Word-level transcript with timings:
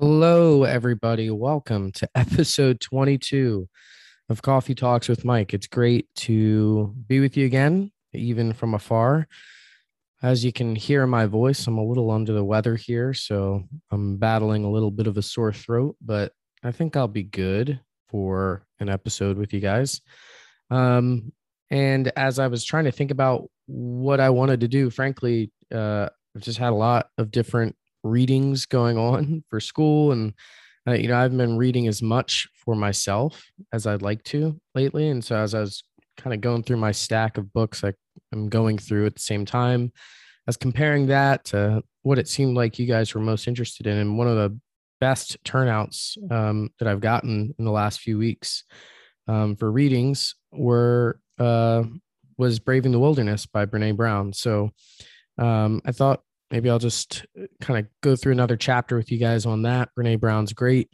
Hello, 0.00 0.64
everybody. 0.64 1.28
Welcome 1.28 1.92
to 1.92 2.08
episode 2.14 2.80
22 2.80 3.68
of 4.30 4.40
Coffee 4.40 4.74
Talks 4.74 5.10
with 5.10 5.26
Mike. 5.26 5.52
It's 5.52 5.66
great 5.66 6.08
to 6.20 6.94
be 7.06 7.20
with 7.20 7.36
you 7.36 7.44
again, 7.44 7.92
even 8.14 8.54
from 8.54 8.72
afar. 8.72 9.28
As 10.22 10.42
you 10.42 10.54
can 10.54 10.74
hear 10.74 11.06
my 11.06 11.26
voice, 11.26 11.66
I'm 11.66 11.76
a 11.76 11.84
little 11.84 12.10
under 12.10 12.32
the 12.32 12.42
weather 12.42 12.76
here, 12.76 13.12
so 13.12 13.64
I'm 13.90 14.16
battling 14.16 14.64
a 14.64 14.70
little 14.70 14.90
bit 14.90 15.06
of 15.06 15.18
a 15.18 15.22
sore 15.22 15.52
throat, 15.52 15.96
but 16.00 16.32
I 16.64 16.72
think 16.72 16.96
I'll 16.96 17.06
be 17.06 17.22
good 17.22 17.78
for 18.08 18.64
an 18.78 18.88
episode 18.88 19.36
with 19.36 19.52
you 19.52 19.60
guys. 19.60 20.00
Um, 20.70 21.30
and 21.70 22.10
as 22.16 22.38
I 22.38 22.46
was 22.46 22.64
trying 22.64 22.84
to 22.84 22.90
think 22.90 23.10
about 23.10 23.50
what 23.66 24.18
I 24.18 24.30
wanted 24.30 24.60
to 24.60 24.68
do, 24.68 24.88
frankly, 24.88 25.52
uh, 25.70 26.08
I've 26.34 26.40
just 26.40 26.58
had 26.58 26.72
a 26.72 26.74
lot 26.74 27.08
of 27.18 27.30
different 27.30 27.76
readings 28.02 28.66
going 28.66 28.98
on 28.98 29.44
for 29.50 29.60
school 29.60 30.12
and 30.12 30.34
uh, 30.86 30.92
you 30.92 31.08
know 31.08 31.18
i've 31.18 31.36
been 31.36 31.56
reading 31.56 31.86
as 31.86 32.02
much 32.02 32.48
for 32.54 32.74
myself 32.74 33.44
as 33.72 33.86
i'd 33.86 34.02
like 34.02 34.22
to 34.24 34.58
lately 34.74 35.08
and 35.08 35.24
so 35.24 35.36
as 35.36 35.54
i 35.54 35.60
was 35.60 35.82
kind 36.16 36.34
of 36.34 36.40
going 36.40 36.62
through 36.62 36.76
my 36.76 36.92
stack 36.92 37.38
of 37.38 37.52
books 37.52 37.84
I, 37.84 37.92
i'm 38.32 38.48
going 38.48 38.78
through 38.78 39.06
at 39.06 39.14
the 39.14 39.20
same 39.20 39.44
time 39.44 39.92
i 39.94 40.42
was 40.46 40.56
comparing 40.56 41.06
that 41.06 41.44
to 41.46 41.82
what 42.02 42.18
it 42.18 42.28
seemed 42.28 42.56
like 42.56 42.78
you 42.78 42.86
guys 42.86 43.14
were 43.14 43.20
most 43.20 43.46
interested 43.46 43.86
in 43.86 43.98
and 43.98 44.18
one 44.18 44.28
of 44.28 44.36
the 44.36 44.58
best 45.00 45.36
turnouts 45.44 46.16
um, 46.30 46.70
that 46.78 46.88
i've 46.88 47.00
gotten 47.00 47.54
in 47.58 47.64
the 47.64 47.70
last 47.70 48.00
few 48.00 48.18
weeks 48.18 48.64
um, 49.28 49.56
for 49.56 49.70
readings 49.70 50.34
were 50.52 51.20
uh, 51.38 51.82
was 52.36 52.58
braving 52.58 52.92
the 52.92 52.98
wilderness 52.98 53.46
by 53.46 53.66
brene 53.66 53.96
brown 53.96 54.32
so 54.32 54.70
um, 55.38 55.80
i 55.84 55.92
thought 55.92 56.22
maybe 56.50 56.68
I'll 56.70 56.78
just 56.78 57.26
uh, 57.40 57.46
kind 57.60 57.78
of 57.78 57.90
go 58.02 58.16
through 58.16 58.32
another 58.32 58.56
chapter 58.56 58.96
with 58.96 59.10
you 59.10 59.18
guys 59.18 59.46
on 59.46 59.62
that. 59.62 59.90
Brene 59.98 60.20
Brown's 60.20 60.52
great. 60.52 60.90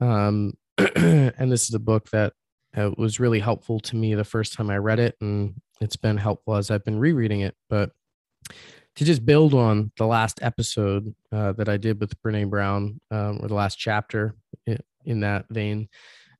Um, 0.00 0.54
and 0.78 1.50
this 1.50 1.68
is 1.68 1.74
a 1.74 1.80
book 1.80 2.10
that 2.10 2.32
uh, 2.76 2.90
was 2.96 3.20
really 3.20 3.40
helpful 3.40 3.80
to 3.80 3.96
me 3.96 4.14
the 4.14 4.24
first 4.24 4.54
time 4.54 4.70
I 4.70 4.78
read 4.78 4.98
it, 4.98 5.16
and 5.20 5.54
it's 5.80 5.96
been 5.96 6.16
helpful 6.16 6.56
as 6.56 6.70
I've 6.70 6.84
been 6.84 6.98
rereading 6.98 7.40
it. 7.40 7.54
But 7.68 7.90
to 8.96 9.04
just 9.04 9.24
build 9.24 9.54
on 9.54 9.92
the 9.96 10.06
last 10.06 10.38
episode 10.42 11.14
uh, 11.30 11.52
that 11.52 11.68
I 11.68 11.76
did 11.76 12.00
with 12.00 12.20
Brene 12.22 12.50
Brown, 12.50 13.00
um, 13.10 13.40
or 13.42 13.48
the 13.48 13.54
last 13.54 13.76
chapter 13.76 14.34
in 15.04 15.20
that 15.20 15.46
vein, 15.50 15.88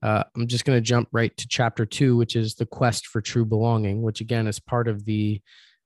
uh, 0.03 0.25
I'm 0.35 0.47
just 0.49 0.65
going 0.65 0.77
to 0.77 0.83
jump 0.83 1.09
right 1.13 1.35
to 1.37 1.47
chapter 1.49 1.87
two, 1.87 2.17
which 2.17 2.35
is 2.35 2.55
the 2.55 2.67
quest 2.67 3.07
for 3.07 3.21
true 3.21 3.45
belonging, 3.45 4.03
which 4.03 4.21
again 4.21 4.47
is 4.47 4.59
part 4.59 4.89
of 4.89 5.05
the 5.05 5.41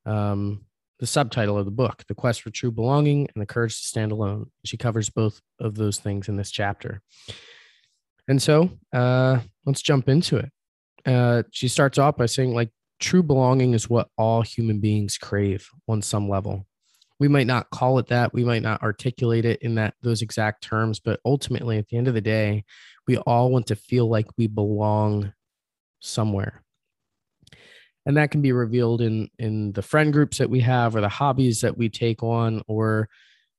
um, 0.07 0.65
the 0.99 1.07
subtitle 1.07 1.59
of 1.59 1.65
the 1.65 1.71
book, 1.71 2.05
The 2.09 2.15
Quest 2.15 2.43
for 2.43 2.51
True 2.51 2.71
Belonging 2.71 3.29
and 3.35 3.43
the 3.43 3.47
Courage 3.47 3.79
to 3.79 3.87
Stand 3.87 4.13
Alone. 4.13 4.51
She 4.65 4.77
covers 4.77 5.11
both 5.11 5.41
of 5.61 5.75
those 5.75 5.99
things 5.99 6.29
in 6.29 6.37
this 6.37 6.51
chapter. 6.51 7.03
And 8.29 8.41
so 8.41 8.71
uh, 8.93 9.41
let's 9.65 9.83
jump 9.83 10.09
into 10.09 10.37
it. 10.37 10.51
Uh, 11.05 11.43
she 11.53 11.69
starts 11.69 11.99
off 11.99 12.17
by 12.17 12.27
saying, 12.27 12.55
like, 12.55 12.71
true 12.99 13.23
belonging 13.23 13.75
is 13.75 13.91
what 13.91 14.09
all 14.17 14.43
human 14.43 14.81
beings 14.81 15.19
crave 15.19 15.69
on 15.87 16.03
some 16.03 16.29
level. 16.29 16.67
We 17.19 17.29
might 17.29 17.47
not 17.47 17.71
call 17.71 17.99
it 17.99 18.09
that, 18.09 18.35
we 18.35 18.45
might 18.45 18.63
not 18.63 18.83
articulate 18.83 19.45
it 19.45 19.63
in 19.63 19.77
that 19.77 19.95
those 20.03 20.23
exact 20.23 20.63
terms, 20.63 21.01
but 21.01 21.21
ultimately, 21.25 21.79
at 21.79 21.89
the 21.89 21.97
end 21.97 22.09
of 22.09 22.15
the 22.15 22.21
day, 22.21 22.65
we 23.07 23.17
all 23.19 23.51
want 23.51 23.69
to 23.69 23.77
feel 23.77 24.09
like 24.09 24.27
we 24.37 24.49
belong 24.49 25.33
somewhere 26.01 26.63
and 28.07 28.17
that 28.17 28.31
can 28.31 28.41
be 28.41 28.53
revealed 28.53 29.01
in 29.03 29.29
in 29.39 29.73
the 29.73 29.83
friend 29.83 30.13
groups 30.13 30.39
that 30.39 30.49
we 30.49 30.61
have 30.61 30.95
or 30.95 31.01
the 31.01 31.09
hobbies 31.09 31.61
that 31.61 31.77
we 31.77 31.89
take 31.89 32.23
on 32.23 32.63
or 32.69 33.09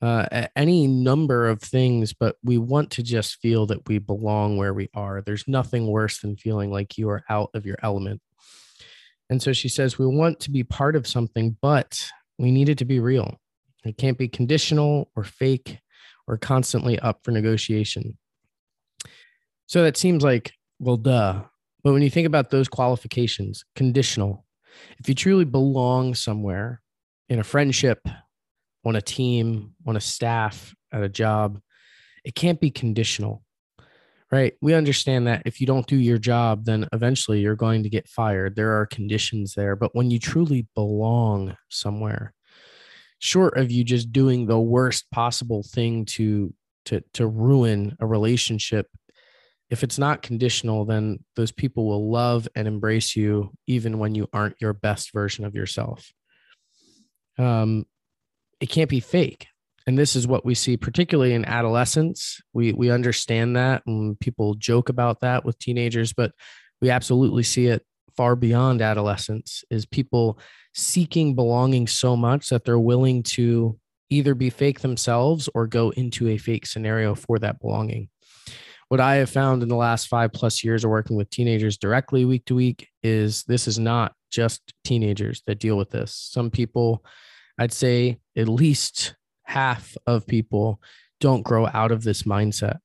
uh, 0.01 0.47
any 0.55 0.87
number 0.87 1.47
of 1.47 1.61
things 1.61 2.13
but 2.13 2.37
we 2.43 2.57
want 2.57 2.89
to 2.91 3.03
just 3.03 3.41
feel 3.41 3.65
that 3.65 3.87
we 3.87 3.97
belong 3.97 4.57
where 4.57 4.73
we 4.73 4.89
are. 4.93 5.21
There's 5.21 5.47
nothing 5.47 5.87
worse 5.87 6.19
than 6.19 6.37
feeling 6.37 6.71
like 6.71 6.97
you 6.97 7.09
are 7.09 7.23
out 7.29 7.49
of 7.53 7.65
your 7.65 7.77
element. 7.81 8.21
And 9.29 9.41
so 9.41 9.53
she 9.53 9.69
says 9.69 9.97
we 9.97 10.05
want 10.05 10.39
to 10.41 10.51
be 10.51 10.63
part 10.63 10.95
of 10.95 11.07
something 11.07 11.57
but 11.61 12.07
we 12.39 12.51
need 12.51 12.69
it 12.69 12.77
to 12.77 12.85
be 12.85 12.99
real. 12.99 13.39
It 13.83 13.97
can't 13.97 14.17
be 14.17 14.27
conditional 14.27 15.09
or 15.15 15.23
fake 15.23 15.79
or 16.27 16.37
constantly 16.37 16.99
up 16.99 17.21
for 17.23 17.31
negotiation. 17.31 18.17
So 19.65 19.83
that 19.83 19.97
seems 19.97 20.23
like 20.23 20.53
well 20.79 20.97
duh 20.97 21.41
but 21.87 21.93
when 21.93 22.01
you 22.01 22.09
think 22.09 22.27
about 22.27 22.49
those 22.49 22.67
qualifications, 22.67 23.63
conditional, 23.73 24.43
if 24.99 25.07
you 25.07 25.15
truly 25.15 25.45
belong 25.45 26.15
somewhere 26.15 26.81
in 27.29 27.39
a 27.39 27.45
friendship, 27.45 28.05
on 28.83 28.97
a 28.97 29.01
team, 29.01 29.71
on 29.85 29.95
a 29.95 30.01
staff, 30.01 30.75
at 30.91 31.01
a 31.01 31.07
job, 31.07 31.61
it 32.25 32.35
can't 32.35 32.59
be 32.59 32.69
conditional, 32.69 33.41
right? 34.33 34.53
We 34.61 34.73
understand 34.73 35.27
that 35.27 35.43
if 35.45 35.61
you 35.61 35.65
don't 35.65 35.87
do 35.87 35.95
your 35.95 36.17
job, 36.17 36.65
then 36.65 36.89
eventually 36.91 37.39
you're 37.39 37.55
going 37.55 37.83
to 37.83 37.89
get 37.89 38.09
fired. 38.09 38.57
There 38.57 38.77
are 38.81 38.85
conditions 38.85 39.53
there. 39.53 39.77
But 39.77 39.95
when 39.95 40.11
you 40.11 40.19
truly 40.19 40.67
belong 40.75 41.55
somewhere, 41.69 42.33
short 43.19 43.55
of 43.55 43.71
you 43.71 43.85
just 43.85 44.11
doing 44.11 44.45
the 44.45 44.59
worst 44.59 45.09
possible 45.11 45.63
thing 45.63 46.03
to 46.17 46.53
to 46.87 47.01
to 47.13 47.27
ruin 47.27 47.95
a 48.01 48.05
relationship 48.05 48.87
if 49.69 49.83
it's 49.83 49.99
not 49.99 50.21
conditional, 50.21 50.85
then 50.85 51.19
those 51.35 51.51
people 51.51 51.85
will 51.85 52.09
love 52.09 52.47
and 52.55 52.67
embrace 52.67 53.15
you 53.15 53.51
even 53.65 53.99
when 53.99 54.15
you 54.15 54.27
aren't 54.31 54.61
your 54.61 54.73
best 54.73 55.11
version 55.11 55.43
of 55.43 55.55
yourself. 55.55 56.11
Um, 57.37 57.85
it 58.59 58.67
can't 58.67 58.89
be 58.89 59.01
fake. 59.01 59.47
And 59.85 59.97
this 59.97 60.15
is 60.15 60.27
what 60.27 60.45
we 60.45 60.55
see, 60.55 60.75
particularly 60.75 61.33
in 61.33 61.45
adolescence. 61.45 62.41
We 62.53 62.73
we 62.73 62.91
understand 62.91 63.55
that, 63.55 63.83
and 63.85 64.19
people 64.19 64.55
joke 64.55 64.89
about 64.89 65.21
that 65.21 65.45
with 65.45 65.59
teenagers, 65.59 66.11
but 66.11 66.33
we 66.81 66.89
absolutely 66.89 67.43
see 67.43 67.67
it 67.67 67.85
far 68.17 68.35
beyond 68.35 68.81
adolescence. 68.81 69.63
Is 69.69 69.85
people 69.85 70.39
seeking 70.73 71.35
belonging 71.35 71.87
so 71.87 72.17
much 72.17 72.49
that 72.49 72.65
they're 72.65 72.79
willing 72.79 73.23
to 73.23 73.79
either 74.09 74.35
be 74.35 74.49
fake 74.49 74.81
themselves 74.81 75.49
or 75.53 75.67
go 75.67 75.89
into 75.91 76.27
a 76.29 76.37
fake 76.37 76.65
scenario 76.65 77.15
for 77.15 77.39
that 77.39 77.59
belonging 77.59 78.09
what 78.89 78.99
I 78.99 79.15
have 79.15 79.29
found 79.29 79.63
in 79.63 79.69
the 79.69 79.75
last 79.75 80.07
five 80.07 80.31
plus 80.31 80.63
years 80.63 80.83
of 80.83 80.89
working 80.89 81.17
with 81.17 81.29
teenagers 81.29 81.77
directly 81.77 82.25
week 82.25 82.45
to 82.45 82.55
week 82.55 82.87
is 83.03 83.43
this 83.43 83.67
is 83.67 83.77
not 83.77 84.13
just 84.31 84.73
teenagers 84.83 85.41
that 85.45 85.59
deal 85.59 85.77
with 85.77 85.89
this. 85.89 86.13
Some 86.13 86.49
people, 86.49 87.03
I'd 87.57 87.73
say 87.73 88.19
at 88.35 88.47
least 88.47 89.15
half 89.43 89.95
of 90.05 90.27
people 90.27 90.81
don't 91.19 91.43
grow 91.43 91.67
out 91.73 91.91
of 91.91 92.03
this 92.03 92.23
mindset 92.23 92.77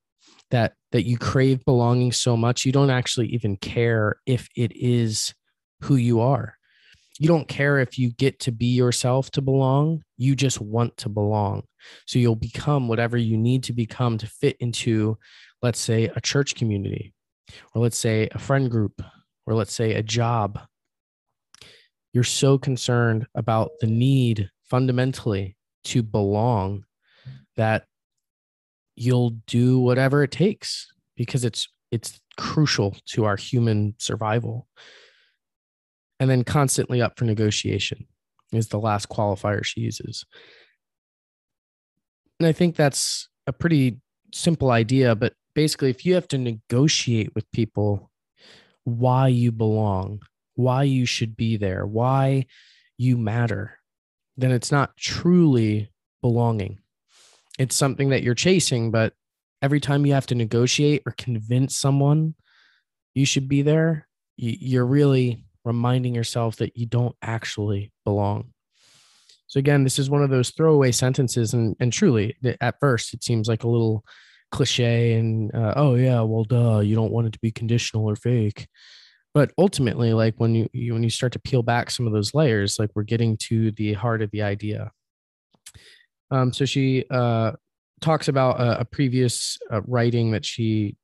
that 0.50 0.74
that 0.92 1.06
you 1.06 1.18
crave 1.18 1.64
belonging 1.64 2.12
so 2.12 2.36
much 2.36 2.64
you 2.64 2.72
don't 2.72 2.90
actually 2.90 3.26
even 3.28 3.56
care 3.56 4.16
if 4.26 4.48
it 4.56 4.72
is 4.74 5.34
who 5.82 5.96
you 5.96 6.20
are. 6.20 6.56
You 7.22 7.28
don't 7.28 7.46
care 7.46 7.78
if 7.78 8.00
you 8.00 8.10
get 8.10 8.40
to 8.40 8.50
be 8.50 8.66
yourself 8.66 9.30
to 9.30 9.40
belong. 9.40 10.02
You 10.18 10.34
just 10.34 10.60
want 10.60 10.96
to 10.96 11.08
belong. 11.08 11.62
So 12.04 12.18
you'll 12.18 12.34
become 12.34 12.88
whatever 12.88 13.16
you 13.16 13.36
need 13.36 13.62
to 13.62 13.72
become 13.72 14.18
to 14.18 14.26
fit 14.26 14.56
into 14.58 15.16
let's 15.62 15.78
say 15.78 16.10
a 16.16 16.20
church 16.20 16.56
community, 16.56 17.14
or 17.76 17.80
let's 17.80 17.96
say 17.96 18.28
a 18.32 18.40
friend 18.40 18.68
group, 18.68 19.00
or 19.46 19.54
let's 19.54 19.72
say 19.72 19.94
a 19.94 20.02
job, 20.02 20.58
you're 22.12 22.24
so 22.24 22.58
concerned 22.58 23.24
about 23.36 23.70
the 23.80 23.86
need 23.86 24.50
fundamentally 24.64 25.56
to 25.84 26.02
belong 26.02 26.82
that 27.54 27.84
you'll 28.96 29.36
do 29.46 29.78
whatever 29.78 30.24
it 30.24 30.32
takes 30.32 30.92
because 31.16 31.44
it's 31.44 31.68
it's 31.92 32.20
crucial 32.36 32.96
to 33.06 33.26
our 33.26 33.36
human 33.36 33.94
survival 33.98 34.66
and 36.22 36.30
then 36.30 36.44
constantly 36.44 37.02
up 37.02 37.18
for 37.18 37.24
negotiation 37.24 38.06
is 38.52 38.68
the 38.68 38.78
last 38.78 39.08
qualifier 39.08 39.64
she 39.64 39.80
uses 39.80 40.24
and 42.38 42.46
i 42.46 42.52
think 42.52 42.76
that's 42.76 43.28
a 43.46 43.52
pretty 43.52 44.00
simple 44.32 44.70
idea 44.70 45.14
but 45.14 45.32
basically 45.54 45.90
if 45.90 46.06
you 46.06 46.14
have 46.14 46.28
to 46.28 46.38
negotiate 46.38 47.34
with 47.34 47.50
people 47.52 48.10
why 48.84 49.28
you 49.28 49.52
belong, 49.52 50.22
why 50.54 50.82
you 50.82 51.06
should 51.06 51.36
be 51.36 51.56
there, 51.56 51.86
why 51.86 52.46
you 52.98 53.16
matter, 53.16 53.78
then 54.36 54.50
it's 54.50 54.72
not 54.72 54.96
truly 54.96 55.90
belonging. 56.20 56.78
It's 57.58 57.76
something 57.76 58.10
that 58.10 58.22
you're 58.22 58.34
chasing, 58.34 58.90
but 58.90 59.12
every 59.60 59.80
time 59.80 60.06
you 60.06 60.14
have 60.14 60.26
to 60.26 60.34
negotiate 60.34 61.02
or 61.06 61.14
convince 61.16 61.76
someone 61.76 62.34
you 63.14 63.26
should 63.26 63.48
be 63.48 63.62
there, 63.62 64.08
you're 64.36 64.86
really 64.86 65.44
reminding 65.64 66.14
yourself 66.14 66.56
that 66.56 66.76
you 66.76 66.86
don't 66.86 67.14
actually 67.22 67.92
belong. 68.04 68.52
So 69.46 69.58
again, 69.58 69.84
this 69.84 69.98
is 69.98 70.08
one 70.08 70.22
of 70.22 70.30
those 70.30 70.50
throwaway 70.50 70.92
sentences, 70.92 71.52
and 71.52 71.76
and 71.78 71.92
truly, 71.92 72.36
at 72.60 72.76
first, 72.80 73.12
it 73.14 73.22
seems 73.22 73.48
like 73.48 73.64
a 73.64 73.68
little 73.68 74.04
cliche 74.52 75.14
and 75.14 75.52
uh, 75.54 75.72
oh 75.76 75.94
yeah 75.94 76.20
well 76.20 76.44
duh 76.44 76.78
you 76.78 76.94
don't 76.94 77.10
want 77.10 77.26
it 77.26 77.32
to 77.32 77.38
be 77.40 77.50
conditional 77.50 78.08
or 78.08 78.14
fake 78.14 78.68
but 79.34 79.50
ultimately 79.56 80.12
like 80.12 80.34
when 80.36 80.54
you, 80.54 80.68
you 80.74 80.92
when 80.92 81.02
you 81.02 81.10
start 81.10 81.32
to 81.32 81.38
peel 81.40 81.62
back 81.62 81.90
some 81.90 82.06
of 82.06 82.12
those 82.12 82.34
layers 82.34 82.78
like 82.78 82.90
we're 82.94 83.02
getting 83.02 83.36
to 83.36 83.72
the 83.72 83.94
heart 83.94 84.20
of 84.22 84.30
the 84.30 84.42
idea 84.42 84.92
um 86.30 86.52
so 86.52 86.64
she 86.66 87.04
uh 87.10 87.52
talks 88.02 88.28
about 88.28 88.60
a, 88.60 88.80
a 88.80 88.84
previous 88.84 89.58
uh, 89.70 89.80
writing 89.86 90.32
that 90.32 90.44
she 90.44 90.96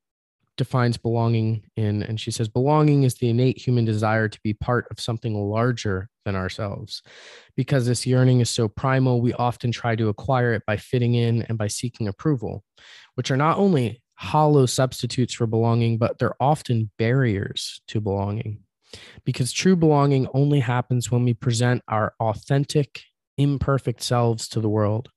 defines 0.59 0.97
belonging 0.97 1.63
in 1.77 2.03
and 2.03 2.19
she 2.19 2.29
says 2.29 2.47
belonging 2.47 3.03
is 3.03 3.15
the 3.15 3.29
innate 3.29 3.57
human 3.57 3.85
desire 3.85 4.27
to 4.27 4.39
be 4.43 4.53
part 4.53 4.85
of 4.91 4.99
something 4.99 5.33
larger 5.33 6.09
than 6.25 6.35
ourselves. 6.35 7.01
Because 7.55 7.87
this 7.87 8.05
yearning 8.05 8.41
is 8.41 8.49
so 8.49 8.67
primal 8.67 9.21
we 9.21 9.33
often 9.33 9.71
try 9.71 9.95
to 9.95 10.09
acquire 10.09 10.53
it 10.53 10.63
by 10.67 10.77
fitting 10.77 11.15
in 11.15 11.41
and 11.43 11.57
by 11.57 11.67
seeking 11.67 12.07
approval 12.07 12.63
which 13.15 13.31
are 13.31 13.37
not 13.37 13.57
only 13.57 14.01
hollow 14.15 14.65
substitutes 14.65 15.33
for 15.33 15.47
belonging 15.47 15.97
but 15.97 16.19
they're 16.19 16.41
often 16.41 16.91
barriers 16.99 17.81
to 17.87 17.99
belonging. 17.99 18.59
Because 19.23 19.51
true 19.51 19.75
belonging 19.75 20.27
only 20.33 20.59
happens 20.59 21.09
when 21.09 21.23
we 21.23 21.33
present 21.33 21.81
our 21.87 22.13
authentic 22.19 23.01
imperfect 23.37 24.03
selves 24.03 24.47
to 24.49 24.59
the 24.59 24.69
world. 24.69 25.09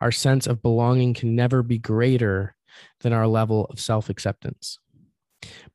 Our 0.00 0.12
sense 0.12 0.46
of 0.46 0.62
belonging 0.62 1.14
can 1.14 1.34
never 1.34 1.62
be 1.62 1.78
greater 1.78 2.55
than 3.00 3.12
our 3.12 3.26
level 3.26 3.66
of 3.66 3.80
self 3.80 4.08
acceptance. 4.10 4.78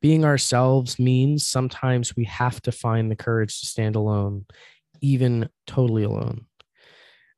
Being 0.01 0.25
ourselves 0.25 0.99
means 0.99 1.45
sometimes 1.45 2.15
we 2.15 2.25
have 2.25 2.61
to 2.63 2.71
find 2.71 3.09
the 3.09 3.15
courage 3.15 3.59
to 3.59 3.65
stand 3.65 3.95
alone, 3.95 4.45
even 5.01 5.49
totally 5.67 6.03
alone. 6.03 6.45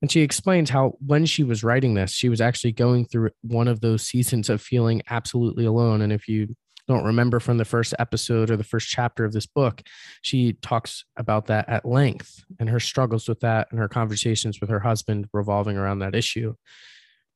And 0.02 0.12
she 0.12 0.22
explains 0.22 0.70
how 0.70 0.96
when 1.06 1.26
she 1.26 1.44
was 1.44 1.64
writing 1.64 1.94
this, 1.94 2.12
she 2.12 2.28
was 2.28 2.42
actually 2.42 2.74
going 2.74 3.06
through 3.06 3.30
one 3.42 3.70
of 3.70 3.80
those 3.80 4.04
seasons 4.04 4.50
of 4.50 4.62
feeling 4.62 5.02
absolutely 5.10 5.66
alone. 5.66 6.02
And 6.02 6.12
if 6.12 6.28
you 6.28 6.56
don't 6.90 7.06
remember 7.06 7.40
from 7.40 7.58
the 7.58 7.64
first 7.64 7.94
episode 8.00 8.52
or 8.52 8.58
the 8.58 8.66
first 8.66 8.90
chapter 8.90 9.24
of 9.24 9.32
this 9.32 9.46
book, 9.46 9.82
she 10.22 10.54
talks 10.62 11.06
about 11.16 11.46
that 11.46 11.70
at 11.70 11.86
length 11.86 12.44
and 12.60 12.70
her 12.70 12.82
struggles 12.82 13.30
with 13.30 13.40
that 13.40 13.70
and 13.72 13.80
her 13.80 13.88
conversations 13.88 14.60
with 14.60 14.70
her 14.70 14.82
husband 14.82 15.30
revolving 15.32 15.78
around 15.78 16.00
that 16.00 16.16
issue. 16.16 16.54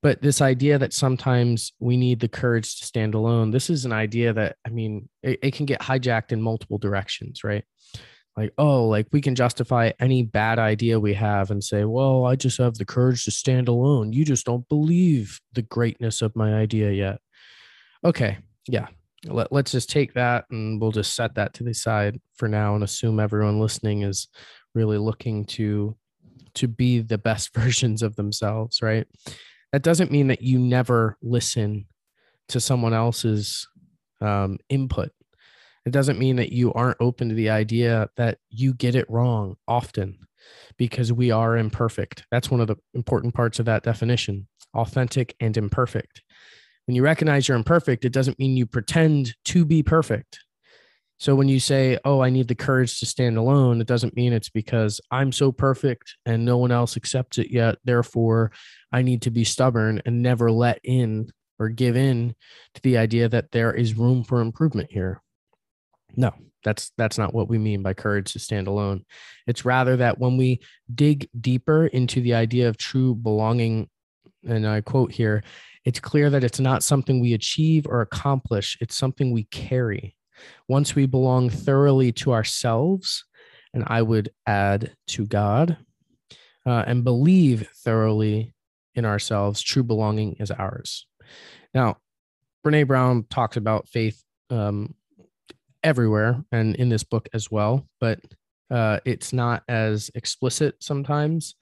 But 0.03 0.21
this 0.21 0.41
idea 0.41 0.77
that 0.77 0.93
sometimes 0.93 1.73
we 1.79 1.97
need 1.97 2.19
the 2.19 2.27
courage 2.27 2.79
to 2.79 2.85
stand 2.85 3.15
alone, 3.15 3.51
this 3.51 3.69
is 3.69 3.83
an 3.85 3.93
idea 3.93 4.31
that, 4.33 4.57
I 4.65 4.69
mean, 4.69 5.09
it, 5.23 5.39
it 5.41 5.53
can 5.53 5.65
get 5.65 5.81
hijacked 5.81 6.31
in 6.31 6.41
multiple 6.41 6.77
directions, 6.77 7.43
right? 7.43 7.63
Like, 8.35 8.53
oh, 8.59 8.85
like 8.85 9.07
we 9.11 9.21
can 9.21 9.33
justify 9.33 9.91
any 9.99 10.21
bad 10.21 10.59
idea 10.59 10.99
we 10.99 11.15
have 11.15 11.49
and 11.49 11.63
say, 11.63 11.85
well, 11.85 12.25
I 12.25 12.35
just 12.35 12.59
have 12.59 12.75
the 12.75 12.85
courage 12.85 13.25
to 13.25 13.31
stand 13.31 13.67
alone. 13.67 14.13
You 14.13 14.23
just 14.23 14.45
don't 14.45 14.69
believe 14.69 15.39
the 15.53 15.63
greatness 15.63 16.21
of 16.21 16.35
my 16.35 16.53
idea 16.53 16.91
yet. 16.91 17.19
Okay. 18.03 18.37
Yeah 18.67 18.87
let, 19.25 19.51
let's 19.51 19.71
just 19.71 19.89
take 19.89 20.13
that 20.13 20.45
and 20.51 20.79
we'll 20.79 20.91
just 20.91 21.15
set 21.15 21.35
that 21.35 21.53
to 21.55 21.63
the 21.63 21.73
side 21.73 22.19
for 22.35 22.47
now 22.47 22.75
and 22.75 22.83
assume 22.83 23.19
everyone 23.19 23.59
listening 23.59 24.03
is 24.03 24.27
really 24.75 24.97
looking 24.97 25.45
to 25.45 25.95
to 26.53 26.67
be 26.67 26.99
the 26.99 27.17
best 27.17 27.53
versions 27.53 28.01
of 28.01 28.15
themselves 28.15 28.81
right 28.81 29.07
that 29.71 29.83
doesn't 29.83 30.11
mean 30.11 30.27
that 30.27 30.41
you 30.41 30.59
never 30.59 31.17
listen 31.21 31.85
to 32.49 32.59
someone 32.59 32.93
else's 32.93 33.67
um, 34.21 34.57
input. 34.69 35.11
It 35.85 35.91
doesn't 35.91 36.19
mean 36.19 36.37
that 36.37 36.51
you 36.51 36.73
aren't 36.73 36.97
open 36.99 37.29
to 37.29 37.35
the 37.35 37.49
idea 37.49 38.09
that 38.17 38.39
you 38.49 38.73
get 38.73 38.95
it 38.95 39.09
wrong 39.09 39.55
often 39.67 40.17
because 40.77 41.13
we 41.13 41.31
are 41.31 41.57
imperfect. 41.57 42.25
That's 42.31 42.51
one 42.51 42.61
of 42.61 42.67
the 42.67 42.77
important 42.93 43.33
parts 43.33 43.59
of 43.59 43.65
that 43.65 43.83
definition 43.83 44.47
authentic 44.73 45.35
and 45.39 45.55
imperfect. 45.57 46.21
When 46.85 46.95
you 46.95 47.03
recognize 47.03 47.47
you're 47.47 47.57
imperfect, 47.57 48.05
it 48.05 48.13
doesn't 48.13 48.37
mean 48.37 48.55
you 48.55 48.65
pretend 48.65 49.35
to 49.45 49.65
be 49.65 49.81
perfect. 49.81 50.39
So 51.19 51.35
when 51.35 51.47
you 51.47 51.59
say, 51.59 51.97
"Oh, 52.05 52.21
I 52.21 52.29
need 52.29 52.47
the 52.47 52.55
courage 52.55 52.99
to 52.99 53.05
stand 53.05 53.37
alone," 53.37 53.81
it 53.81 53.87
doesn't 53.87 54.15
mean 54.15 54.33
it's 54.33 54.49
because 54.49 55.01
I'm 55.11 55.31
so 55.31 55.51
perfect 55.51 56.15
and 56.25 56.45
no 56.45 56.57
one 56.57 56.71
else 56.71 56.95
accepts 56.95 57.37
it 57.37 57.51
yet. 57.51 57.77
Therefore, 57.83 58.51
I 58.91 59.01
need 59.01 59.23
to 59.23 59.31
be 59.31 59.43
stubborn 59.43 60.01
and 60.05 60.21
never 60.21 60.51
let 60.51 60.79
in 60.83 61.31
or 61.59 61.69
give 61.69 61.95
in 61.95 62.35
to 62.75 62.81
the 62.81 62.97
idea 62.97 63.29
that 63.29 63.51
there 63.51 63.73
is 63.73 63.97
room 63.97 64.23
for 64.23 64.41
improvement 64.41 64.91
here. 64.91 65.21
No, 66.15 66.33
that's 66.63 66.91
that's 66.97 67.17
not 67.17 67.33
what 67.33 67.47
we 67.47 67.57
mean 67.57 67.81
by 67.81 67.93
courage 67.93 68.33
to 68.33 68.39
stand 68.39 68.67
alone. 68.67 69.05
It's 69.47 69.65
rather 69.65 69.97
that 69.97 70.19
when 70.19 70.37
we 70.37 70.59
dig 70.93 71.29
deeper 71.39 71.87
into 71.87 72.21
the 72.21 72.33
idea 72.35 72.69
of 72.69 72.77
true 72.77 73.15
belonging, 73.15 73.89
and 74.45 74.67
I 74.67 74.81
quote 74.81 75.11
here, 75.11 75.43
it's 75.85 75.99
clear 75.99 76.29
that 76.29 76.43
it's 76.43 76.59
not 76.59 76.83
something 76.83 77.19
we 77.19 77.33
achieve 77.33 77.87
or 77.87 78.01
accomplish, 78.01 78.77
it's 78.81 78.95
something 78.95 79.31
we 79.31 79.45
carry. 79.45 80.16
Once 80.67 80.95
we 80.95 81.05
belong 81.05 81.49
thoroughly 81.49 82.11
to 82.11 82.33
ourselves, 82.33 83.25
and 83.73 83.83
I 83.87 84.01
would 84.01 84.29
add 84.45 84.95
to 85.07 85.25
God, 85.25 85.77
uh, 86.65 86.83
and 86.85 87.03
believe 87.03 87.67
thoroughly 87.83 88.53
in 88.95 89.05
ourselves, 89.05 89.61
true 89.61 89.83
belonging 89.83 90.35
is 90.39 90.51
ours. 90.51 91.05
Now, 91.73 91.97
Brene 92.65 92.87
Brown 92.87 93.25
talks 93.29 93.57
about 93.57 93.87
faith 93.87 94.21
um, 94.49 94.95
everywhere 95.83 96.43
and 96.51 96.75
in 96.75 96.89
this 96.89 97.03
book 97.03 97.29
as 97.33 97.49
well, 97.49 97.87
but 97.99 98.19
uh, 98.69 98.99
it's 99.05 99.31
not 99.31 99.63
as 99.69 100.11
explicit 100.15 100.75
sometimes 100.81 101.55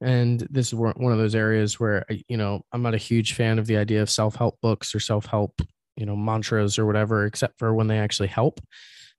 and 0.00 0.40
this 0.50 0.68
is 0.68 0.74
one 0.74 1.12
of 1.12 1.18
those 1.18 1.34
areas 1.34 1.78
where 1.78 2.04
you 2.28 2.36
know 2.36 2.60
i'm 2.72 2.82
not 2.82 2.94
a 2.94 2.98
huge 2.98 3.34
fan 3.34 3.58
of 3.58 3.66
the 3.66 3.76
idea 3.76 4.02
of 4.02 4.10
self-help 4.10 4.60
books 4.60 4.94
or 4.94 5.00
self-help 5.00 5.62
you 5.96 6.06
know 6.06 6.16
mantras 6.16 6.78
or 6.78 6.86
whatever 6.86 7.26
except 7.26 7.58
for 7.58 7.74
when 7.74 7.86
they 7.86 7.98
actually 7.98 8.28
help 8.28 8.60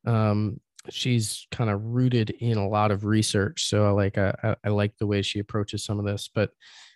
um, 0.05 0.59
she's 0.89 1.47
kind 1.51 1.69
of 1.69 1.83
rooted 1.83 2.29
in 2.29 2.57
a 2.57 2.67
lot 2.67 2.91
of 2.91 3.05
research 3.05 3.65
so 3.65 3.85
i 3.85 3.89
like 3.89 4.17
I, 4.17 4.55
I 4.63 4.69
like 4.69 4.97
the 4.97 5.07
way 5.07 5.21
she 5.21 5.39
approaches 5.39 5.83
some 5.85 5.99
of 5.99 6.05
this 6.05 6.29
but 6.33 6.49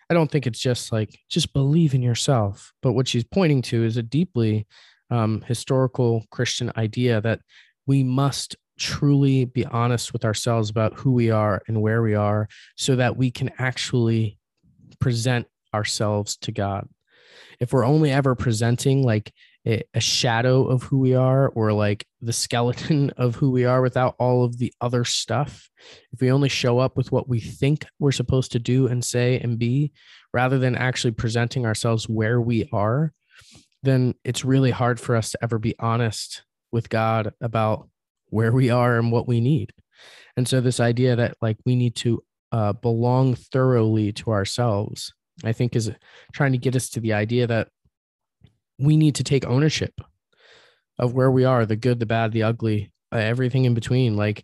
i 0.09 0.13
don't 0.13 0.29
think 0.29 0.45
it's 0.45 0.59
just 0.59 0.91
like 0.91 1.17
just 1.29 1.53
believe 1.53 1.93
in 1.93 2.01
yourself 2.01 2.73
but 2.81 2.93
what 2.93 3.07
she's 3.07 3.23
pointing 3.23 3.61
to 3.63 3.83
is 3.83 3.97
a 3.97 4.03
deeply 4.03 4.67
um, 5.09 5.41
historical 5.47 6.25
christian 6.31 6.71
idea 6.75 7.21
that 7.21 7.39
we 7.85 8.03
must 8.03 8.57
truly 8.77 9.45
be 9.45 9.65
honest 9.65 10.13
with 10.13 10.23
ourselves 10.23 10.69
about 10.69 10.93
who 10.93 11.11
we 11.11 11.31
are 11.31 11.61
and 11.67 11.81
where 11.81 12.01
we 12.01 12.13
are 12.13 12.47
so 12.75 12.95
that 12.95 13.17
we 13.17 13.31
can 13.31 13.51
actually 13.57 14.37
present 14.99 15.47
ourselves 15.73 16.37
to 16.37 16.51
God. 16.51 16.87
If 17.59 17.73
we're 17.73 17.85
only 17.85 18.11
ever 18.11 18.35
presenting 18.35 19.03
like 19.03 19.33
a, 19.67 19.99
shadow 19.99 20.65
of 20.65 20.83
who 20.83 20.99
we 20.99 21.13
are 21.13 21.49
or 21.49 21.73
like 21.73 22.05
the 22.21 22.33
skeleton 22.33 23.09
of 23.17 23.35
who 23.35 23.51
we 23.51 23.65
are 23.65 23.81
without 23.81 24.15
all 24.17 24.43
of 24.43 24.57
the 24.57 24.73
other 24.79 25.03
stuff, 25.03 25.69
if 26.13 26.21
we 26.21 26.31
only 26.31 26.49
show 26.49 26.79
up 26.79 26.95
with 26.95 27.11
what 27.11 27.27
we 27.27 27.39
think 27.39 27.85
we're 27.99 28.11
supposed 28.11 28.51
to 28.53 28.59
do 28.59 28.87
and 28.87 29.03
say 29.03 29.39
and 29.39 29.59
be 29.59 29.91
rather 30.33 30.57
than 30.57 30.75
actually 30.75 31.11
presenting 31.11 31.65
ourselves 31.65 32.07
where 32.07 32.39
we 32.39 32.69
are, 32.71 33.11
then 33.83 34.13
it's 34.23 34.45
really 34.45 34.71
hard 34.71 34.99
for 34.99 35.15
us 35.15 35.31
to 35.31 35.39
ever 35.41 35.59
be 35.59 35.75
honest 35.79 36.43
with 36.71 36.89
God 36.89 37.33
about 37.41 37.89
where 38.29 38.51
we 38.51 38.69
are 38.69 38.97
and 38.97 39.11
what 39.11 39.27
we 39.27 39.39
need. 39.39 39.71
And 40.35 40.47
so, 40.47 40.61
this 40.61 40.79
idea 40.79 41.15
that 41.15 41.37
like 41.41 41.57
we 41.65 41.75
need 41.75 41.95
to 41.97 42.23
uh, 42.51 42.73
belong 42.73 43.35
thoroughly 43.35 44.11
to 44.13 44.31
ourselves, 44.31 45.13
I 45.43 45.53
think, 45.53 45.75
is 45.75 45.91
trying 46.33 46.51
to 46.51 46.57
get 46.57 46.75
us 46.75 46.89
to 46.91 46.99
the 46.99 47.13
idea 47.13 47.47
that 47.47 47.69
we 48.79 48.97
need 48.97 49.15
to 49.15 49.23
take 49.23 49.45
ownership 49.45 49.99
of 50.99 51.13
where 51.13 51.31
we 51.31 51.45
are 51.45 51.65
the 51.65 51.75
good, 51.75 51.99
the 51.99 52.05
bad, 52.05 52.31
the 52.31 52.43
ugly, 52.43 52.91
uh, 53.11 53.17
everything 53.17 53.65
in 53.65 53.73
between. 53.73 54.15
Like, 54.15 54.43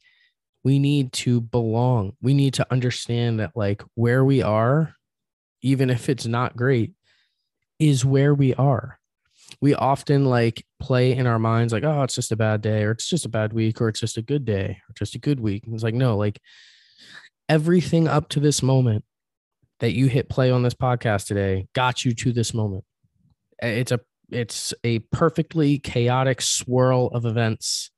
we 0.63 0.79
need 0.79 1.11
to 1.13 1.41
belong. 1.41 2.13
We 2.21 2.33
need 2.33 2.53
to 2.55 2.67
understand 2.71 3.39
that, 3.39 3.51
like, 3.55 3.83
where 3.95 4.23
we 4.23 4.41
are, 4.41 4.95
even 5.61 5.89
if 5.89 6.09
it's 6.09 6.25
not 6.25 6.55
great, 6.55 6.93
is 7.79 8.05
where 8.05 8.33
we 8.33 8.53
are 8.53 8.99
we 9.61 9.73
often 9.75 10.25
like 10.25 10.65
play 10.79 11.13
in 11.13 11.27
our 11.27 11.39
minds 11.39 11.73
like 11.73 11.83
oh 11.83 12.03
it's 12.03 12.15
just 12.15 12.31
a 12.31 12.35
bad 12.35 12.61
day 12.61 12.83
or 12.83 12.91
it's 12.91 13.07
just 13.07 13.25
a 13.25 13.29
bad 13.29 13.53
week 13.53 13.79
or 13.81 13.87
it's 13.87 13.99
just 13.99 14.17
a 14.17 14.21
good 14.21 14.45
day 14.45 14.77
or 14.89 14.93
just 14.93 15.15
a 15.15 15.19
good 15.19 15.39
week 15.39 15.65
and 15.65 15.73
it's 15.73 15.83
like 15.83 15.93
no 15.93 16.17
like 16.17 16.41
everything 17.49 18.07
up 18.07 18.29
to 18.29 18.39
this 18.39 18.61
moment 18.61 19.03
that 19.79 19.93
you 19.93 20.07
hit 20.07 20.29
play 20.29 20.51
on 20.51 20.63
this 20.63 20.73
podcast 20.73 21.27
today 21.27 21.67
got 21.73 22.05
you 22.05 22.13
to 22.13 22.31
this 22.31 22.53
moment 22.53 22.83
it's 23.61 23.91
a 23.91 23.99
it's 24.33 24.73
a 24.83 24.99
perfectly 24.99 25.79
chaotic 25.79 26.41
swirl 26.41 27.07
of 27.07 27.25
events 27.25 27.91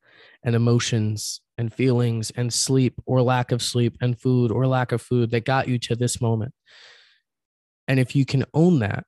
and 0.43 0.55
emotions 0.55 1.41
and 1.57 1.73
feelings 1.73 2.31
and 2.31 2.53
sleep 2.53 3.01
or 3.05 3.21
lack 3.21 3.51
of 3.51 3.61
sleep 3.61 3.97
and 4.01 4.19
food 4.19 4.51
or 4.51 4.67
lack 4.67 4.91
of 4.91 5.01
food 5.01 5.31
that 5.31 5.45
got 5.45 5.67
you 5.67 5.79
to 5.79 5.95
this 5.95 6.19
moment 6.21 6.53
and 7.87 7.99
if 7.99 8.15
you 8.15 8.25
can 8.25 8.43
own 8.53 8.79
that 8.79 9.05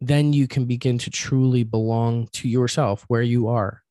then 0.00 0.32
you 0.32 0.48
can 0.48 0.64
begin 0.64 0.98
to 0.98 1.10
truly 1.10 1.62
belong 1.62 2.26
to 2.32 2.48
yourself 2.48 3.04
where 3.08 3.22
you 3.22 3.48
are. 3.48 3.82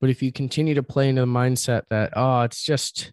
But 0.00 0.10
if 0.10 0.22
you 0.22 0.32
continue 0.32 0.74
to 0.74 0.82
play 0.82 1.08
into 1.08 1.22
the 1.22 1.26
mindset 1.26 1.82
that, 1.90 2.12
oh, 2.16 2.42
it's 2.42 2.62
just, 2.62 3.12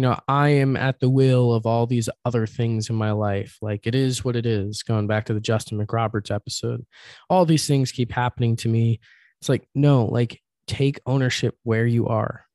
you 0.00 0.06
know, 0.06 0.18
I 0.26 0.48
am 0.48 0.78
at 0.78 0.98
the 0.98 1.10
will 1.10 1.52
of 1.52 1.66
all 1.66 1.86
these 1.86 2.08
other 2.24 2.46
things 2.46 2.88
in 2.88 2.96
my 2.96 3.10
life, 3.10 3.58
like 3.60 3.86
it 3.86 3.94
is 3.94 4.24
what 4.24 4.34
it 4.34 4.46
is, 4.46 4.82
going 4.82 5.06
back 5.06 5.26
to 5.26 5.34
the 5.34 5.42
Justin 5.42 5.78
McRoberts 5.78 6.34
episode, 6.34 6.86
all 7.28 7.44
these 7.44 7.66
things 7.66 7.92
keep 7.92 8.10
happening 8.10 8.56
to 8.56 8.68
me. 8.70 8.98
It's 9.42 9.50
like, 9.50 9.68
no, 9.74 10.06
like 10.06 10.40
take 10.66 11.00
ownership 11.04 11.54
where 11.64 11.84
you 11.84 12.06
are. 12.06 12.46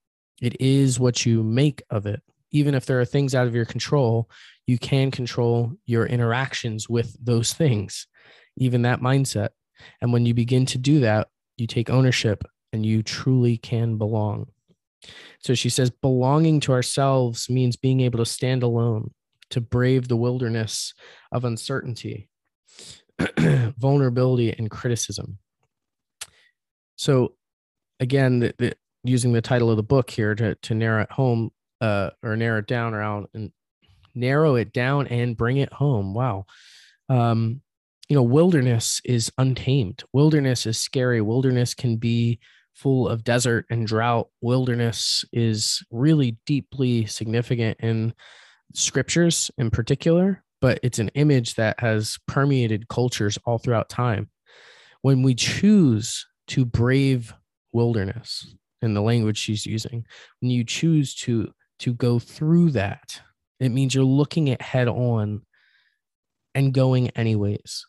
It 0.42 0.60
is 0.60 1.00
what 1.00 1.24
you 1.24 1.44
make 1.44 1.84
of 1.92 2.08
it. 2.08 2.24
Even 2.50 2.74
if 2.74 2.88
there 2.88 3.00
are 3.00 3.06
things 3.06 3.36
out 3.36 3.46
of 3.46 3.54
your 3.54 3.66
control, 3.66 4.28
you 4.66 4.80
can 4.80 5.12
control 5.12 5.72
your 5.86 6.08
interactions 6.08 6.90
with 6.90 7.16
those 7.24 7.54
things 7.54 8.08
even 8.58 8.82
that 8.82 9.02
mindset. 9.02 9.50
And 10.02 10.12
when 10.12 10.26
you 10.26 10.34
begin 10.34 10.66
to 10.68 10.80
do 10.80 11.02
that, 11.02 11.28
you 11.58 11.68
take 11.68 11.92
ownership 11.92 12.44
and 12.74 12.84
you 12.84 13.04
truly 13.04 13.58
can 13.58 14.00
belong. 14.00 14.48
So 15.40 15.54
she 15.54 15.70
says, 15.70 15.90
belonging 15.90 16.60
to 16.62 16.72
ourselves 16.72 17.50
means 17.50 17.76
being 17.76 18.02
able 18.02 18.20
to 18.20 18.26
stand 18.26 18.64
alone, 18.64 19.12
to 19.52 19.62
brave 19.62 20.08
the 20.08 20.16
wilderness 20.16 20.94
of 21.32 21.46
uncertainty, 21.46 22.30
vulnerability, 23.38 24.54
and 24.58 24.70
criticism. 24.70 25.38
So, 26.96 27.34
again, 28.00 28.40
the, 28.40 28.54
the, 28.58 28.74
using 29.04 29.34
the 29.34 29.42
title 29.42 29.70
of 29.70 29.78
the 29.78 29.84
book 29.84 30.10
here 30.10 30.34
to, 30.36 30.56
to 30.56 30.74
narrow 30.74 31.04
it 31.04 31.12
home 31.12 31.52
uh, 31.82 32.12
or 32.24 32.36
narrow 32.36 32.60
it 32.60 32.68
down 32.68 32.94
around 32.94 33.28
and 33.34 33.52
narrow 34.16 34.56
it 34.56 34.74
down 34.74 35.08
and 35.08 35.38
bring 35.38 35.58
it 35.58 35.72
home. 35.74 36.14
Wow. 36.14 36.46
Um, 37.10 37.62
you 38.10 38.16
know, 38.16 38.24
wilderness 38.24 39.02
is 39.04 39.32
untamed. 39.38 40.04
Wilderness 40.14 40.66
is 40.66 40.78
scary. 40.78 41.22
Wilderness 41.22 41.74
can 41.74 41.98
be 41.98 42.40
full 42.76 43.08
of 43.08 43.24
desert 43.24 43.66
and 43.70 43.88
drought. 43.88 44.28
Wilderness 44.42 45.26
is 45.32 45.84
really 45.90 46.38
deeply 46.46 47.06
significant 47.06 47.78
in 47.80 48.14
scriptures 48.74 49.50
in 49.58 49.72
particular, 49.72 50.44
but 50.62 50.80
it's 50.84 51.00
an 51.00 51.10
image 51.16 51.56
that 51.56 51.80
has 51.80 52.18
permeated 52.28 52.88
cultures 52.90 53.40
all 53.46 53.58
throughout 53.58 53.90
time. 53.90 54.30
When 55.02 55.24
we 55.24 55.36
choose 55.36 56.26
to 56.48 56.66
brave 56.66 57.34
wilderness 57.72 58.56
in 58.82 58.94
the 58.94 59.02
language 59.02 59.38
she's 59.38 59.66
using, 59.66 60.06
when 60.42 60.52
you 60.52 60.64
choose 60.64 61.16
to 61.16 61.52
to 61.80 61.94
go 61.94 62.20
through 62.20 62.72
that, 62.72 63.22
it 63.60 63.70
means 63.70 63.94
you're 63.94 64.04
looking 64.04 64.50
at 64.50 64.62
head 64.62 64.88
on 64.88 65.42
and 66.54 66.74
going 66.74 67.10
anyways 67.10 67.86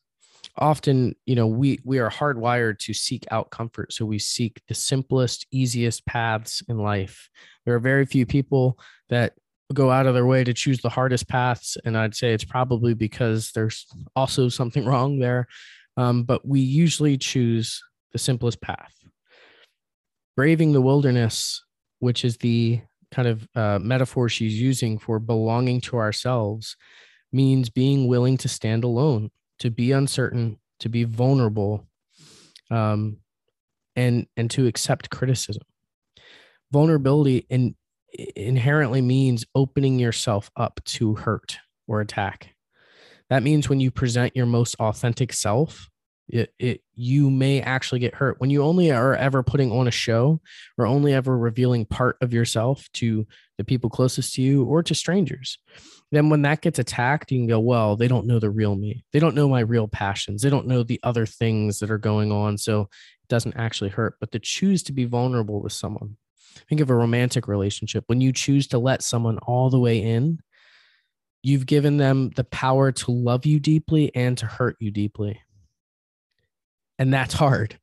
often 0.58 1.14
you 1.26 1.34
know 1.34 1.46
we 1.46 1.78
we 1.84 1.98
are 1.98 2.10
hardwired 2.10 2.78
to 2.78 2.94
seek 2.94 3.24
out 3.30 3.50
comfort 3.50 3.92
so 3.92 4.04
we 4.04 4.18
seek 4.18 4.60
the 4.68 4.74
simplest 4.74 5.46
easiest 5.50 6.04
paths 6.06 6.62
in 6.68 6.78
life. 6.78 7.28
There 7.64 7.74
are 7.74 7.80
very 7.80 8.06
few 8.06 8.26
people 8.26 8.78
that 9.08 9.34
go 9.72 9.90
out 9.90 10.06
of 10.06 10.14
their 10.14 10.26
way 10.26 10.44
to 10.44 10.54
choose 10.54 10.80
the 10.80 10.88
hardest 10.88 11.26
paths 11.26 11.76
and 11.84 11.98
i'd 11.98 12.14
say 12.14 12.32
it's 12.32 12.44
probably 12.44 12.94
because 12.94 13.50
there's 13.50 13.84
also 14.14 14.48
something 14.48 14.84
wrong 14.86 15.18
there 15.18 15.48
um, 15.96 16.24
but 16.24 16.46
we 16.46 16.60
usually 16.60 17.16
choose 17.16 17.82
the 18.12 18.18
simplest 18.18 18.60
path. 18.60 18.92
Braving 20.36 20.72
the 20.72 20.80
wilderness 20.80 21.62
which 21.98 22.24
is 22.24 22.36
the 22.38 22.80
kind 23.10 23.26
of 23.26 23.48
uh, 23.54 23.78
metaphor 23.80 24.28
she's 24.28 24.60
using 24.60 24.98
for 24.98 25.18
belonging 25.18 25.80
to 25.80 25.96
ourselves 25.96 26.76
means 27.32 27.70
being 27.70 28.06
willing 28.06 28.36
to 28.36 28.48
stand 28.48 28.84
alone 28.84 29.30
to 29.60 29.70
be 29.70 29.92
uncertain, 29.92 30.58
to 30.80 30.88
be 30.88 31.04
vulnerable, 31.04 31.86
um, 32.70 33.18
and 33.94 34.26
and 34.36 34.50
to 34.52 34.66
accept 34.66 35.10
criticism. 35.10 35.62
Vulnerability 36.72 37.46
in, 37.48 37.74
inherently 38.34 39.02
means 39.02 39.44
opening 39.54 39.98
yourself 39.98 40.50
up 40.56 40.80
to 40.84 41.14
hurt 41.14 41.58
or 41.86 42.00
attack. 42.00 42.54
That 43.30 43.42
means 43.42 43.68
when 43.68 43.80
you 43.80 43.90
present 43.90 44.36
your 44.36 44.46
most 44.46 44.76
authentic 44.78 45.32
self, 45.32 45.88
it, 46.28 46.52
it 46.58 46.80
you 46.94 47.30
may 47.30 47.60
actually 47.60 48.00
get 48.00 48.14
hurt 48.14 48.40
when 48.40 48.50
you 48.50 48.62
only 48.62 48.90
are 48.90 49.14
ever 49.14 49.42
putting 49.42 49.70
on 49.70 49.86
a 49.86 49.92
show 49.92 50.40
or 50.76 50.86
only 50.86 51.14
ever 51.14 51.36
revealing 51.36 51.86
part 51.86 52.16
of 52.20 52.32
yourself 52.32 52.88
to 52.94 53.26
the 53.58 53.64
people 53.64 53.90
closest 53.90 54.34
to 54.34 54.42
you 54.42 54.64
or 54.64 54.82
to 54.82 54.94
strangers. 54.94 55.58
Then 56.12 56.28
when 56.28 56.42
that 56.42 56.60
gets 56.60 56.78
attacked 56.78 57.32
you 57.32 57.38
can 57.38 57.46
go 57.46 57.60
well 57.60 57.96
they 57.96 58.08
don't 58.08 58.26
know 58.26 58.38
the 58.38 58.50
real 58.50 58.76
me. 58.76 59.04
They 59.12 59.18
don't 59.18 59.34
know 59.34 59.48
my 59.48 59.60
real 59.60 59.88
passions. 59.88 60.42
They 60.42 60.50
don't 60.50 60.66
know 60.66 60.82
the 60.82 61.00
other 61.02 61.26
things 61.26 61.78
that 61.78 61.90
are 61.90 61.98
going 61.98 62.32
on 62.32 62.58
so 62.58 62.82
it 62.82 63.28
doesn't 63.28 63.56
actually 63.56 63.90
hurt. 63.90 64.16
But 64.20 64.32
to 64.32 64.38
choose 64.38 64.82
to 64.84 64.92
be 64.92 65.04
vulnerable 65.04 65.62
with 65.62 65.72
someone. 65.72 66.16
Think 66.68 66.80
of 66.80 66.90
a 66.90 66.94
romantic 66.94 67.48
relationship. 67.48 68.04
When 68.06 68.20
you 68.20 68.32
choose 68.32 68.66
to 68.68 68.78
let 68.78 69.02
someone 69.02 69.38
all 69.38 69.68
the 69.68 69.78
way 69.78 70.02
in 70.02 70.40
you've 71.46 71.66
given 71.66 71.96
them 71.96 72.30
the 72.34 72.42
power 72.42 72.90
to 72.90 73.12
love 73.12 73.46
you 73.46 73.60
deeply 73.60 74.12
and 74.16 74.36
to 74.36 74.46
hurt 74.46 74.76
you 74.80 74.90
deeply. 74.90 75.40
And 76.98 77.14
that's 77.14 77.34
hard. 77.34 77.78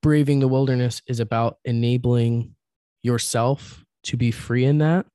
Braving 0.00 0.40
the 0.40 0.48
wilderness 0.48 1.02
is 1.06 1.20
about 1.20 1.58
enabling 1.66 2.54
yourself 3.02 3.84
to 4.04 4.16
be 4.16 4.30
free 4.30 4.64
in 4.64 4.78
that 4.78 5.06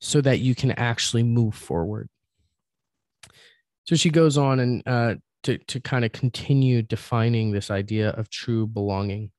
so 0.00 0.20
that 0.20 0.40
you 0.40 0.54
can 0.54 0.72
actually 0.72 1.22
move 1.22 1.54
forward. 1.54 2.08
So 3.84 3.96
she 3.96 4.10
goes 4.10 4.38
on 4.38 4.60
and 4.60 4.82
uh, 4.86 5.14
to, 5.44 5.58
to 5.58 5.80
kind 5.80 6.04
of 6.04 6.12
continue 6.12 6.82
defining 6.82 7.50
this 7.50 7.70
idea 7.70 8.10
of 8.10 8.30
true 8.30 8.66
belonging. 8.66 9.30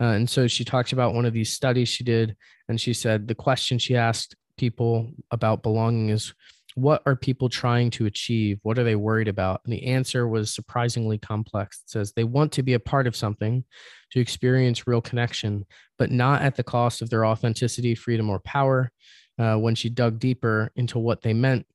Uh, 0.00 0.06
and 0.06 0.30
so 0.30 0.46
she 0.46 0.64
talks 0.64 0.92
about 0.92 1.14
one 1.14 1.24
of 1.24 1.32
these 1.32 1.52
studies 1.52 1.88
she 1.88 2.04
did, 2.04 2.36
and 2.68 2.80
she 2.80 2.94
said 2.94 3.26
the 3.26 3.34
question 3.34 3.78
she 3.78 3.96
asked 3.96 4.36
people 4.56 5.12
about 5.30 5.62
belonging 5.62 6.10
is 6.10 6.34
what 6.78 7.02
are 7.06 7.16
people 7.16 7.48
trying 7.48 7.90
to 7.90 8.06
achieve? 8.06 8.58
What 8.62 8.78
are 8.78 8.84
they 8.84 8.94
worried 8.94 9.28
about? 9.28 9.60
And 9.64 9.72
the 9.72 9.84
answer 9.84 10.28
was 10.28 10.54
surprisingly 10.54 11.18
complex. 11.18 11.80
It 11.82 11.90
says 11.90 12.12
they 12.12 12.24
want 12.24 12.52
to 12.52 12.62
be 12.62 12.74
a 12.74 12.80
part 12.80 13.06
of 13.06 13.16
something, 13.16 13.64
to 14.12 14.20
experience 14.20 14.86
real 14.86 15.00
connection, 15.00 15.66
but 15.98 16.10
not 16.10 16.42
at 16.42 16.56
the 16.56 16.62
cost 16.62 17.02
of 17.02 17.10
their 17.10 17.26
authenticity, 17.26 17.94
freedom, 17.94 18.30
or 18.30 18.38
power. 18.40 18.92
Uh, 19.38 19.56
when 19.56 19.74
she 19.74 19.88
dug 19.88 20.18
deeper 20.18 20.70
into 20.76 20.98
what 20.98 21.22
they 21.22 21.32
meant, 21.32 21.66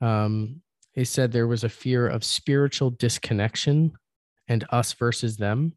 um, 0.00 0.60
they 0.94 1.04
said 1.04 1.32
there 1.32 1.48
was 1.48 1.64
a 1.64 1.68
fear 1.68 2.06
of 2.06 2.24
spiritual 2.24 2.90
disconnection 2.90 3.92
and 4.48 4.64
us 4.70 4.92
versus 4.92 5.36
them. 5.36 5.72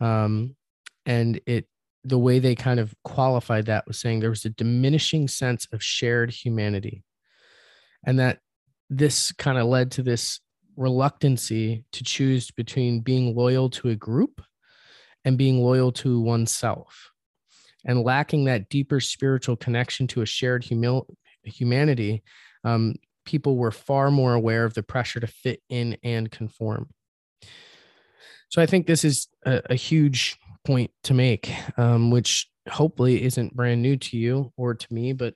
Um, 0.00 0.56
and 1.04 1.40
it 1.46 1.66
the 2.04 2.18
way 2.18 2.38
they 2.38 2.54
kind 2.54 2.78
of 2.78 2.94
qualified 3.04 3.66
that 3.66 3.86
was 3.86 3.98
saying 3.98 4.20
there 4.20 4.30
was 4.30 4.44
a 4.44 4.50
diminishing 4.50 5.26
sense 5.26 5.66
of 5.72 5.82
shared 5.82 6.30
humanity 6.30 7.02
and 8.06 8.18
that 8.20 8.38
this 8.88 9.32
kind 9.32 9.58
of 9.58 9.66
led 9.66 9.90
to 9.90 10.02
this 10.02 10.40
reluctancy 10.76 11.84
to 11.92 12.04
choose 12.04 12.50
between 12.50 13.00
being 13.00 13.34
loyal 13.34 13.68
to 13.70 13.88
a 13.88 13.96
group 13.96 14.40
and 15.24 15.36
being 15.36 15.60
loyal 15.60 15.90
to 15.90 16.20
oneself 16.20 17.10
and 17.84 18.02
lacking 18.02 18.44
that 18.44 18.68
deeper 18.68 19.00
spiritual 19.00 19.56
connection 19.56 20.06
to 20.06 20.22
a 20.22 20.26
shared 20.26 20.62
humil- 20.62 21.06
humanity 21.44 22.22
um, 22.64 22.94
people 23.24 23.56
were 23.56 23.72
far 23.72 24.10
more 24.10 24.34
aware 24.34 24.64
of 24.64 24.74
the 24.74 24.82
pressure 24.82 25.20
to 25.20 25.26
fit 25.26 25.60
in 25.68 25.96
and 26.02 26.30
conform. 26.30 26.88
So 28.48 28.62
i 28.62 28.66
think 28.66 28.86
this 28.86 29.04
is 29.04 29.28
a, 29.44 29.62
a 29.70 29.74
huge 29.74 30.38
point 30.64 30.90
to 31.04 31.14
make 31.14 31.52
um, 31.76 32.10
which 32.10 32.48
hopefully 32.68 33.22
isn't 33.22 33.54
brand 33.54 33.82
new 33.82 33.96
to 33.96 34.16
you 34.16 34.52
or 34.56 34.74
to 34.74 34.92
me 34.92 35.12
but 35.12 35.34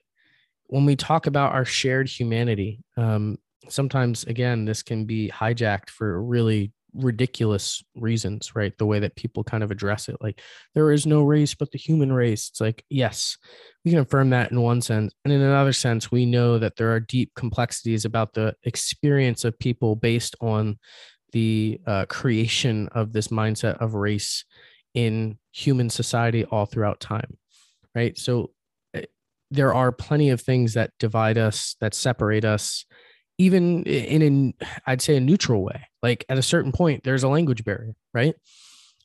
when 0.70 0.84
we 0.84 0.94
talk 0.94 1.26
about 1.26 1.52
our 1.52 1.64
shared 1.64 2.08
humanity, 2.08 2.80
um, 2.96 3.38
sometimes 3.68 4.24
again, 4.24 4.64
this 4.64 4.82
can 4.82 5.04
be 5.04 5.28
hijacked 5.28 5.90
for 5.90 6.22
really 6.22 6.72
ridiculous 6.94 7.82
reasons, 7.96 8.54
right? 8.54 8.76
The 8.78 8.86
way 8.86 9.00
that 9.00 9.16
people 9.16 9.42
kind 9.42 9.64
of 9.64 9.72
address 9.72 10.08
it, 10.08 10.16
like 10.20 10.40
there 10.74 10.92
is 10.92 11.06
no 11.06 11.22
race 11.22 11.54
but 11.54 11.72
the 11.72 11.78
human 11.78 12.12
race. 12.12 12.48
It's 12.48 12.60
like, 12.60 12.84
yes, 12.88 13.36
we 13.84 13.90
can 13.90 14.00
affirm 14.00 14.30
that 14.30 14.52
in 14.52 14.60
one 14.60 14.80
sense. 14.80 15.12
And 15.24 15.32
in 15.32 15.40
another 15.40 15.72
sense, 15.72 16.12
we 16.12 16.24
know 16.24 16.58
that 16.58 16.76
there 16.76 16.92
are 16.92 17.00
deep 17.00 17.32
complexities 17.34 18.04
about 18.04 18.34
the 18.34 18.54
experience 18.62 19.44
of 19.44 19.58
people 19.58 19.96
based 19.96 20.36
on 20.40 20.78
the 21.32 21.80
uh, 21.86 22.06
creation 22.06 22.88
of 22.92 23.12
this 23.12 23.28
mindset 23.28 23.80
of 23.80 23.94
race 23.94 24.44
in 24.94 25.36
human 25.52 25.90
society 25.90 26.44
all 26.44 26.66
throughout 26.66 27.00
time, 27.00 27.36
right? 27.94 28.16
So 28.16 28.50
there 29.50 29.74
are 29.74 29.92
plenty 29.92 30.30
of 30.30 30.40
things 30.40 30.74
that 30.74 30.92
divide 30.98 31.38
us, 31.38 31.76
that 31.80 31.94
separate 31.94 32.44
us, 32.44 32.84
even 33.38 33.84
in 33.84 34.22
an 34.22 34.54
I'd 34.86 35.02
say 35.02 35.16
a 35.16 35.20
neutral 35.20 35.64
way. 35.64 35.88
Like 36.02 36.24
at 36.28 36.38
a 36.38 36.42
certain 36.42 36.72
point, 36.72 37.04
there's 37.04 37.22
a 37.22 37.28
language 37.28 37.64
barrier, 37.64 37.94
right? 38.14 38.34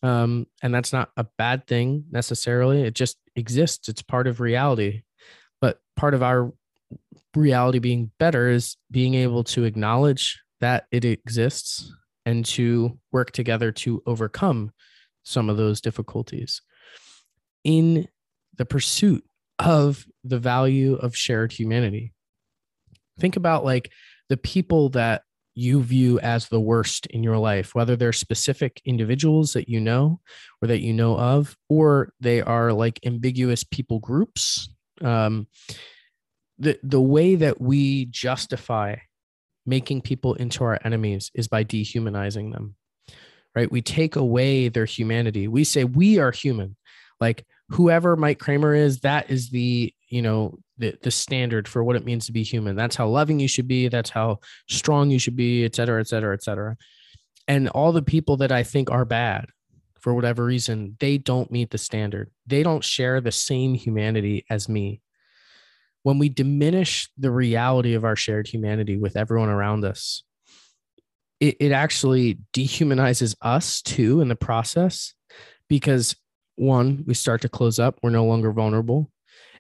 Um, 0.04 0.46
and 0.62 0.74
that's 0.74 0.94
not 0.94 1.10
a 1.18 1.26
bad 1.38 1.68
thing 1.68 2.06
necessarily. 2.12 2.84
It 2.84 2.94
just 2.94 3.18
exists. 3.36 3.90
It's 3.90 4.02
part 4.02 4.28
of 4.28 4.40
reality. 4.40 5.04
But 5.62 5.80
part 5.96 6.14
of 6.14 6.22
our 6.22 6.54
reality 7.36 7.80
being 7.80 8.12
better 8.20 8.50
is 8.50 8.78
being 8.92 9.16
able 9.16 9.44
to 9.46 9.64
acknowledge 9.64 10.42
that 10.62 10.86
it 10.92 11.06
exists 11.06 11.92
and 12.26 12.46
to 12.46 12.98
work 13.12 13.32
together 13.32 13.72
to 13.72 14.02
overcome 14.06 14.72
some 15.24 15.50
of 15.50 15.58
those 15.58 15.82
difficulties 15.82 16.62
in 17.64 18.08
the 18.58 18.66
pursuit 18.66 19.24
of 19.60 20.06
the 20.24 20.40
value 20.40 20.96
of 20.96 21.16
shared 21.16 21.52
humanity. 21.52 22.14
Think 23.20 23.36
about 23.36 23.64
like 23.64 23.92
the 24.30 24.38
people 24.38 24.90
that 24.90 25.24
you 25.58 25.82
view 25.82 26.20
as 26.20 26.50
the 26.50 26.60
worst 26.60 27.06
in 27.08 27.24
your 27.24 27.38
life, 27.38 27.74
whether 27.74 27.96
they're 27.96 28.12
specific 28.12 28.82
individuals 28.84 29.54
that 29.54 29.70
you 29.70 29.80
know 29.80 30.20
or 30.62 30.68
that 30.68 30.82
you 30.82 30.92
know 30.92 31.18
of, 31.18 31.56
or 31.70 32.12
they 32.20 32.42
are 32.42 32.74
like 32.74 33.00
ambiguous 33.06 33.64
people 33.64 34.00
groups. 34.00 34.68
Um, 35.02 35.48
the 36.60 36.78
the 36.84 37.02
way 37.02 37.36
that 37.36 37.62
we 37.62 38.06
justify 38.06 38.98
making 39.66 40.02
people 40.02 40.34
into 40.36 40.64
our 40.64 40.80
enemies 40.84 41.32
is 41.34 41.48
by 41.48 41.64
dehumanizing 41.64 42.52
them. 42.52 42.76
right? 43.56 43.72
We 43.72 43.82
take 43.82 44.16
away 44.16 44.68
their 44.70 44.86
humanity. 44.86 45.48
We 45.48 45.64
say 45.64 45.86
we 45.86 46.20
are 46.20 46.32
human. 46.32 46.76
Like 47.20 47.46
whoever 47.70 48.16
Mike 48.16 48.40
Kramer 48.40 48.76
is, 48.76 49.00
that 49.02 49.30
is 49.30 49.50
the, 49.50 49.94
you 50.10 50.22
know, 50.22 50.58
the, 50.78 50.98
the 51.02 51.12
standard 51.12 51.68
for 51.68 51.84
what 51.84 51.96
it 51.96 52.06
means 52.06 52.26
to 52.26 52.32
be 52.32 52.44
human. 52.44 52.76
That's 52.76 52.96
how 52.96 53.08
loving 53.08 53.40
you 53.40 53.48
should 53.48 53.68
be. 53.68 53.88
That's 53.88 54.10
how 54.10 54.40
strong 54.70 55.10
you 55.10 55.20
should 55.20 55.36
be, 55.36 55.66
et 55.66 55.76
cetera, 55.76 56.00
et 56.00 56.08
cetera, 56.08 56.34
et 56.34 56.44
cetera. 56.44 56.78
And 57.48 57.70
all 57.70 57.92
the 57.92 58.02
people 58.02 58.38
that 58.38 58.52
I 58.52 58.64
think 58.64 58.92
are 58.92 59.06
bad 59.06 59.46
for 60.00 60.14
whatever 60.14 60.44
reason, 60.44 60.98
they 61.00 61.18
don't 61.18 61.52
meet 61.52 61.72
the 61.72 61.78
standard. 61.78 62.30
They 62.46 62.62
don't 62.62 62.84
share 62.84 63.22
the 63.22 63.32
same 63.32 63.74
humanity 63.74 64.46
as 64.50 64.70
me. 64.70 65.02
When 66.04 66.20
we 66.20 66.30
diminish 66.30 67.10
the 67.18 67.32
reality 67.32 67.96
of 67.96 68.06
our 68.06 68.16
shared 68.16 68.48
humanity 68.48 68.98
with 68.98 69.18
everyone 69.18 69.50
around 69.50 69.86
us, 69.86 70.24
it, 71.40 71.58
it 71.60 71.72
actually 71.72 72.38
dehumanizes 72.54 73.36
us 73.42 73.82
too 73.82 74.22
in 74.22 74.28
the 74.28 74.36
process 74.36 75.16
because 75.68 76.16
one, 76.56 77.04
we 77.06 77.14
start 77.14 77.42
to 77.42 77.50
close 77.50 77.80
up, 77.80 78.00
we're 78.02 78.10
no 78.10 78.26
longer 78.26 78.52
vulnerable. 78.52 79.12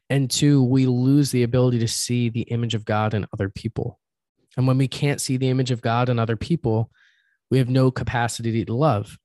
And 0.09 0.29
two, 0.29 0.63
we 0.63 0.85
lose 0.85 1.31
the 1.31 1.43
ability 1.43 1.79
to 1.79 1.87
see 1.87 2.29
the 2.29 2.43
image 2.43 2.75
of 2.75 2.85
God 2.85 3.13
in 3.13 3.25
other 3.33 3.49
people. 3.49 3.99
And 4.55 4.67
when 4.67 4.77
we 4.77 4.87
can't 4.87 5.19
see 5.19 5.37
the 5.37 5.49
image 5.49 5.71
of 5.71 5.81
God 5.81 6.09
in 6.09 6.19
other 6.19 6.35
people, 6.35 6.91
we 7.49 7.57
have 7.57 7.69
no 7.69 7.91
capacity 7.91 8.63
to 8.63 8.73
love 8.73 9.17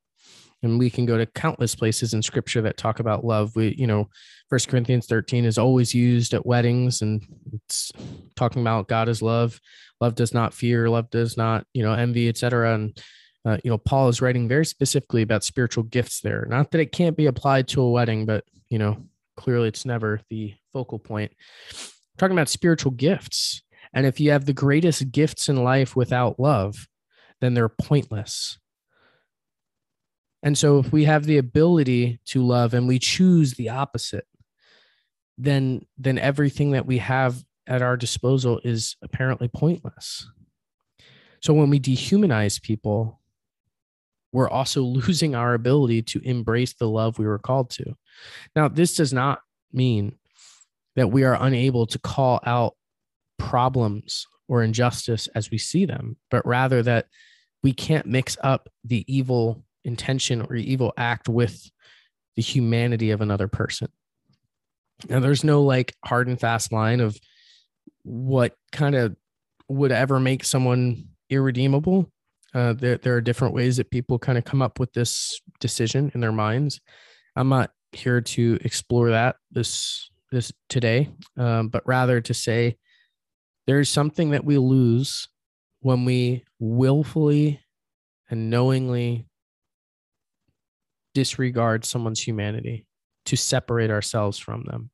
and 0.63 0.79
we 0.79 0.91
can 0.91 1.07
go 1.07 1.17
to 1.17 1.27
countless 1.27 1.75
places 1.75 2.13
in 2.15 2.23
scripture 2.23 2.63
that 2.63 2.77
talk 2.77 3.01
about 3.01 3.25
love 3.25 3.55
we 3.57 3.75
you 3.79 3.87
know 3.87 4.09
first 4.49 4.69
corinthians 4.69 5.07
13 5.07 5.45
is 5.45 5.59
always 5.59 5.95
used 5.95 6.35
at 6.35 6.47
weddings 6.47 7.03
and 7.03 7.23
it's 7.53 7.93
talking 8.37 8.63
about 8.63 8.89
god 8.89 9.09
is 9.09 9.23
love 9.23 9.61
love 10.01 10.15
does 10.15 10.35
not 10.35 10.55
fear 10.55 10.89
love 10.89 11.09
does 11.11 11.37
not 11.37 11.65
you 11.73 11.83
know 11.83 11.93
envy 11.93 12.29
etc 12.29 12.75
and 12.75 13.01
uh, 13.45 13.59
you 13.65 13.71
know 13.71 13.79
paul 13.79 14.09
is 14.09 14.21
writing 14.21 14.49
very 14.49 14.67
specifically 14.67 15.23
about 15.23 15.45
spiritual 15.45 15.85
gifts 15.85 16.21
there. 16.21 16.47
Not 16.49 16.71
that 16.71 16.81
it 16.81 16.93
can't 16.93 17.17
be 17.17 17.27
applied 17.27 17.69
to 17.69 17.83
a 17.83 17.91
wedding 17.91 18.27
but 18.27 18.45
you 18.69 18.79
know 18.79 19.03
clearly 19.37 19.69
it's 19.69 19.85
never 19.85 20.21
the 20.29 20.55
focal 20.73 20.99
point. 20.99 21.33
Talking 22.19 22.37
about 22.37 22.49
spiritual 22.49 22.93
gifts 22.93 23.63
and 23.93 24.07
if 24.07 24.21
you 24.21 24.31
have 24.31 24.45
the 24.45 24.53
greatest 24.53 25.11
gifts 25.11 25.49
in 25.49 25.65
life 25.65 25.97
without 25.97 26.39
love 26.39 26.89
then 27.41 27.55
they're 27.55 27.69
pointless. 27.69 28.59
And 30.43 30.57
so 30.57 30.79
if 30.79 30.93
we 30.93 31.05
have 31.05 31.25
the 31.25 31.39
ability 31.39 32.21
to 32.27 32.45
love 32.45 32.73
and 32.73 32.89
we 32.89 32.99
choose 32.99 33.55
the 33.55 33.69
opposite, 33.71 34.27
then 35.37 35.87
then 35.99 36.19
everything 36.19 36.73
that 36.73 36.87
we 36.87 36.99
have 36.99 37.43
at 37.67 37.83
our 37.83 37.97
disposal 37.97 38.61
is 38.65 38.97
apparently 39.03 39.49
pointless. 39.49 40.29
So 41.41 41.55
when 41.55 41.71
we 41.71 41.81
dehumanize 41.81 42.61
people, 42.61 43.20
we're 44.33 44.49
also 44.49 44.83
losing 44.83 45.35
our 45.35 45.55
ability 45.55 46.03
to 46.03 46.21
embrace 46.21 46.75
the 46.75 46.89
love 46.89 47.19
we 47.19 47.27
were 47.27 47.39
called 47.39 47.71
to. 47.71 47.95
Now, 48.55 48.69
this 48.69 48.97
does 48.97 49.13
not 49.13 49.41
mean 49.73 50.17
that 50.97 51.11
we 51.11 51.25
are 51.25 51.37
unable 51.41 51.87
to 51.87 51.99
call 51.99 52.41
out 52.45 52.75
problems 53.39 54.27
or 54.49 54.63
injustice 54.63 55.29
as 55.29 55.51
we 55.51 55.59
see 55.59 55.87
them, 55.87 56.17
but 56.31 56.45
rather 56.47 56.83
that 56.83 57.07
we 57.63 57.73
can't 57.73 58.07
mix 58.07 58.37
up 58.43 58.69
the 58.85 59.05
evil 59.07 59.65
intention 59.85 60.43
or 60.43 60.57
evil 60.57 60.93
act 60.97 61.29
with 61.29 61.71
the 62.37 62.43
humanity 62.43 63.11
of 63.11 63.21
another 63.21 63.49
person. 63.49 63.89
Now, 65.09 65.21
there's 65.21 65.45
no 65.45 65.63
like 65.63 65.95
hard 66.05 66.29
and 66.29 66.39
fast 66.39 66.73
line 66.73 67.01
of 67.01 67.19
what 68.03 68.55
kind 68.73 68.95
of 68.95 69.17
would 69.69 69.93
ever 69.93 70.19
make 70.21 70.45
someone 70.45 71.09
irredeemable. 71.31 72.11
Uh, 72.55 72.73
there, 72.73 72.99
there 72.99 73.15
are 73.15 73.21
different 73.21 73.55
ways 73.55 73.77
that 73.77 73.91
people 73.91 74.19
kind 74.19 74.37
of 74.37 74.45
come 74.45 74.61
up 74.63 74.81
with 74.81 74.93
this 74.93 75.41
decision 75.61 76.11
in 76.15 76.21
their 76.21 76.33
minds. 76.33 76.81
I'm 77.37 77.49
not 77.49 77.71
here 77.93 78.21
to 78.21 78.59
explore 78.63 79.11
that 79.11 79.37
this 79.51 80.11
this 80.33 80.53
today, 80.69 81.09
um, 81.37 81.69
but 81.69 81.87
rather 81.87 82.21
to 82.21 82.35
say 82.35 82.77
there's 83.67 83.89
something 83.89 84.31
that 84.31 84.45
we 84.45 84.59
lose 84.59 85.29
when 85.81 86.05
we 86.05 86.45
willfully 86.59 87.61
and 88.29 88.51
knowingly 88.51 89.27
disregard 91.15 91.85
someone's 91.85 92.21
humanity, 92.21 92.87
to 93.27 93.37
separate 93.37 93.91
ourselves 93.91 94.39
from 94.39 94.65
them, 94.65 94.91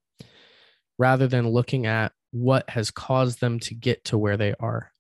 rather 0.99 1.27
than 1.27 1.49
looking 1.49 1.87
at 1.87 2.13
what 2.31 2.69
has 2.71 2.91
caused 2.91 3.41
them 3.41 3.59
to 3.61 3.75
get 3.75 4.05
to 4.05 4.19
where 4.19 4.37
they 4.37 4.55
are. 4.59 4.91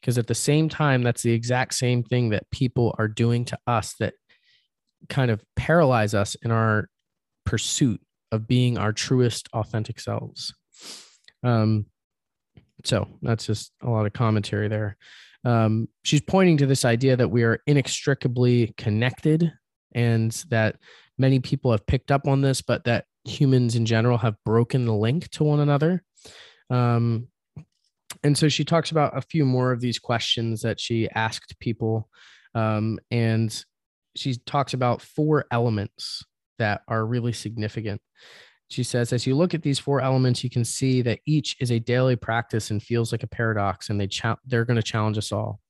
Because 0.00 0.18
at 0.18 0.26
the 0.26 0.34
same 0.34 0.68
time, 0.68 1.02
that's 1.02 1.22
the 1.22 1.32
exact 1.32 1.74
same 1.74 2.02
thing 2.02 2.30
that 2.30 2.50
people 2.50 2.94
are 2.98 3.08
doing 3.08 3.44
to 3.46 3.58
us 3.66 3.94
that 4.00 4.14
kind 5.08 5.30
of 5.30 5.42
paralyze 5.56 6.14
us 6.14 6.34
in 6.36 6.50
our 6.50 6.88
pursuit 7.44 8.00
of 8.32 8.46
being 8.46 8.78
our 8.78 8.92
truest, 8.92 9.48
authentic 9.52 10.00
selves. 10.00 10.54
Um, 11.42 11.86
so 12.84 13.08
that's 13.22 13.46
just 13.46 13.72
a 13.82 13.88
lot 13.88 14.06
of 14.06 14.12
commentary 14.12 14.68
there. 14.68 14.96
Um, 15.44 15.88
she's 16.04 16.20
pointing 16.20 16.58
to 16.58 16.66
this 16.66 16.84
idea 16.84 17.16
that 17.16 17.30
we 17.30 17.42
are 17.44 17.60
inextricably 17.66 18.74
connected 18.76 19.52
and 19.94 20.32
that 20.50 20.76
many 21.16 21.40
people 21.40 21.70
have 21.70 21.86
picked 21.86 22.10
up 22.10 22.26
on 22.26 22.40
this, 22.40 22.60
but 22.60 22.84
that 22.84 23.06
humans 23.24 23.74
in 23.74 23.86
general 23.86 24.18
have 24.18 24.36
broken 24.44 24.84
the 24.84 24.94
link 24.94 25.28
to 25.30 25.44
one 25.44 25.60
another. 25.60 26.02
Um, 26.70 27.28
and 28.22 28.36
so 28.36 28.48
she 28.48 28.64
talks 28.64 28.90
about 28.90 29.16
a 29.16 29.22
few 29.22 29.44
more 29.44 29.72
of 29.72 29.80
these 29.80 29.98
questions 29.98 30.62
that 30.62 30.80
she 30.80 31.08
asked 31.14 31.58
people. 31.60 32.08
Um, 32.54 32.98
and 33.10 33.64
she 34.16 34.36
talks 34.46 34.74
about 34.74 35.02
four 35.02 35.46
elements 35.50 36.24
that 36.58 36.82
are 36.88 37.06
really 37.06 37.32
significant. 37.32 38.00
She 38.68 38.82
says, 38.82 39.12
as 39.12 39.26
you 39.26 39.34
look 39.34 39.54
at 39.54 39.62
these 39.62 39.78
four 39.78 40.00
elements, 40.00 40.44
you 40.44 40.50
can 40.50 40.64
see 40.64 41.00
that 41.02 41.20
each 41.26 41.56
is 41.60 41.70
a 41.70 41.78
daily 41.78 42.16
practice 42.16 42.70
and 42.70 42.82
feels 42.82 43.12
like 43.12 43.22
a 43.22 43.28
paradox, 43.28 43.88
and 43.88 43.98
they 43.98 44.06
cha- 44.06 44.38
they're 44.44 44.66
going 44.66 44.76
to 44.76 44.82
challenge 44.82 45.16
us 45.16 45.32
all. 45.32 45.60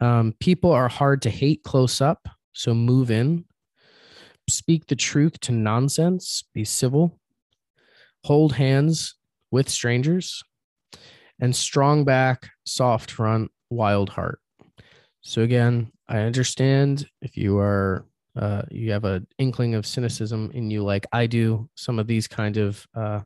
Um, 0.00 0.34
people 0.40 0.72
are 0.72 0.88
hard 0.88 1.22
to 1.22 1.30
hate 1.30 1.62
close 1.62 2.00
up, 2.00 2.26
so 2.52 2.72
move 2.72 3.10
in, 3.10 3.44
speak 4.48 4.86
the 4.86 4.96
truth 4.96 5.38
to 5.40 5.52
nonsense, 5.52 6.44
be 6.54 6.64
civil, 6.64 7.18
hold 8.24 8.54
hands 8.54 9.14
with 9.50 9.68
strangers, 9.68 10.42
and 11.42 11.54
strong 11.54 12.04
back, 12.04 12.48
soft 12.64 13.10
front, 13.10 13.50
wild 13.68 14.08
heart. 14.08 14.38
So 15.20 15.42
again, 15.42 15.90
I 16.08 16.20
understand 16.20 17.06
if 17.20 17.36
you 17.36 17.58
are 17.58 18.06
uh, 18.34 18.62
you 18.70 18.92
have 18.92 19.04
an 19.04 19.26
inkling 19.38 19.74
of 19.74 19.84
cynicism 19.84 20.50
in 20.54 20.70
you, 20.70 20.82
like 20.82 21.04
I 21.12 21.26
do. 21.26 21.68
Some 21.74 21.98
of 21.98 22.06
these 22.06 22.26
kind 22.26 22.56
of 22.56 22.86
uh, 22.94 23.20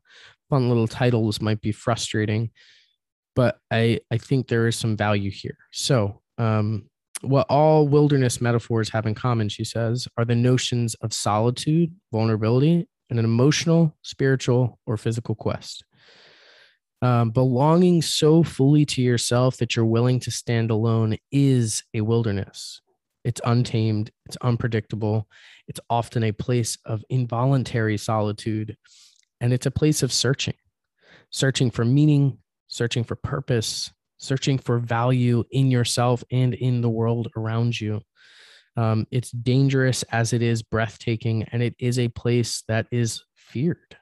fun 0.51 0.69
little 0.69 0.89
titles 0.89 1.41
might 1.41 1.61
be 1.61 1.71
frustrating, 1.71 2.51
but 3.37 3.59
I 3.71 4.01
I 4.11 4.19
think 4.19 4.49
there 4.49 4.67
is 4.67 4.77
some 4.77 4.97
value 4.97 5.31
here. 5.31 5.59
So 5.71 6.23
um, 6.39 6.89
what 7.21 7.47
all 7.49 7.87
wilderness 7.87 8.41
metaphors 8.41 8.89
have 8.91 9.07
in 9.07 9.15
common, 9.15 9.49
she 9.49 9.65
says, 9.65 10.09
are 10.17 10.25
the 10.25 10.35
notions 10.35 10.95
of 11.03 11.13
solitude, 11.13 11.95
vulnerability, 12.13 12.89
and 13.11 13.19
an 13.19 13.25
emotional, 13.25 13.97
spiritual, 14.03 14.79
or 14.87 14.97
physical 14.97 15.35
quest. 15.35 15.85
Um, 17.07 17.31
belonging 17.31 18.03
so 18.03 18.42
fully 18.42 18.85
to 18.87 19.01
yourself 19.01 19.59
that 19.59 19.77
you're 19.77 19.85
willing 19.85 20.19
to 20.21 20.33
stand 20.33 20.73
alone 20.73 21.16
is 21.31 21.85
a 21.95 22.01
wilderness. 22.01 22.81
It's 23.23 23.40
untamed, 23.45 24.11
it's 24.25 24.37
unpredictable, 24.38 25.29
it's 25.69 25.79
often 25.88 26.25
a 26.25 26.33
place 26.33 26.77
of 26.85 27.05
involuntary 27.09 27.97
solitude, 27.97 28.77
and 29.40 29.53
it's 29.53 29.66
a 29.66 29.71
place 29.71 30.03
of 30.03 30.12
searching, 30.12 30.57
searching 31.31 31.71
for 31.71 31.85
meaning, 31.85 32.38
searching 32.66 33.05
for 33.05 33.14
purpose, 33.14 33.92
searching 34.19 34.59
for 34.59 34.81
value 34.81 35.45
in 35.53 35.71
yourself 35.71 36.25
and 36.33 36.55
in 36.55 36.81
the 36.81 36.90
world 36.90 37.29
around 37.37 37.81
you. 37.81 38.01
Um, 38.77 39.07
it's 39.12 39.31
dangerous 39.31 40.03
as 40.11 40.33
it 40.33 40.42
is 40.42 40.64
breathtaking, 40.64 41.45
and 41.53 41.62
it 41.62 41.77
is 41.79 42.01
a 42.01 42.09
place 42.09 42.64
that 42.66 42.88
is 42.90 43.23
feared. 43.37 43.97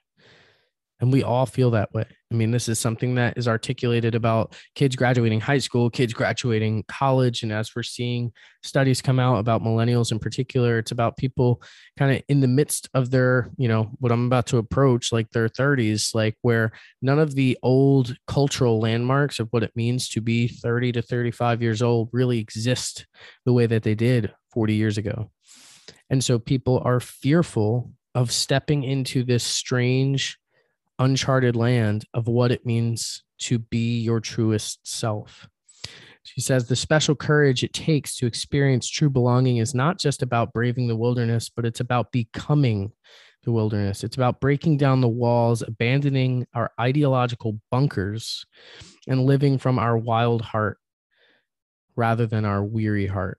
And 1.01 1.13
we 1.13 1.23
all 1.23 1.45
feel 1.45 1.73
that 1.73 1.93
way. 1.93 2.07
I 2.35 2.37
mean, 2.37 2.51
this 2.51 2.69
is 2.69 2.81
something 2.81 3.15
that 3.15 3.39
is 3.39 3.47
articulated 3.47 4.17
about 4.17 4.57
kids 4.75 4.97
graduating 4.97 5.41
high 5.41 5.59
school, 5.59 5.89
kids 5.89 6.13
graduating 6.13 6.83
college. 6.89 7.45
And 7.45 7.53
as 7.53 7.77
we're 7.77 7.85
seeing 7.85 8.33
studies 8.65 9.01
come 9.01 9.21
out 9.21 9.39
about 9.39 9.63
millennials 9.63 10.11
in 10.11 10.19
particular, 10.19 10.79
it's 10.79 10.91
about 10.91 11.17
people 11.17 11.63
kind 11.97 12.17
of 12.17 12.23
in 12.29 12.41
the 12.41 12.49
midst 12.49 12.91
of 12.93 13.13
their, 13.13 13.53
you 13.57 13.69
know, 13.69 13.93
what 14.01 14.11
I'm 14.11 14.27
about 14.27 14.47
to 14.47 14.59
approach, 14.59 15.13
like 15.13 15.31
their 15.31 15.49
30s, 15.49 16.13
like 16.13 16.37
where 16.43 16.73
none 17.01 17.21
of 17.21 17.37
the 17.37 17.57
old 17.63 18.17
cultural 18.27 18.81
landmarks 18.81 19.39
of 19.39 19.47
what 19.53 19.63
it 19.63 19.71
means 19.77 20.09
to 20.09 20.21
be 20.21 20.49
30 20.49 20.91
to 20.91 21.03
35 21.03 21.63
years 21.63 21.83
old 21.83 22.09
really 22.13 22.41
exist 22.41 23.07
the 23.47 23.53
way 23.53 23.67
that 23.67 23.85
they 23.85 23.95
did 23.95 24.35
40 24.51 24.75
years 24.75 24.99
ago. 24.99 25.31
And 26.11 26.25
so 26.25 26.41
people 26.41 26.83
are 26.85 26.99
fearful 26.99 27.93
of 28.17 28.33
stepping 28.33 28.83
into 28.83 29.23
this 29.23 29.45
strange, 29.45 30.37
uncharted 30.99 31.57
land 31.57 32.05
of 32.15 32.29
what 32.29 32.53
it 32.53 32.67
means 32.67 33.23
to 33.39 33.59
be 33.59 34.01
your 34.01 34.21
truest 34.21 34.81
self. 34.87 35.49
She 36.23 36.41
says 36.41 36.67
the 36.67 36.77
special 36.77 37.15
courage 37.15 37.63
it 37.63 37.75
takes 37.75 38.17
to 38.17 38.27
experience 38.27 38.89
true 38.89 39.11
belonging 39.11 39.59
is 39.59 39.75
not 39.75 39.99
just 39.99 40.23
about 40.23 40.53
braving 40.53 40.89
the 40.89 40.97
wilderness, 40.97 41.51
but 41.51 41.67
it's 41.67 41.81
about 41.81 42.13
becoming 42.13 42.93
the 43.45 43.53
wilderness. 43.53 44.03
It's 44.05 44.17
about 44.17 44.41
breaking 44.41 44.79
down 44.79 45.03
the 45.03 45.09
walls, 45.09 45.63
abandoning 45.63 46.47
our 46.55 46.73
ideological 46.81 47.61
bunkers, 47.71 48.47
and 49.07 49.27
living 49.27 49.59
from 49.59 49.79
our 49.79 49.99
wild 49.99 50.41
heart 50.41 50.79
rather 51.95 52.27
than 52.27 52.45
our 52.45 52.65
weary 52.65 53.07
heart. 53.07 53.39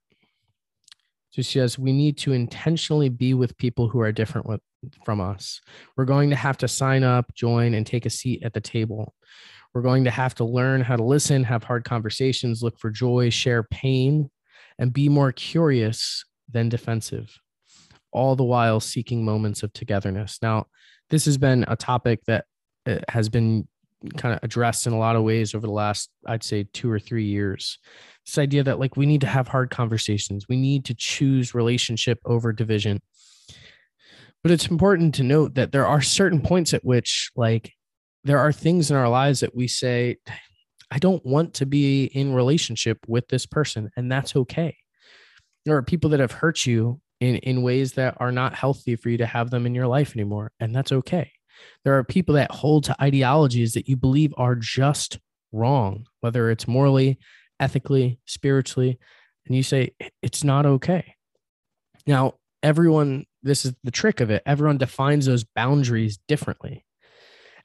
So 1.31 1.41
she 1.41 1.59
says 1.59 1.79
we 1.79 1.91
need 1.91 2.17
to 2.19 2.31
intentionally 2.31 3.09
be 3.09 3.33
with 3.33 3.57
people 3.57 3.89
who 3.89 3.99
are 3.99 4.11
different 4.11 4.47
with, 4.47 4.61
from 5.03 5.21
us. 5.21 5.61
We're 5.95 6.05
going 6.05 6.29
to 6.29 6.35
have 6.35 6.57
to 6.57 6.67
sign 6.67 7.03
up, 7.03 7.33
join, 7.33 7.73
and 7.73 7.85
take 7.85 8.05
a 8.05 8.09
seat 8.09 8.43
at 8.43 8.53
the 8.53 8.61
table. 8.61 9.13
We're 9.73 9.81
going 9.81 10.05
to 10.05 10.11
have 10.11 10.35
to 10.35 10.45
learn 10.45 10.81
how 10.81 10.95
to 10.95 11.03
listen, 11.03 11.43
have 11.43 11.63
hard 11.63 11.83
conversations, 11.83 12.63
look 12.63 12.79
for 12.79 12.89
joy, 12.89 13.29
share 13.29 13.63
pain, 13.63 14.29
and 14.79 14.93
be 14.93 15.09
more 15.09 15.31
curious 15.31 16.23
than 16.49 16.69
defensive, 16.69 17.37
all 18.11 18.35
the 18.35 18.43
while 18.43 18.79
seeking 18.79 19.25
moments 19.25 19.63
of 19.63 19.73
togetherness. 19.73 20.39
Now, 20.41 20.67
this 21.09 21.25
has 21.25 21.37
been 21.37 21.65
a 21.67 21.75
topic 21.75 22.21
that 22.27 22.45
uh, 22.85 22.99
has 23.09 23.29
been 23.29 23.67
kind 24.17 24.33
of 24.33 24.39
addressed 24.43 24.87
in 24.87 24.93
a 24.93 24.99
lot 24.99 25.15
of 25.15 25.23
ways 25.23 25.55
over 25.55 25.65
the 25.65 25.73
last, 25.73 26.09
I'd 26.25 26.43
say, 26.43 26.67
two 26.73 26.91
or 26.91 26.99
three 26.99 27.25
years. 27.25 27.79
This 28.25 28.37
idea 28.37 28.63
that 28.63 28.79
like 28.79 28.97
we 28.97 29.05
need 29.05 29.21
to 29.21 29.27
have 29.27 29.47
hard 29.47 29.69
conversations, 29.69 30.47
we 30.47 30.57
need 30.57 30.85
to 30.85 30.93
choose 30.93 31.55
relationship 31.55 32.19
over 32.25 32.53
division. 32.53 33.01
But 34.45 34.51
it's 34.51 34.67
important 34.67 35.15
to 35.15 35.23
note 35.23 35.55
that 35.55 35.71
there 35.71 35.87
are 35.87 36.03
certain 36.03 36.39
points 36.39 36.75
at 36.75 36.85
which, 36.85 37.31
like, 37.35 37.73
there 38.25 38.37
are 38.37 38.51
things 38.51 38.91
in 38.91 38.95
our 38.95 39.09
lives 39.09 39.39
that 39.39 39.55
we 39.55 39.67
say, 39.67 40.17
I 40.91 40.99
don't 40.99 41.25
want 41.25 41.55
to 41.55 41.65
be 41.65 42.03
in 42.05 42.31
relationship 42.31 42.99
with 43.07 43.27
this 43.27 43.47
person, 43.47 43.89
and 43.97 44.11
that's 44.11 44.35
okay. 44.35 44.77
There 45.65 45.75
are 45.75 45.81
people 45.81 46.11
that 46.11 46.19
have 46.19 46.31
hurt 46.31 46.63
you 46.63 47.01
in, 47.19 47.37
in 47.37 47.63
ways 47.63 47.93
that 47.93 48.17
are 48.19 48.31
not 48.31 48.53
healthy 48.53 48.95
for 48.95 49.09
you 49.09 49.17
to 49.17 49.25
have 49.25 49.49
them 49.49 49.65
in 49.65 49.73
your 49.73 49.87
life 49.87 50.15
anymore, 50.15 50.51
and 50.59 50.75
that's 50.75 50.91
okay. 50.91 51.31
There 51.83 51.97
are 51.97 52.03
people 52.03 52.35
that 52.35 52.51
hold 52.51 52.83
to 52.83 53.01
ideologies 53.01 53.73
that 53.73 53.89
you 53.89 53.97
believe 53.97 54.31
are 54.37 54.53
just 54.53 55.17
wrong, 55.53 56.05
whether 56.21 56.51
it's 56.51 56.67
morally, 56.67 57.17
ethically, 57.59 58.19
spiritually, 58.25 58.99
and 59.47 59.55
you 59.55 59.63
say 59.63 59.95
it's 60.21 60.43
not 60.43 60.67
okay. 60.67 61.15
Now, 62.05 62.35
everyone, 62.65 63.25
this 63.43 63.63
is 63.63 63.73
the 63.83 63.91
trick 63.91 64.19
of 64.19 64.31
it, 64.31 64.41
everyone 64.45 64.77
defines 64.77 65.27
those 65.27 65.43
boundaries 65.43 66.17
differently. 66.27 66.83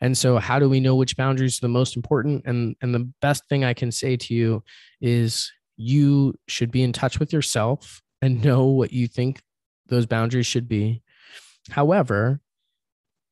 And 0.02 0.16
so 0.16 0.38
how 0.38 0.58
do 0.58 0.68
we 0.68 0.78
know 0.78 0.94
which 0.94 1.16
boundaries 1.16 1.58
are 1.58 1.62
the 1.62 1.68
most 1.68 1.96
important? 1.96 2.42
And 2.46 2.76
and 2.80 2.94
the 2.94 3.10
best 3.20 3.48
thing 3.48 3.64
I 3.64 3.74
can 3.74 3.90
say 3.90 4.16
to 4.16 4.34
you 4.34 4.62
is 5.00 5.50
you 5.76 6.34
should 6.48 6.70
be 6.70 6.82
in 6.82 6.92
touch 6.92 7.18
with 7.18 7.32
yourself 7.32 8.02
and 8.22 8.44
know 8.44 8.66
what 8.66 8.92
you 8.92 9.08
think 9.08 9.40
those 9.88 10.06
boundaries 10.06 10.46
should 10.46 10.68
be. 10.68 11.02
However, 11.70 12.40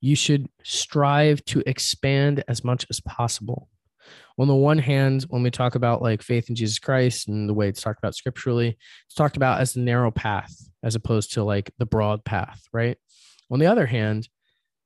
you 0.00 0.16
should 0.16 0.48
strive 0.62 1.44
to 1.46 1.62
expand 1.66 2.44
as 2.48 2.64
much 2.64 2.87
as 2.88 3.00
possible. 3.00 3.68
On 4.38 4.46
the 4.46 4.55
one 4.55 4.79
hand, 4.79 5.24
when 5.29 5.42
we 5.42 5.51
talk 5.51 5.74
about 5.74 6.01
like 6.01 6.22
faith 6.22 6.48
in 6.48 6.55
Jesus 6.55 6.79
Christ 6.79 7.27
and 7.27 7.48
the 7.48 7.55
way 7.55 7.68
it's 7.68 7.81
talked 7.81 7.98
about 7.98 8.14
scripturally, 8.14 8.79
it's 9.07 9.14
talked 9.14 9.37
about 9.37 9.61
as 9.61 9.72
the 9.72 9.81
narrow 9.81 10.12
path 10.12 10.55
as 10.83 10.94
opposed 10.94 11.33
to 11.35 11.42
like 11.42 11.72
the 11.79 11.87
broad 11.87 12.24
path, 12.24 12.62
right? 12.72 12.96
On 13.51 13.59
the 13.59 13.66
other 13.66 13.87
hand, 13.87 14.29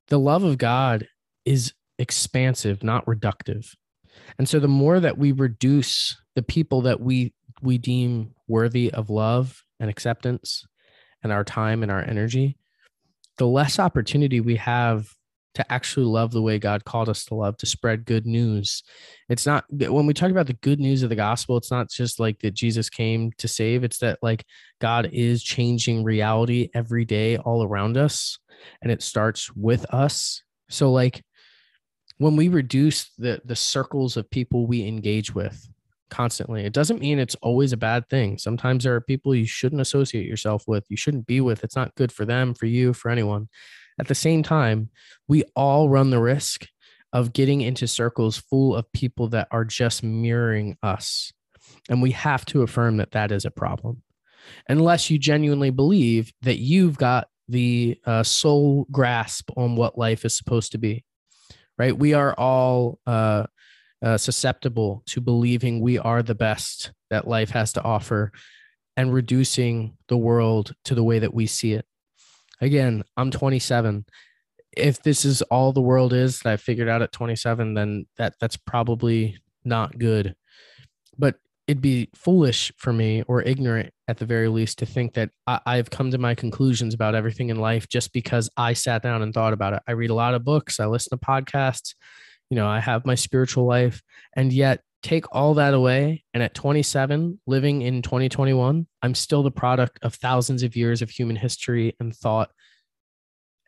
the 0.08 0.18
love 0.18 0.42
of 0.42 0.58
God 0.58 1.06
is 1.44 1.74
expansive, 1.98 2.82
not 2.82 3.04
reductive. 3.04 3.74
And 4.38 4.48
so 4.48 4.58
the 4.58 4.68
more 4.68 5.00
that 5.00 5.18
we 5.18 5.32
reduce 5.32 6.16
the 6.34 6.42
people 6.42 6.82
that 6.82 7.00
we 7.00 7.34
we 7.60 7.78
deem 7.78 8.34
worthy 8.48 8.90
of 8.90 9.08
love 9.08 9.62
and 9.78 9.88
acceptance 9.88 10.66
and 11.22 11.32
our 11.32 11.44
time 11.44 11.82
and 11.82 11.92
our 11.92 12.02
energy, 12.02 12.58
the 13.38 13.46
less 13.46 13.78
opportunity 13.78 14.40
we 14.40 14.56
have 14.56 15.08
to 15.54 15.72
actually 15.72 16.06
love 16.06 16.32
the 16.32 16.42
way 16.42 16.58
God 16.58 16.84
called 16.84 17.08
us 17.08 17.24
to 17.26 17.34
love, 17.34 17.56
to 17.58 17.66
spread 17.66 18.04
good 18.04 18.26
news. 18.26 18.82
It's 19.28 19.46
not 19.46 19.64
when 19.70 20.06
we 20.06 20.14
talk 20.14 20.30
about 20.30 20.46
the 20.46 20.54
good 20.54 20.80
news 20.80 21.02
of 21.02 21.10
the 21.10 21.16
gospel, 21.16 21.56
it's 21.56 21.70
not 21.70 21.90
just 21.90 22.18
like 22.18 22.38
that 22.40 22.54
Jesus 22.54 22.88
came 22.88 23.32
to 23.38 23.48
save, 23.48 23.84
it's 23.84 23.98
that 23.98 24.18
like 24.22 24.44
God 24.80 25.10
is 25.12 25.42
changing 25.42 26.04
reality 26.04 26.68
every 26.74 27.04
day 27.04 27.36
all 27.36 27.62
around 27.62 27.96
us 27.96 28.38
and 28.80 28.90
it 28.90 29.02
starts 29.02 29.54
with 29.54 29.84
us. 29.92 30.42
So 30.68 30.90
like 30.90 31.22
when 32.18 32.36
we 32.36 32.48
reduce 32.48 33.10
the 33.18 33.42
the 33.44 33.56
circles 33.56 34.16
of 34.16 34.30
people 34.30 34.66
we 34.66 34.86
engage 34.86 35.34
with 35.34 35.68
constantly 36.08 36.62
it 36.62 36.72
doesn't 36.74 37.00
mean 37.00 37.18
it's 37.18 37.34
always 37.36 37.72
a 37.72 37.76
bad 37.76 38.06
thing 38.10 38.36
sometimes 38.36 38.84
there 38.84 38.94
are 38.94 39.00
people 39.00 39.34
you 39.34 39.46
shouldn't 39.46 39.80
associate 39.80 40.26
yourself 40.26 40.62
with 40.66 40.84
you 40.90 40.96
shouldn't 40.96 41.26
be 41.26 41.40
with 41.40 41.64
it's 41.64 41.74
not 41.74 41.94
good 41.94 42.12
for 42.12 42.26
them 42.26 42.52
for 42.52 42.66
you 42.66 42.92
for 42.92 43.10
anyone 43.10 43.48
at 43.98 44.08
the 44.08 44.14
same 44.14 44.42
time 44.42 44.90
we 45.28 45.44
all 45.54 45.88
run 45.88 46.10
the 46.10 46.20
risk 46.20 46.66
of 47.12 47.32
getting 47.32 47.60
into 47.60 47.86
circles 47.86 48.38
full 48.38 48.74
of 48.74 48.90
people 48.92 49.28
that 49.28 49.48
are 49.50 49.64
just 49.64 50.02
mirroring 50.02 50.76
us 50.82 51.32
and 51.88 52.02
we 52.02 52.10
have 52.12 52.44
to 52.46 52.62
affirm 52.62 52.96
that 52.96 53.12
that 53.12 53.30
is 53.30 53.44
a 53.44 53.50
problem 53.50 54.02
unless 54.68 55.10
you 55.10 55.18
genuinely 55.18 55.70
believe 55.70 56.32
that 56.42 56.58
you've 56.58 56.96
got 56.96 57.28
the 57.48 57.98
uh, 58.06 58.22
sole 58.22 58.86
grasp 58.90 59.50
on 59.56 59.76
what 59.76 59.98
life 59.98 60.24
is 60.24 60.36
supposed 60.36 60.72
to 60.72 60.78
be 60.78 61.04
right? 61.78 61.96
We 61.96 62.14
are 62.14 62.34
all 62.34 62.98
uh, 63.06 63.46
uh, 64.02 64.18
susceptible 64.18 65.02
to 65.06 65.20
believing 65.20 65.80
we 65.80 65.98
are 65.98 66.22
the 66.22 66.34
best 66.34 66.92
that 67.10 67.26
life 67.26 67.50
has 67.50 67.72
to 67.74 67.82
offer 67.82 68.32
and 68.96 69.12
reducing 69.12 69.96
the 70.08 70.16
world 70.16 70.74
to 70.84 70.94
the 70.94 71.04
way 71.04 71.18
that 71.20 71.34
we 71.34 71.46
see 71.46 71.72
it. 71.72 71.86
Again, 72.62 73.02
I'm 73.16 73.32
27. 73.32 74.06
If 74.76 75.02
this 75.02 75.24
is 75.24 75.42
all 75.42 75.72
the 75.72 75.82
world 75.82 76.12
is 76.12 76.38
that 76.40 76.52
I 76.52 76.56
figured 76.56 76.88
out 76.88 77.02
at 77.02 77.12
27, 77.12 77.74
then 77.74 78.06
that 78.16 78.34
that's 78.40 78.56
probably 78.56 79.38
not 79.64 79.98
good. 79.98 80.36
But 81.18 81.34
it'd 81.66 81.82
be 81.82 82.08
foolish 82.14 82.72
for 82.76 82.92
me 82.92 83.22
or 83.26 83.42
ignorant 83.42 83.92
at 84.06 84.18
the 84.18 84.26
very 84.26 84.48
least 84.48 84.78
to 84.78 84.86
think 84.86 85.14
that 85.14 85.30
I, 85.46 85.76
have 85.76 85.90
come 85.90 86.12
to 86.12 86.18
my 86.18 86.34
conclusions 86.34 86.94
about 86.94 87.14
everything 87.14 87.50
in 87.50 87.56
life 87.56 87.88
just 87.88 88.12
because 88.12 88.48
I 88.56 88.72
sat 88.72 89.02
down 89.02 89.22
and 89.22 89.34
thought 89.34 89.52
about 89.52 89.74
it. 89.74 89.82
I 89.86 89.92
read 89.92 90.10
a 90.10 90.14
lot 90.14 90.34
of 90.34 90.44
books, 90.44 90.80
I 90.80 90.86
listen 90.86 91.16
to 91.18 91.24
podcasts, 91.24 91.94
you 92.50 92.56
know, 92.56 92.66
I 92.66 92.80
have 92.80 93.06
my 93.06 93.14
spiritual 93.14 93.66
life, 93.66 94.02
and 94.34 94.52
yet 94.52 94.80
take 95.02 95.24
all 95.32 95.54
that 95.54 95.74
away. 95.74 96.24
And 96.32 96.42
at 96.42 96.54
27, 96.54 97.40
living 97.46 97.82
in 97.82 98.02
2021, 98.02 98.86
I'm 99.02 99.14
still 99.14 99.42
the 99.42 99.50
product 99.50 99.98
of 100.02 100.14
thousands 100.14 100.62
of 100.62 100.76
years 100.76 101.02
of 101.02 101.10
human 101.10 101.36
history 101.36 101.94
and 102.00 102.14
thought 102.14 102.50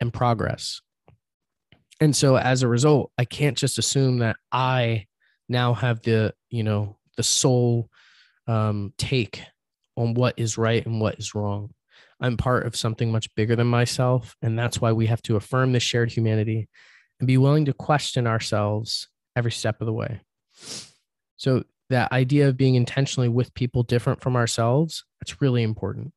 and 0.01 0.12
progress. 0.12 0.81
And 2.01 2.14
so 2.14 2.37
as 2.37 2.62
a 2.62 2.68
result, 2.68 3.12
I 3.18 3.25
can't 3.25 3.57
just 3.57 3.79
assume 3.79 4.18
that 4.18 4.37
I 4.51 5.07
now 5.49 5.75
have 5.75 6.03
the, 6.03 6.35
you 6.51 6.62
know, 6.62 6.97
the 7.16 7.23
sole 7.23 7.88
um, 8.47 8.92
take 8.99 9.42
on 9.97 10.14
what 10.14 10.35
is 10.37 10.59
right 10.59 10.85
and 10.85 11.01
what 11.01 11.18
is 11.18 11.35
wrong. 11.35 11.73
I'm 12.20 12.37
part 12.37 12.66
of 12.66 12.77
something 12.77 13.12
much 13.12 13.33
bigger 13.35 13.57
than 13.57 13.66
myself. 13.66 14.37
And 14.42 14.59
that's 14.59 14.81
why 14.81 14.92
we 14.92 15.07
have 15.07 15.23
to 15.23 15.37
affirm 15.37 15.73
this 15.73 15.83
shared 15.83 16.11
humanity 16.11 16.68
and 17.20 17.27
be 17.27 17.38
willing 17.38 17.66
to 17.66 17.73
question 17.73 18.27
ourselves 18.27 19.09
every 19.37 19.53
step 19.53 19.81
of 19.81 19.87
the 19.87 19.92
way. 19.92 20.20
So, 21.37 21.64
that 21.90 22.12
idea 22.12 22.49
of 22.49 22.57
being 22.57 22.77
intentionally 22.77 23.29
with 23.29 23.53
people 23.53 23.83
different 23.83 24.23
from 24.23 24.37
ourselves, 24.37 25.05
that's 25.20 25.42
really 25.42 25.62
important. 25.62 26.14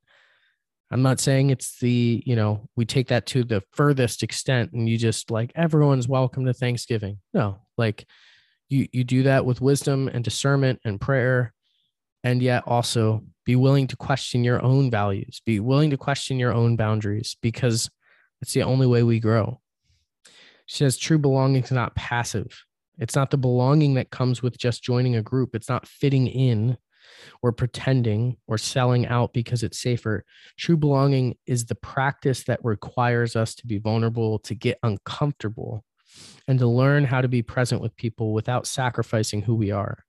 I'm 0.89 1.01
not 1.01 1.19
saying 1.19 1.49
it's 1.49 1.77
the, 1.79 2.23
you 2.25 2.37
know, 2.37 2.69
we 2.77 2.85
take 2.85 3.09
that 3.09 3.25
to 3.27 3.43
the 3.43 3.61
furthest 3.73 4.23
extent 4.23 4.71
and 4.71 4.87
you 4.87 4.97
just 4.97 5.29
like 5.29 5.51
everyone's 5.55 6.07
welcome 6.07 6.45
to 6.45 6.53
Thanksgiving. 6.53 7.19
No, 7.33 7.59
like 7.77 8.07
you 8.69 8.87
you 8.91 9.03
do 9.03 9.23
that 9.23 9.45
with 9.45 9.61
wisdom 9.61 10.07
and 10.07 10.23
discernment 10.23 10.79
and 10.83 10.99
prayer 10.99 11.53
and 12.23 12.41
yet 12.41 12.63
also 12.65 13.23
be 13.45 13.55
willing 13.55 13.87
to 13.87 13.95
question 13.95 14.43
your 14.43 14.61
own 14.63 14.91
values 14.91 15.41
be 15.45 15.59
willing 15.59 15.91
to 15.91 15.97
question 15.97 16.39
your 16.39 16.53
own 16.53 16.75
boundaries 16.75 17.37
because 17.41 17.89
it's 18.41 18.53
the 18.53 18.63
only 18.63 18.87
way 18.87 19.03
we 19.03 19.19
grow 19.19 19.59
she 20.65 20.77
says 20.77 20.97
true 20.97 21.17
belonging 21.17 21.63
is 21.63 21.71
not 21.71 21.95
passive 21.95 22.65
it's 22.97 23.15
not 23.15 23.31
the 23.31 23.37
belonging 23.37 23.95
that 23.95 24.09
comes 24.09 24.41
with 24.41 24.57
just 24.57 24.83
joining 24.83 25.15
a 25.15 25.21
group 25.21 25.55
it's 25.55 25.69
not 25.69 25.87
fitting 25.87 26.27
in 26.27 26.77
or 27.41 27.51
pretending 27.51 28.37
or 28.47 28.57
selling 28.57 29.07
out 29.07 29.33
because 29.33 29.63
it's 29.63 29.81
safer. 29.81 30.25
True 30.57 30.77
belonging 30.77 31.35
is 31.45 31.65
the 31.65 31.75
practice 31.75 32.43
that 32.45 32.63
requires 32.63 33.35
us 33.35 33.55
to 33.55 33.67
be 33.67 33.77
vulnerable, 33.77 34.39
to 34.39 34.55
get 34.55 34.79
uncomfortable, 34.83 35.83
and 36.47 36.59
to 36.59 36.67
learn 36.67 37.05
how 37.05 37.21
to 37.21 37.27
be 37.27 37.41
present 37.41 37.81
with 37.81 37.95
people 37.95 38.33
without 38.33 38.67
sacrificing 38.67 39.41
who 39.41 39.55
we 39.55 39.71
are. 39.71 40.03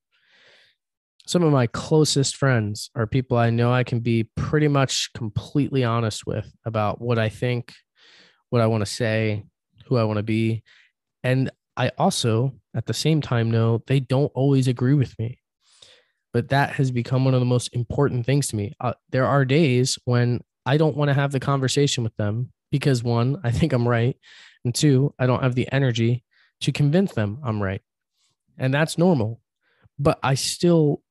Some 1.26 1.42
of 1.42 1.52
my 1.52 1.66
closest 1.66 2.36
friends 2.36 2.90
are 2.94 3.06
people 3.06 3.36
I 3.36 3.50
know 3.50 3.70
I 3.70 3.84
can 3.84 4.00
be 4.00 4.24
pretty 4.34 4.68
much 4.68 5.10
completely 5.14 5.84
honest 5.84 6.26
with 6.26 6.50
about 6.64 7.02
what 7.02 7.18
I 7.18 7.28
think, 7.28 7.74
what 8.48 8.62
I 8.62 8.66
want 8.66 8.80
to 8.80 8.90
say, 8.90 9.44
who 9.86 9.98
I 9.98 10.04
want 10.04 10.16
to 10.16 10.22
be. 10.22 10.62
And 11.22 11.50
I 11.78 11.92
also, 11.96 12.52
at 12.74 12.86
the 12.86 12.94
same 12.94 13.22
time, 13.22 13.50
know 13.50 13.82
they 13.86 14.00
don't 14.00 14.32
always 14.34 14.68
agree 14.68 14.94
with 14.94 15.18
me. 15.18 15.38
but 16.32 16.48
that 16.50 16.70
has 16.72 16.90
become 16.90 17.24
one 17.24 17.34
of 17.34 17.40
the 17.40 17.46
most 17.46 17.74
important 17.74 18.26
things 18.26 18.48
to 18.48 18.56
me. 18.56 18.74
Uh, 18.80 18.92
there 19.10 19.26
are 19.26 19.44
days 19.44 19.98
when 20.04 20.40
I 20.66 20.76
don't 20.76 20.96
want 20.96 21.08
to 21.08 21.14
have 21.14 21.32
the 21.32 21.40
conversation 21.40 22.04
with 22.04 22.14
them 22.16 22.52
because 22.70 23.02
one, 23.02 23.40
I 23.44 23.50
think 23.50 23.72
I'm 23.72 23.88
right. 23.88 24.16
And 24.64 24.74
two, 24.74 25.14
I 25.18 25.26
don't 25.26 25.42
have 25.42 25.54
the 25.54 25.70
energy 25.72 26.24
to 26.60 26.72
convince 26.72 27.12
them 27.12 27.38
I'm 27.42 27.62
right. 27.62 27.80
And 28.58 28.74
that's 28.74 28.98
normal. 28.98 29.40
But 29.98 30.18
I 30.22 30.34
still 30.34 31.02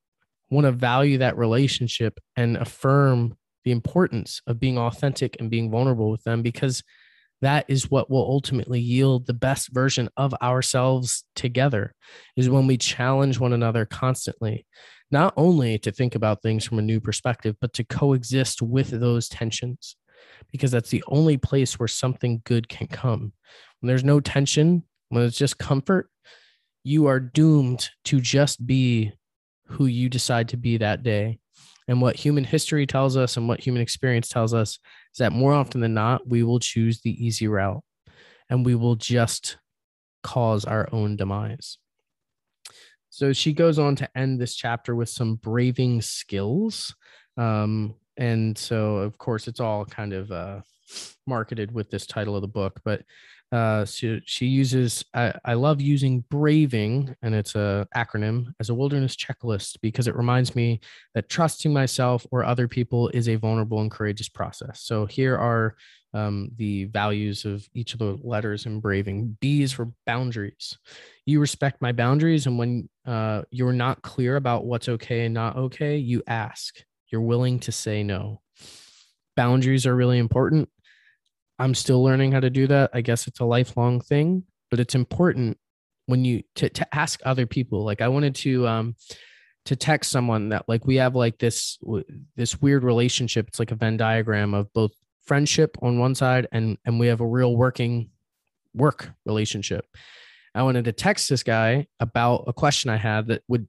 want 0.50 0.66
to 0.66 0.72
value 0.72 1.18
that 1.18 1.38
relationship 1.38 2.20
and 2.36 2.56
affirm 2.58 3.38
the 3.66 3.72
importance 3.72 4.42
of 4.48 4.60
being 4.60 4.78
authentic 4.78 5.38
and 5.40 5.50
being 5.50 5.72
vulnerable 5.72 6.12
with 6.12 6.24
them 6.24 6.42
because 6.42 6.84
that 7.42 7.66
is 7.68 7.92
what 7.92 8.10
will 8.10 8.24
ultimately 8.24 8.80
yield 8.80 9.28
the 9.28 9.34
best 9.34 9.70
version 9.72 10.10
of 10.18 10.34
ourselves 10.42 11.24
together 11.36 11.94
is 12.36 12.50
when 12.50 12.68
we 12.68 12.78
challenge 12.78 13.40
one 13.40 13.54
another 13.54 13.86
constantly 13.86 14.66
not 15.10 15.34
only 15.38 15.80
to 15.80 15.92
think 15.92 16.16
about 16.16 16.42
things 16.42 16.66
from 16.66 16.80
a 16.80 16.84
new 16.84 17.00
perspective 17.00 17.56
but 17.62 17.74
to 17.74 17.84
coexist 17.84 18.62
with 18.62 18.90
those 18.90 19.30
tensions 19.30 19.96
because 20.52 20.72
that's 20.72 20.90
the 20.90 21.04
only 21.08 21.38
place 21.38 21.78
where 21.78 21.88
something 21.88 22.42
good 22.44 22.68
can 22.68 22.88
come. 22.88 23.32
When 23.80 23.88
there's 23.88 24.04
no 24.04 24.20
tension 24.20 24.84
when 25.10 25.24
it's 25.24 25.38
just 25.38 25.58
comfort 25.58 26.10
you 26.84 27.08
are 27.08 27.20
doomed 27.20 27.90
to 28.06 28.22
just 28.22 28.66
be 28.66 29.12
who 29.68 29.88
you 29.88 30.08
decide 30.08 30.48
to 30.48 30.58
be 30.58 30.78
that 30.78 31.04
day. 31.04 31.38
And 31.90 32.02
what 32.02 32.16
human 32.16 32.46
history 32.46 32.86
tells 32.86 33.18
us 33.18 33.36
and 33.36 33.48
what 33.48 33.60
human 33.60 33.82
experience 33.82 34.30
tells 34.30 34.54
us 34.54 34.80
is 35.18 35.20
that 35.20 35.34
more 35.34 35.52
often 35.52 35.82
than 35.82 35.96
not, 35.96 36.28
we 36.28 36.44
will 36.44 36.60
choose 36.60 37.02
the 37.02 37.26
easy 37.26 37.48
route 37.48 37.84
and 38.52 38.64
we 38.64 38.76
will 38.76 38.96
just 38.96 39.58
cause 40.22 40.64
our 40.64 40.88
own 40.92 41.16
demise. 41.16 41.80
So 43.10 43.34
she 43.34 43.52
goes 43.52 43.80
on 43.80 43.96
to 43.96 44.08
end 44.16 44.40
this 44.40 44.54
chapter 44.54 44.94
with 44.94 45.10
some 45.10 45.38
braving 45.38 46.04
skills. 46.04 46.94
Um, 47.36 47.96
and 48.16 48.56
so, 48.56 48.98
of 48.98 49.18
course, 49.18 49.48
it's 49.48 49.60
all 49.60 49.86
kind 49.86 50.14
of 50.14 50.32
uh, 50.32 50.62
marketed 51.26 51.72
with 51.72 51.90
this 51.90 52.06
title 52.06 52.36
of 52.36 52.44
the 52.44 52.48
book, 52.48 52.80
but 52.86 53.02
uh, 53.52 53.86
so 53.86 54.20
she 54.26 54.46
uses, 54.46 55.06
I, 55.14 55.34
I 55.46 55.54
love 55.54 55.80
using 55.80 56.26
braving, 56.30 57.16
and 57.22 57.34
it's 57.34 57.56
a 57.56 57.88
acronym 57.96 58.48
as 58.60 58.70
a 58.70 58.74
wilderness 58.76 59.16
checklist 59.16 59.78
because 59.82 60.08
it 60.08 60.18
reminds 60.18 60.54
me 60.54 60.82
that 61.16 61.30
trusting 61.30 61.72
myself 61.72 62.26
or 62.32 62.44
other 62.44 62.68
people 62.68 63.10
is 63.10 63.30
a 63.30 63.36
vulnerable 63.36 63.80
and 63.80 63.90
courageous 63.90 64.28
process. 64.28 64.82
So 64.82 65.06
here 65.06 65.38
are 65.38 65.76
um, 66.14 66.50
the 66.58 66.86
values 66.86 67.46
of 67.46 67.68
each 67.74 67.94
of 67.94 68.00
the 68.00 68.18
letters 68.22 68.66
in 68.66 68.82
braving. 68.82 69.38
B 69.40 69.62
is 69.62 69.72
for 69.72 69.92
boundaries. 70.06 70.78
You 71.26 71.40
respect 71.40 71.82
my 71.82 71.94
boundaries, 71.94 72.48
and 72.48 72.58
when 72.58 72.90
uh, 73.06 73.44
you're 73.50 73.74
not 73.74 74.02
clear 74.02 74.36
about 74.36 74.66
what's 74.66 74.90
okay 74.90 75.26
and 75.26 75.34
not 75.34 75.56
okay, 75.56 75.98
you 75.98 76.22
ask. 76.28 76.84
You're 77.10 77.22
willing 77.22 77.60
to 77.62 77.72
say 77.72 78.04
no. 78.04 78.42
Boundaries 79.38 79.86
are 79.86 79.96
really 79.96 80.18
important 80.18 80.68
I'm 81.60 81.74
still 81.74 82.04
learning 82.04 82.32
how 82.32 82.40
to 82.40 82.50
do 82.50 82.68
that. 82.68 82.92
I 82.94 83.02
guess 83.02 83.28
it's 83.28 83.40
a 83.40 83.46
lifelong 83.46 84.02
thing, 84.02 84.44
but 84.70 84.80
it's 84.80 84.96
important 84.96 85.58
when 86.06 86.24
you 86.24 86.44
to, 86.56 86.70
to 86.70 86.96
ask 86.96 87.20
other 87.26 87.46
people. 87.46 87.84
Like 87.84 88.02
I 88.02 88.08
wanted 88.08 88.36
to 88.36 88.68
um 88.68 88.96
to 89.66 89.76
text 89.76 90.12
someone 90.12 90.50
that 90.50 90.64
like 90.68 90.86
we 90.86 90.96
have 90.96 91.16
like 91.16 91.38
this 91.40 91.78
this 92.36 92.62
weird 92.62 92.84
relationship. 92.84 93.48
It's 93.48 93.60
like 93.60 93.72
a 93.72 93.76
Venn 93.76 93.98
diagram 93.98 94.54
of 94.54 94.72
both 94.74 94.92
friendship 95.26 95.78
on 95.82 96.00
one 96.00 96.16
side 96.16 96.48
and 96.52 96.78
and 96.86 97.00
we 97.00 97.08
have 97.08 97.22
a 97.22 97.28
real 97.28 97.56
working 97.56 98.10
work 98.74 99.12
relationship. 99.26 99.86
I 100.56 100.64
wanted 100.64 100.86
to 100.86 100.92
text 100.92 101.30
this 101.30 101.44
guy 101.44 101.88
about 102.00 102.46
a 102.48 102.54
question 102.54 102.90
I 102.90 102.98
had 102.98 103.28
that 103.28 103.44
would 103.48 103.68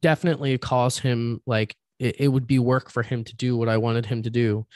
definitely 0.00 0.58
cause 0.58 0.98
him 0.98 1.40
like 1.46 1.76
it, 1.98 2.20
it 2.20 2.28
would 2.28 2.46
be 2.46 2.58
work 2.58 2.90
for 2.90 3.02
him 3.02 3.24
to 3.24 3.36
do 3.36 3.56
what 3.56 3.68
I 3.68 3.76
wanted 3.76 4.06
him 4.06 4.22
to 4.22 4.30
do 4.30 4.66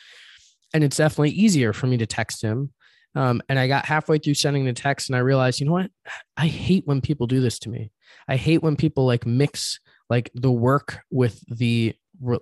and 0.74 0.84
it's 0.84 0.96
definitely 0.96 1.30
easier 1.30 1.72
for 1.72 1.86
me 1.86 1.96
to 1.98 2.06
text 2.06 2.42
him. 2.42 2.72
Um, 3.14 3.40
and 3.48 3.58
I 3.58 3.66
got 3.66 3.86
halfway 3.86 4.18
through 4.18 4.34
sending 4.34 4.66
the 4.66 4.74
text 4.74 5.08
and 5.08 5.16
I 5.16 5.20
realized, 5.20 5.58
you 5.58 5.66
know 5.66 5.72
what? 5.72 5.90
I 6.36 6.48
hate 6.48 6.86
when 6.86 7.00
people 7.00 7.26
do 7.26 7.40
this 7.40 7.58
to 7.60 7.70
me. 7.70 7.90
I 8.28 8.36
hate 8.36 8.62
when 8.62 8.76
people 8.76 9.06
like 9.06 9.24
mix 9.24 9.80
like 10.10 10.30
the 10.34 10.52
work 10.52 10.98
with 11.10 11.42
the 11.48 11.94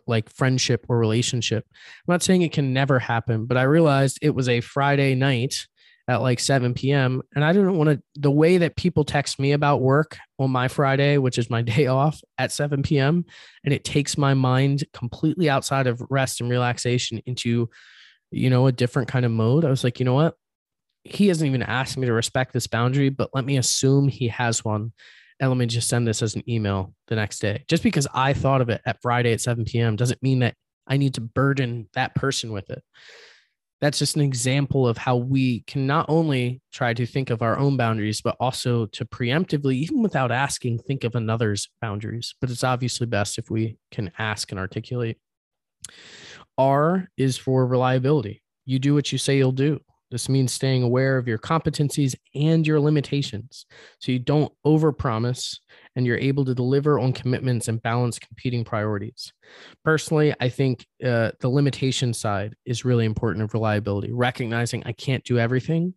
like 0.06 0.30
friendship 0.30 0.86
or 0.88 0.98
relationship. 0.98 1.64
I'm 1.70 2.12
not 2.12 2.22
saying 2.22 2.42
it 2.42 2.52
can 2.52 2.72
never 2.72 2.98
happen, 2.98 3.46
but 3.46 3.56
I 3.56 3.62
realized 3.62 4.18
it 4.20 4.34
was 4.34 4.48
a 4.48 4.60
Friday 4.60 5.14
night 5.14 5.66
at 6.06 6.20
like 6.20 6.38
7 6.38 6.74
p.m. 6.74 7.22
And 7.34 7.44
I 7.44 7.52
didn't 7.52 7.76
want 7.78 7.90
to, 7.90 8.02
the 8.14 8.30
way 8.30 8.58
that 8.58 8.76
people 8.76 9.04
text 9.04 9.38
me 9.38 9.52
about 9.52 9.80
work 9.80 10.18
on 10.38 10.50
my 10.50 10.68
Friday, 10.68 11.18
which 11.18 11.38
is 11.38 11.48
my 11.48 11.62
day 11.62 11.86
off 11.86 12.20
at 12.36 12.52
7 12.52 12.82
p.m., 12.82 13.24
and 13.64 13.72
it 13.72 13.84
takes 13.84 14.18
my 14.18 14.34
mind 14.34 14.84
completely 14.92 15.48
outside 15.48 15.86
of 15.86 16.02
rest 16.10 16.40
and 16.40 16.50
relaxation 16.50 17.20
into 17.26 17.70
you 18.34 18.50
know, 18.50 18.66
a 18.66 18.72
different 18.72 19.08
kind 19.08 19.24
of 19.24 19.32
mode. 19.32 19.64
I 19.64 19.70
was 19.70 19.84
like, 19.84 19.98
you 19.98 20.04
know 20.04 20.14
what? 20.14 20.34
He 21.04 21.28
hasn't 21.28 21.48
even 21.48 21.62
asked 21.62 21.96
me 21.96 22.06
to 22.06 22.12
respect 22.12 22.52
this 22.52 22.66
boundary, 22.66 23.10
but 23.10 23.30
let 23.34 23.44
me 23.44 23.58
assume 23.58 24.08
he 24.08 24.28
has 24.28 24.64
one. 24.64 24.92
And 25.40 25.50
let 25.50 25.56
me 25.56 25.66
just 25.66 25.88
send 25.88 26.06
this 26.06 26.22
as 26.22 26.36
an 26.36 26.48
email 26.48 26.94
the 27.08 27.16
next 27.16 27.40
day. 27.40 27.64
Just 27.68 27.82
because 27.82 28.06
I 28.14 28.32
thought 28.32 28.60
of 28.60 28.68
it 28.68 28.80
at 28.86 29.02
Friday 29.02 29.32
at 29.32 29.40
7 29.40 29.64
p.m. 29.64 29.96
doesn't 29.96 30.22
mean 30.22 30.38
that 30.40 30.54
I 30.86 30.96
need 30.96 31.14
to 31.14 31.20
burden 31.20 31.88
that 31.94 32.14
person 32.14 32.52
with 32.52 32.70
it. 32.70 32.82
That's 33.80 33.98
just 33.98 34.16
an 34.16 34.22
example 34.22 34.86
of 34.86 34.96
how 34.96 35.16
we 35.16 35.60
can 35.66 35.86
not 35.86 36.06
only 36.08 36.62
try 36.72 36.94
to 36.94 37.04
think 37.04 37.30
of 37.30 37.42
our 37.42 37.58
own 37.58 37.76
boundaries, 37.76 38.22
but 38.22 38.36
also 38.40 38.86
to 38.86 39.04
preemptively, 39.04 39.74
even 39.74 40.02
without 40.02 40.30
asking, 40.32 40.78
think 40.78 41.04
of 41.04 41.14
another's 41.14 41.68
boundaries. 41.82 42.34
But 42.40 42.50
it's 42.50 42.64
obviously 42.64 43.06
best 43.06 43.36
if 43.36 43.50
we 43.50 43.76
can 43.90 44.12
ask 44.18 44.52
and 44.52 44.58
articulate. 44.58 45.18
R 46.58 47.08
is 47.16 47.36
for 47.36 47.66
reliability. 47.66 48.42
You 48.64 48.78
do 48.78 48.94
what 48.94 49.12
you 49.12 49.18
say 49.18 49.36
you'll 49.36 49.52
do. 49.52 49.80
This 50.10 50.28
means 50.28 50.52
staying 50.52 50.84
aware 50.84 51.18
of 51.18 51.26
your 51.26 51.38
competencies 51.38 52.14
and 52.36 52.64
your 52.64 52.78
limitations 52.78 53.66
so 53.98 54.12
you 54.12 54.20
don't 54.20 54.52
overpromise 54.64 55.58
and 55.96 56.06
you're 56.06 56.18
able 56.18 56.44
to 56.44 56.54
deliver 56.54 57.00
on 57.00 57.12
commitments 57.12 57.66
and 57.66 57.82
balance 57.82 58.18
competing 58.18 58.64
priorities. 58.64 59.32
Personally, 59.84 60.32
I 60.38 60.50
think 60.50 60.86
uh, 61.04 61.32
the 61.40 61.48
limitation 61.48 62.14
side 62.14 62.54
is 62.64 62.84
really 62.84 63.06
important 63.06 63.42
of 63.42 63.54
reliability, 63.54 64.12
recognizing 64.12 64.84
I 64.86 64.92
can't 64.92 65.24
do 65.24 65.38
everything 65.38 65.94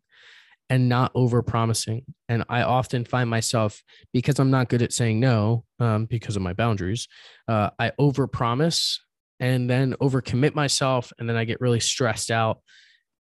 and 0.70 0.90
not 0.90 1.14
overpromising. 1.14 2.04
And 2.28 2.44
I 2.50 2.64
often 2.64 3.06
find 3.06 3.30
myself, 3.30 3.84
because 4.14 4.40
I'm 4.40 4.52
not 4.52 4.70
good 4.70 4.82
at 4.82 4.94
saying 4.94 5.20
no, 5.20 5.64
um, 5.80 6.06
because 6.06 6.36
of 6.36 6.42
my 6.42 6.54
boundaries, 6.54 7.08
uh, 7.48 7.70
I 7.78 7.92
overpromise 8.00 8.98
and 9.40 9.70
then 9.70 9.94
overcommit 10.02 10.56
myself 10.56 11.14
and 11.20 11.30
then 11.30 11.36
I 11.36 11.46
get 11.46 11.62
really 11.62 11.80
stressed 11.80 12.32
out. 12.32 12.62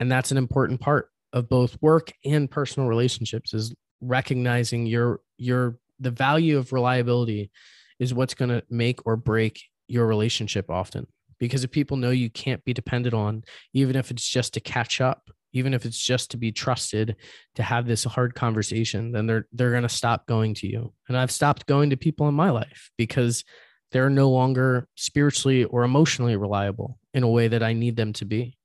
And 0.00 0.10
that's 0.10 0.30
an 0.30 0.38
important 0.38 0.80
part 0.80 1.08
of 1.32 1.48
both 1.48 1.76
work 1.80 2.12
and 2.24 2.50
personal 2.50 2.88
relationships 2.88 3.52
is 3.52 3.74
recognizing 4.00 4.86
your 4.86 5.20
your 5.38 5.78
the 5.98 6.10
value 6.10 6.58
of 6.58 6.72
reliability 6.72 7.50
is 7.98 8.12
what's 8.12 8.34
going 8.34 8.50
to 8.50 8.62
make 8.68 9.06
or 9.06 9.16
break 9.16 9.62
your 9.88 10.06
relationship 10.06 10.70
often 10.70 11.06
because 11.38 11.64
if 11.64 11.70
people 11.70 11.96
know 11.96 12.10
you 12.10 12.30
can't 12.30 12.64
be 12.64 12.74
depended 12.74 13.14
on 13.14 13.42
even 13.72 13.96
if 13.96 14.10
it's 14.10 14.28
just 14.28 14.54
to 14.54 14.60
catch 14.60 15.00
up 15.00 15.30
even 15.52 15.72
if 15.72 15.86
it's 15.86 15.98
just 15.98 16.30
to 16.30 16.36
be 16.36 16.52
trusted 16.52 17.16
to 17.54 17.62
have 17.62 17.86
this 17.86 18.04
hard 18.04 18.34
conversation 18.34 19.12
then 19.12 19.26
they're 19.26 19.46
they're 19.52 19.70
going 19.70 19.82
to 19.82 19.88
stop 19.88 20.26
going 20.26 20.52
to 20.52 20.66
you 20.66 20.92
and 21.08 21.16
i've 21.16 21.30
stopped 21.30 21.66
going 21.66 21.90
to 21.90 21.96
people 21.96 22.28
in 22.28 22.34
my 22.34 22.50
life 22.50 22.90
because 22.98 23.44
they're 23.92 24.10
no 24.10 24.30
longer 24.30 24.88
spiritually 24.94 25.64
or 25.64 25.84
emotionally 25.84 26.36
reliable 26.36 26.98
in 27.14 27.22
a 27.22 27.28
way 27.28 27.48
that 27.48 27.62
I 27.62 27.72
need 27.72 27.96
them 27.96 28.12
to 28.14 28.24
be. 28.24 28.56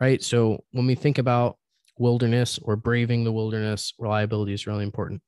Right. 0.00 0.22
So 0.22 0.64
when 0.72 0.86
we 0.86 0.94
think 0.94 1.18
about 1.18 1.58
wilderness 1.98 2.58
or 2.62 2.74
braving 2.76 3.24
the 3.24 3.32
wilderness, 3.32 3.94
reliability 3.98 4.52
is 4.52 4.66
really 4.66 4.82
important. 4.82 5.22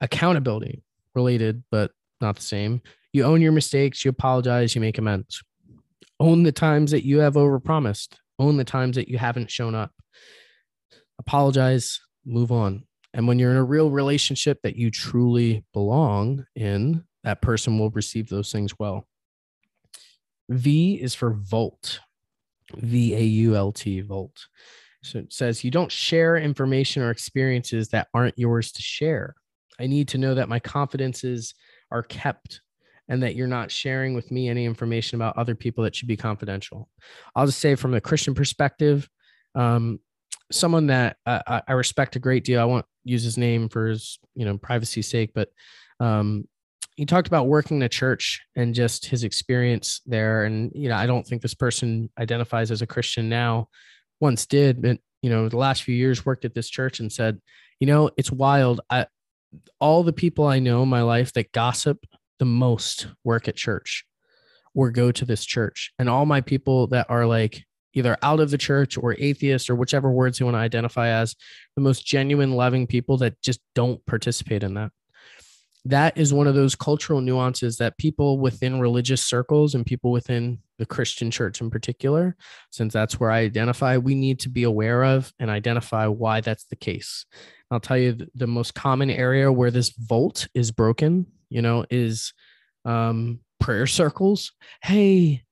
Accountability 0.00 0.84
related, 1.14 1.64
but 1.70 1.90
not 2.20 2.36
the 2.36 2.42
same. 2.42 2.82
You 3.12 3.24
own 3.24 3.40
your 3.40 3.52
mistakes, 3.52 4.04
you 4.04 4.10
apologize, 4.10 4.74
you 4.74 4.80
make 4.80 4.98
amends. 4.98 5.42
Own 6.20 6.42
the 6.42 6.52
times 6.52 6.90
that 6.90 7.04
you 7.04 7.18
have 7.18 7.34
overpromised, 7.34 8.16
own 8.38 8.56
the 8.56 8.64
times 8.64 8.96
that 8.96 9.08
you 9.08 9.18
haven't 9.18 9.50
shown 9.50 9.74
up. 9.74 9.92
Apologize, 11.18 12.00
move 12.24 12.52
on. 12.52 12.84
And 13.14 13.26
when 13.26 13.38
you're 13.38 13.50
in 13.50 13.56
a 13.56 13.64
real 13.64 13.90
relationship 13.90 14.60
that 14.62 14.76
you 14.76 14.90
truly 14.90 15.64
belong 15.72 16.44
in, 16.54 17.04
that 17.24 17.42
person 17.42 17.78
will 17.78 17.90
receive 17.90 18.28
those 18.28 18.52
things 18.52 18.78
well. 18.78 19.06
V 20.48 20.94
is 20.94 21.14
for 21.14 21.32
Vault, 21.32 22.00
V 22.74 23.14
A 23.14 23.20
U 23.20 23.56
L 23.56 23.72
T, 23.72 24.00
Vault. 24.00 24.46
So 25.02 25.18
it 25.18 25.32
says 25.32 25.64
you 25.64 25.70
don't 25.70 25.92
share 25.92 26.36
information 26.36 27.02
or 27.02 27.10
experiences 27.10 27.88
that 27.88 28.08
aren't 28.14 28.38
yours 28.38 28.72
to 28.72 28.82
share. 28.82 29.34
I 29.78 29.86
need 29.86 30.08
to 30.08 30.18
know 30.18 30.34
that 30.34 30.48
my 30.48 30.58
confidences 30.58 31.54
are 31.90 32.02
kept 32.02 32.60
and 33.08 33.22
that 33.22 33.34
you're 33.34 33.46
not 33.46 33.70
sharing 33.70 34.14
with 34.14 34.30
me 34.30 34.48
any 34.48 34.64
information 34.64 35.16
about 35.16 35.38
other 35.38 35.54
people 35.54 35.84
that 35.84 35.94
should 35.94 36.08
be 36.08 36.16
confidential. 36.16 36.88
I'll 37.34 37.46
just 37.46 37.60
say 37.60 37.74
from 37.74 37.94
a 37.94 38.00
Christian 38.00 38.34
perspective, 38.34 39.08
um, 39.54 40.00
someone 40.50 40.88
that 40.88 41.16
I, 41.24 41.62
I, 41.66 41.72
respect 41.72 42.16
a 42.16 42.20
great 42.20 42.44
deal. 42.44 42.60
I 42.60 42.64
won't 42.64 42.86
use 43.04 43.22
his 43.22 43.38
name 43.38 43.68
for 43.68 43.86
his, 43.88 44.18
you 44.34 44.44
know, 44.44 44.58
privacy 44.58 45.02
sake, 45.02 45.32
but 45.34 45.48
um, 46.00 46.46
he 46.98 47.06
talked 47.06 47.28
about 47.28 47.46
working 47.46 47.78
the 47.78 47.88
church 47.88 48.44
and 48.56 48.74
just 48.74 49.06
his 49.06 49.22
experience 49.22 50.00
there. 50.04 50.42
And, 50.42 50.72
you 50.74 50.88
know, 50.88 50.96
I 50.96 51.06
don't 51.06 51.24
think 51.24 51.42
this 51.42 51.54
person 51.54 52.10
identifies 52.18 52.72
as 52.72 52.82
a 52.82 52.88
Christian 52.88 53.28
now, 53.28 53.68
once 54.18 54.46
did, 54.46 54.82
but, 54.82 54.98
you 55.22 55.30
know, 55.30 55.48
the 55.48 55.58
last 55.58 55.84
few 55.84 55.94
years 55.94 56.26
worked 56.26 56.44
at 56.44 56.56
this 56.56 56.68
church 56.68 56.98
and 56.98 57.12
said, 57.12 57.40
you 57.78 57.86
know, 57.86 58.10
it's 58.16 58.32
wild. 58.32 58.80
I, 58.90 59.06
all 59.78 60.02
the 60.02 60.12
people 60.12 60.48
I 60.48 60.58
know 60.58 60.82
in 60.82 60.88
my 60.88 61.02
life 61.02 61.32
that 61.34 61.52
gossip 61.52 62.04
the 62.40 62.44
most 62.44 63.06
work 63.22 63.46
at 63.46 63.54
church 63.54 64.04
or 64.74 64.90
go 64.90 65.12
to 65.12 65.24
this 65.24 65.44
church. 65.44 65.92
And 66.00 66.08
all 66.08 66.26
my 66.26 66.40
people 66.40 66.88
that 66.88 67.06
are 67.08 67.26
like 67.26 67.64
either 67.94 68.16
out 68.22 68.40
of 68.40 68.50
the 68.50 68.58
church 68.58 68.98
or 68.98 69.14
atheist 69.20 69.70
or 69.70 69.76
whichever 69.76 70.10
words 70.10 70.40
you 70.40 70.46
want 70.46 70.56
to 70.56 70.60
identify 70.60 71.10
as 71.10 71.36
the 71.76 71.80
most 71.80 72.04
genuine, 72.04 72.54
loving 72.54 72.88
people 72.88 73.18
that 73.18 73.40
just 73.40 73.60
don't 73.76 74.04
participate 74.04 74.64
in 74.64 74.74
that 74.74 74.90
that 75.88 76.18
is 76.18 76.34
one 76.34 76.46
of 76.46 76.54
those 76.54 76.74
cultural 76.74 77.20
nuances 77.20 77.78
that 77.78 77.96
people 77.96 78.38
within 78.38 78.78
religious 78.78 79.22
circles 79.22 79.74
and 79.74 79.86
people 79.86 80.12
within 80.12 80.58
the 80.78 80.84
Christian 80.84 81.30
church 81.30 81.60
in 81.60 81.70
particular, 81.70 82.36
since 82.70 82.92
that's 82.92 83.18
where 83.18 83.30
I 83.30 83.40
identify, 83.40 83.96
we 83.96 84.14
need 84.14 84.38
to 84.40 84.50
be 84.50 84.64
aware 84.64 85.02
of 85.02 85.32
and 85.38 85.50
identify 85.50 86.06
why 86.06 86.42
that's 86.42 86.64
the 86.64 86.76
case. 86.76 87.24
I'll 87.70 87.80
tell 87.80 87.96
you 87.96 88.18
the 88.34 88.46
most 88.46 88.74
common 88.74 89.10
area 89.10 89.50
where 89.50 89.70
this 89.70 89.90
vault 89.90 90.46
is 90.54 90.70
broken, 90.70 91.26
you 91.48 91.62
know, 91.62 91.86
is 91.90 92.34
um, 92.84 93.40
prayer 93.58 93.86
circles. 93.86 94.52
Hey, 94.82 95.42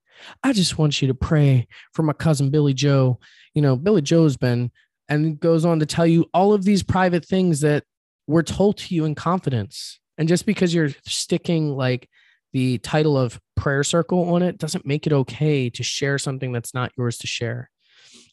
I 0.42 0.52
just 0.52 0.76
want 0.76 1.00
you 1.00 1.08
to 1.08 1.14
pray 1.14 1.66
for 1.94 2.02
my 2.02 2.12
cousin 2.12 2.50
Billy 2.50 2.74
Joe. 2.74 3.18
You 3.54 3.62
know, 3.62 3.74
Billy 3.76 4.02
Joe's 4.02 4.36
been 4.36 4.70
and 5.08 5.40
goes 5.40 5.64
on 5.64 5.80
to 5.80 5.86
tell 5.86 6.06
you 6.06 6.26
all 6.34 6.52
of 6.52 6.64
these 6.64 6.82
private 6.82 7.24
things 7.24 7.60
that 7.60 7.84
were 8.26 8.42
told 8.42 8.76
to 8.78 8.94
you 8.94 9.04
in 9.04 9.14
confidence 9.14 9.98
and 10.18 10.28
just 10.28 10.46
because 10.46 10.74
you're 10.74 10.90
sticking 11.04 11.76
like 11.76 12.08
the 12.52 12.78
title 12.78 13.18
of 13.18 13.40
prayer 13.54 13.84
circle 13.84 14.34
on 14.34 14.42
it 14.42 14.58
doesn't 14.58 14.86
make 14.86 15.06
it 15.06 15.12
okay 15.12 15.68
to 15.70 15.82
share 15.82 16.18
something 16.18 16.52
that's 16.52 16.72
not 16.72 16.92
yours 16.96 17.18
to 17.18 17.26
share. 17.26 17.70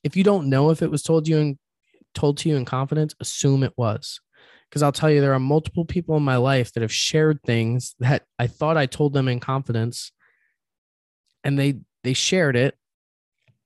If 0.04 0.16
you 0.16 0.24
don't 0.24 0.50
know 0.50 0.70
if 0.70 0.82
it 0.82 0.92
was 0.92 1.04
told 1.04 1.28
you 1.28 1.40
and 1.40 1.58
told 2.14 2.38
to 2.38 2.50
you 2.50 2.56
in 2.56 2.66
confidence, 2.66 3.16
assume 3.20 3.64
it 3.64 3.74
was. 3.78 4.22
Because 4.70 4.82
I'll 4.82 4.92
tell 4.92 5.10
you, 5.10 5.22
there 5.22 5.34
are 5.34 5.40
multiple 5.40 5.86
people 5.86 6.18
in 6.18 6.24
my 6.24 6.38
life 6.38 6.74
that 6.74 6.82
have 6.82 6.92
shared 6.92 7.42
things 7.44 7.96
that 8.00 8.24
I 8.40 8.48
thought 8.48 8.78
I 8.78 8.86
told 8.86 9.14
them 9.14 9.28
in 9.28 9.40
confidence, 9.40 10.12
and 11.44 11.60
they 11.60 11.80
they 12.04 12.14
shared 12.14 12.56
it, 12.56 12.76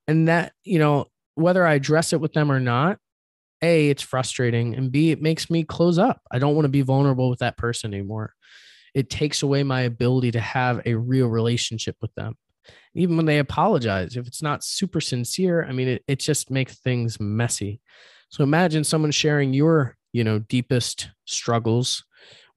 and 0.07 0.27
that 0.27 0.51
you 0.63 0.79
know 0.79 1.05
whether 1.35 1.65
I 1.65 1.75
address 1.75 2.11
it 2.11 2.19
with 2.19 2.33
them 2.33 2.51
or 2.51 2.59
not, 2.59 2.99
a, 3.61 3.89
it's 3.89 4.03
frustrating, 4.03 4.75
and 4.75 4.91
B, 4.91 5.11
it 5.11 5.21
makes 5.21 5.49
me 5.49 5.63
close 5.63 5.97
up. 5.97 6.21
I 6.31 6.39
don't 6.39 6.55
want 6.55 6.65
to 6.65 6.69
be 6.69 6.81
vulnerable 6.81 7.29
with 7.29 7.39
that 7.39 7.57
person 7.57 7.93
anymore. 7.93 8.33
It 8.93 9.09
takes 9.09 9.43
away 9.43 9.63
my 9.63 9.81
ability 9.81 10.31
to 10.31 10.39
have 10.39 10.81
a 10.85 10.95
real 10.95 11.27
relationship 11.27 11.95
with 12.01 12.13
them. 12.15 12.35
Even 12.95 13.15
when 13.15 13.25
they 13.25 13.39
apologize, 13.39 14.15
if 14.15 14.27
it's 14.27 14.41
not 14.41 14.63
super 14.63 14.99
sincere, 14.99 15.65
I 15.65 15.71
mean, 15.71 15.87
it, 15.87 16.03
it 16.07 16.19
just 16.19 16.49
makes 16.49 16.79
things 16.79 17.19
messy. 17.19 17.79
So 18.29 18.43
imagine 18.43 18.83
someone 18.83 19.11
sharing 19.11 19.53
your, 19.53 19.95
you 20.13 20.23
know, 20.23 20.39
deepest 20.39 21.09
struggles 21.25 22.03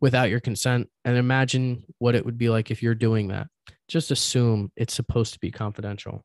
without 0.00 0.30
your 0.30 0.40
consent 0.40 0.88
and 1.04 1.16
imagine 1.16 1.84
what 1.98 2.14
it 2.14 2.24
would 2.24 2.38
be 2.38 2.48
like 2.48 2.70
if 2.70 2.82
you're 2.82 2.94
doing 2.94 3.28
that. 3.28 3.48
Just 3.86 4.10
assume 4.10 4.72
it's 4.76 4.94
supposed 4.94 5.34
to 5.34 5.40
be 5.40 5.50
confidential. 5.50 6.24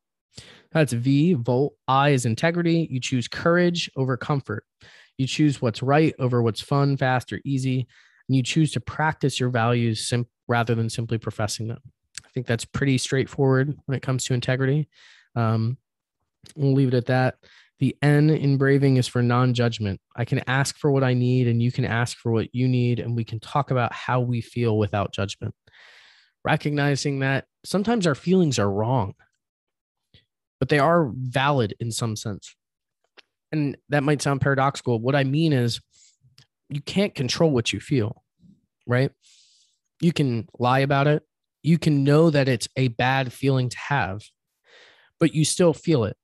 That's 0.72 0.92
V, 0.92 1.34
vault. 1.34 1.74
I 1.88 2.10
is 2.10 2.26
integrity. 2.26 2.86
You 2.90 3.00
choose 3.00 3.28
courage 3.28 3.90
over 3.96 4.16
comfort. 4.16 4.64
You 5.16 5.26
choose 5.26 5.62
what's 5.62 5.82
right 5.82 6.14
over 6.18 6.42
what's 6.42 6.60
fun, 6.60 6.96
fast, 6.96 7.32
or 7.32 7.40
easy. 7.44 7.86
And 8.28 8.36
you 8.36 8.42
choose 8.42 8.72
to 8.72 8.80
practice 8.80 9.40
your 9.40 9.50
values 9.50 10.06
sim- 10.06 10.26
rather 10.48 10.74
than 10.74 10.90
simply 10.90 11.18
professing 11.18 11.68
them. 11.68 11.78
I 12.24 12.28
think 12.34 12.46
that's 12.46 12.64
pretty 12.64 12.98
straightforward 12.98 13.74
when 13.86 13.96
it 13.96 14.02
comes 14.02 14.24
to 14.24 14.34
integrity. 14.34 14.88
Um, 15.34 15.78
we'll 16.56 16.74
leave 16.74 16.88
it 16.88 16.94
at 16.94 17.06
that. 17.06 17.36
The 17.78 17.96
N 18.00 18.30
in 18.30 18.56
braving 18.56 18.96
is 18.96 19.06
for 19.06 19.22
non 19.22 19.52
judgment. 19.52 20.00
I 20.16 20.24
can 20.24 20.42
ask 20.46 20.78
for 20.78 20.90
what 20.90 21.04
I 21.04 21.12
need, 21.12 21.46
and 21.46 21.62
you 21.62 21.70
can 21.70 21.84
ask 21.84 22.16
for 22.16 22.32
what 22.32 22.54
you 22.54 22.68
need, 22.68 23.00
and 23.00 23.14
we 23.14 23.24
can 23.24 23.38
talk 23.38 23.70
about 23.70 23.92
how 23.92 24.20
we 24.20 24.40
feel 24.40 24.78
without 24.78 25.12
judgment. 25.12 25.54
Recognizing 26.42 27.20
that 27.20 27.46
sometimes 27.64 28.06
our 28.06 28.14
feelings 28.14 28.58
are 28.58 28.70
wrong 28.70 29.14
but 30.58 30.68
they 30.68 30.78
are 30.78 31.10
valid 31.14 31.74
in 31.80 31.90
some 31.90 32.16
sense. 32.16 32.54
And 33.52 33.76
that 33.88 34.02
might 34.02 34.22
sound 34.22 34.40
paradoxical. 34.40 34.98
What 34.98 35.14
I 35.14 35.24
mean 35.24 35.52
is, 35.52 35.80
you 36.68 36.80
can't 36.80 37.14
control 37.14 37.50
what 37.50 37.72
you 37.72 37.78
feel, 37.78 38.24
right? 38.86 39.12
You 40.00 40.12
can 40.12 40.48
lie 40.58 40.80
about 40.80 41.06
it. 41.06 41.22
You 41.62 41.78
can 41.78 42.04
know 42.04 42.30
that 42.30 42.48
it's 42.48 42.68
a 42.76 42.88
bad 42.88 43.32
feeling 43.32 43.68
to 43.68 43.78
have, 43.78 44.22
but 45.20 45.34
you 45.34 45.44
still 45.44 45.72
feel 45.72 46.04
it 46.04 46.16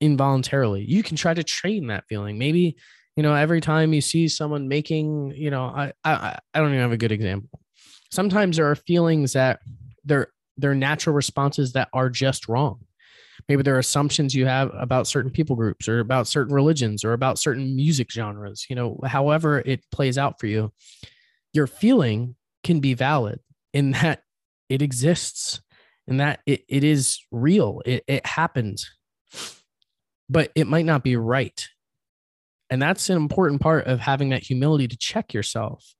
involuntarily. 0.00 0.84
You 0.84 1.02
can 1.02 1.16
try 1.16 1.32
to 1.32 1.42
train 1.42 1.86
that 1.86 2.04
feeling. 2.08 2.38
Maybe, 2.38 2.76
you 3.16 3.22
know, 3.22 3.34
every 3.34 3.60
time 3.60 3.94
you 3.94 4.02
see 4.02 4.28
someone 4.28 4.68
making, 4.68 5.32
you 5.34 5.50
know, 5.50 5.64
I 5.64 5.92
I, 6.04 6.38
I 6.52 6.58
don't 6.58 6.68
even 6.68 6.80
have 6.80 6.92
a 6.92 6.98
good 6.98 7.12
example. 7.12 7.60
Sometimes 8.10 8.56
there 8.56 8.70
are 8.70 8.76
feelings 8.76 9.32
that 9.32 9.60
they're 10.04 10.28
they're 10.58 10.74
natural 10.74 11.14
responses 11.14 11.72
that 11.72 11.88
are 11.92 12.10
just 12.10 12.48
wrong 12.48 12.80
maybe 13.48 13.62
there 13.62 13.74
are 13.74 13.80
assumptions 13.80 14.34
you 14.34 14.46
have 14.46 14.70
about 14.74 15.06
certain 15.06 15.30
people 15.30 15.56
groups 15.56 15.88
or 15.88 16.00
about 16.00 16.26
certain 16.26 16.54
religions 16.54 17.04
or 17.04 17.12
about 17.12 17.38
certain 17.38 17.76
music 17.76 18.10
genres 18.10 18.66
you 18.68 18.76
know 18.76 18.98
however 19.04 19.60
it 19.66 19.80
plays 19.90 20.18
out 20.18 20.38
for 20.40 20.46
you 20.46 20.72
your 21.52 21.66
feeling 21.66 22.34
can 22.64 22.80
be 22.80 22.94
valid 22.94 23.40
in 23.72 23.92
that 23.92 24.22
it 24.68 24.82
exists 24.82 25.60
and 26.08 26.20
that 26.20 26.40
it, 26.46 26.62
it 26.68 26.84
is 26.84 27.18
real 27.30 27.82
it, 27.84 28.04
it 28.06 28.24
happens 28.26 28.90
but 30.28 30.50
it 30.54 30.66
might 30.66 30.84
not 30.84 31.02
be 31.02 31.16
right. 31.16 31.66
And 32.68 32.82
that's 32.82 33.08
an 33.10 33.16
important 33.16 33.60
part 33.60 33.86
of 33.86 34.00
having 34.00 34.30
that 34.30 34.42
humility 34.42 34.88
to 34.88 34.96
check 34.96 35.32
yourself 35.32 35.94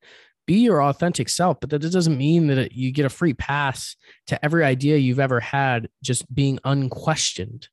be 0.47 0.61
your 0.61 0.83
authentic 0.83 1.29
self, 1.29 1.59
but 1.61 1.71
that 1.71 1.81
doesn't 1.81 2.17
mean 2.19 2.47
that 2.47 2.73
you 2.73 2.93
get 2.93 3.05
a 3.05 3.11
free 3.11 3.35
pass 3.35 3.97
to 4.29 4.45
every 4.45 4.65
idea 4.65 4.97
you've 4.97 5.21
ever 5.21 5.41
had 5.41 5.89
just 6.03 6.33
being 6.33 6.59
unquestioned, 6.65 7.69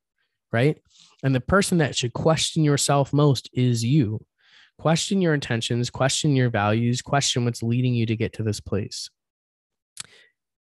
right? 0.52 0.80
And 1.24 1.34
the 1.34 1.40
person 1.42 1.78
that 1.78 1.96
should 1.96 2.14
question 2.14 2.64
yourself 2.64 3.14
most 3.14 3.50
is 3.54 3.84
you. 3.84 4.26
Question 4.80 5.22
your 5.22 5.34
intentions, 5.34 5.90
question 5.90 6.36
your 6.36 6.50
values, 6.50 7.02
question 7.02 7.46
what's 7.46 7.64
leading 7.64 7.94
you 7.94 8.06
to 8.08 8.16
get 8.16 8.34
to 8.34 8.44
this 8.44 8.60
place. 8.60 9.10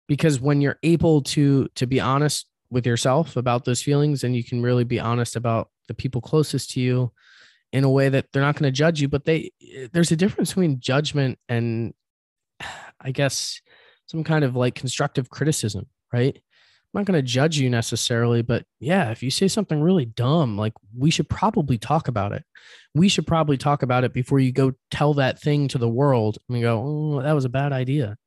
Because 0.07 0.39
when 0.39 0.61
you're 0.61 0.79
able 0.83 1.21
to 1.23 1.67
to 1.75 1.87
be 1.87 1.99
honest 1.99 2.47
with 2.69 2.85
yourself 2.85 3.35
about 3.35 3.65
those 3.65 3.81
feelings 3.81 4.23
and 4.23 4.35
you 4.35 4.43
can 4.43 4.61
really 4.61 4.83
be 4.83 4.99
honest 4.99 5.35
about 5.35 5.69
the 5.87 5.93
people 5.93 6.21
closest 6.21 6.71
to 6.71 6.79
you 6.79 7.11
in 7.73 7.83
a 7.83 7.89
way 7.89 8.09
that 8.09 8.27
they're 8.31 8.41
not 8.41 8.55
going 8.55 8.71
to 8.71 8.75
judge 8.75 9.01
you 9.01 9.07
but 9.07 9.25
they 9.25 9.51
there's 9.91 10.11
a 10.11 10.15
difference 10.15 10.51
between 10.51 10.79
judgment 10.79 11.37
and 11.49 11.93
i 13.01 13.11
guess 13.11 13.61
some 14.07 14.23
kind 14.23 14.43
of 14.43 14.55
like 14.55 14.75
constructive 14.75 15.29
criticism 15.29 15.85
right? 16.13 16.35
I'm 16.35 17.01
not 17.01 17.05
going 17.05 17.17
to 17.17 17.27
judge 17.27 17.59
you 17.59 17.69
necessarily 17.69 18.41
but 18.41 18.63
yeah 18.79 19.11
if 19.11 19.21
you 19.21 19.29
say 19.29 19.47
something 19.47 19.81
really 19.81 20.05
dumb 20.05 20.57
like 20.57 20.73
we 20.95 21.11
should 21.11 21.29
probably 21.29 21.77
talk 21.77 22.07
about 22.07 22.31
it. 22.31 22.43
We 22.95 23.09
should 23.09 23.27
probably 23.27 23.57
talk 23.57 23.83
about 23.83 24.03
it 24.03 24.13
before 24.13 24.39
you 24.39 24.51
go 24.51 24.73
tell 24.89 25.13
that 25.15 25.39
thing 25.39 25.67
to 25.69 25.77
the 25.77 25.89
world 25.89 26.37
and 26.49 26.61
go 26.61 26.81
oh 26.83 27.21
that 27.21 27.33
was 27.33 27.45
a 27.45 27.49
bad 27.49 27.73
idea. 27.73 28.17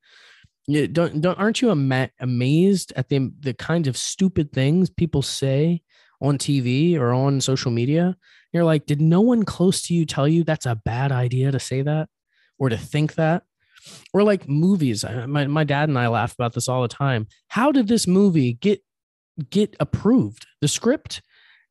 You 0.67 0.87
don't, 0.87 1.21
don't 1.21 1.39
aren't 1.39 1.63
you 1.63 1.71
ama- 1.71 2.11
amazed 2.21 2.93
at 2.95 3.09
the 3.09 3.33
the 3.41 3.55
kind 3.55 3.87
of 3.87 3.97
stupid 3.97 4.53
things 4.53 4.91
people 4.91 5.23
say 5.23 5.83
on 6.21 6.39
TV 6.39 6.99
or 6.99 7.13
on 7.13 7.41
social 7.41 7.71
media 7.71 8.17
you're 8.53 8.65
like, 8.65 8.87
did 8.87 9.01
no 9.01 9.21
one 9.21 9.45
close 9.45 9.83
to 9.83 9.95
you 9.95 10.05
tell 10.05 10.27
you 10.27 10.45
that's 10.45 10.67
a 10.67 10.75
bad 10.75 11.13
idea 11.13 11.53
to 11.53 11.61
say 11.61 11.83
that 11.83 12.09
or 12.59 12.69
to 12.69 12.77
think 12.77 13.15
that? 13.15 13.45
Or 14.13 14.23
like 14.23 14.49
movies. 14.49 15.05
My, 15.27 15.47
my 15.47 15.65
dad 15.65 15.89
and 15.89 15.99
I 15.99 16.09
laugh 16.09 16.35
about 16.35 16.53
this 16.53 16.69
all 16.69 16.83
the 16.83 16.89
time. 16.89 17.29
How 17.49 17.73
did 17.73 17.89
this 17.89 18.07
movie 18.07 18.53
get 18.53 18.83
get 19.49 19.75
approved? 19.81 20.47
The 20.61 20.69
script, 20.69 21.23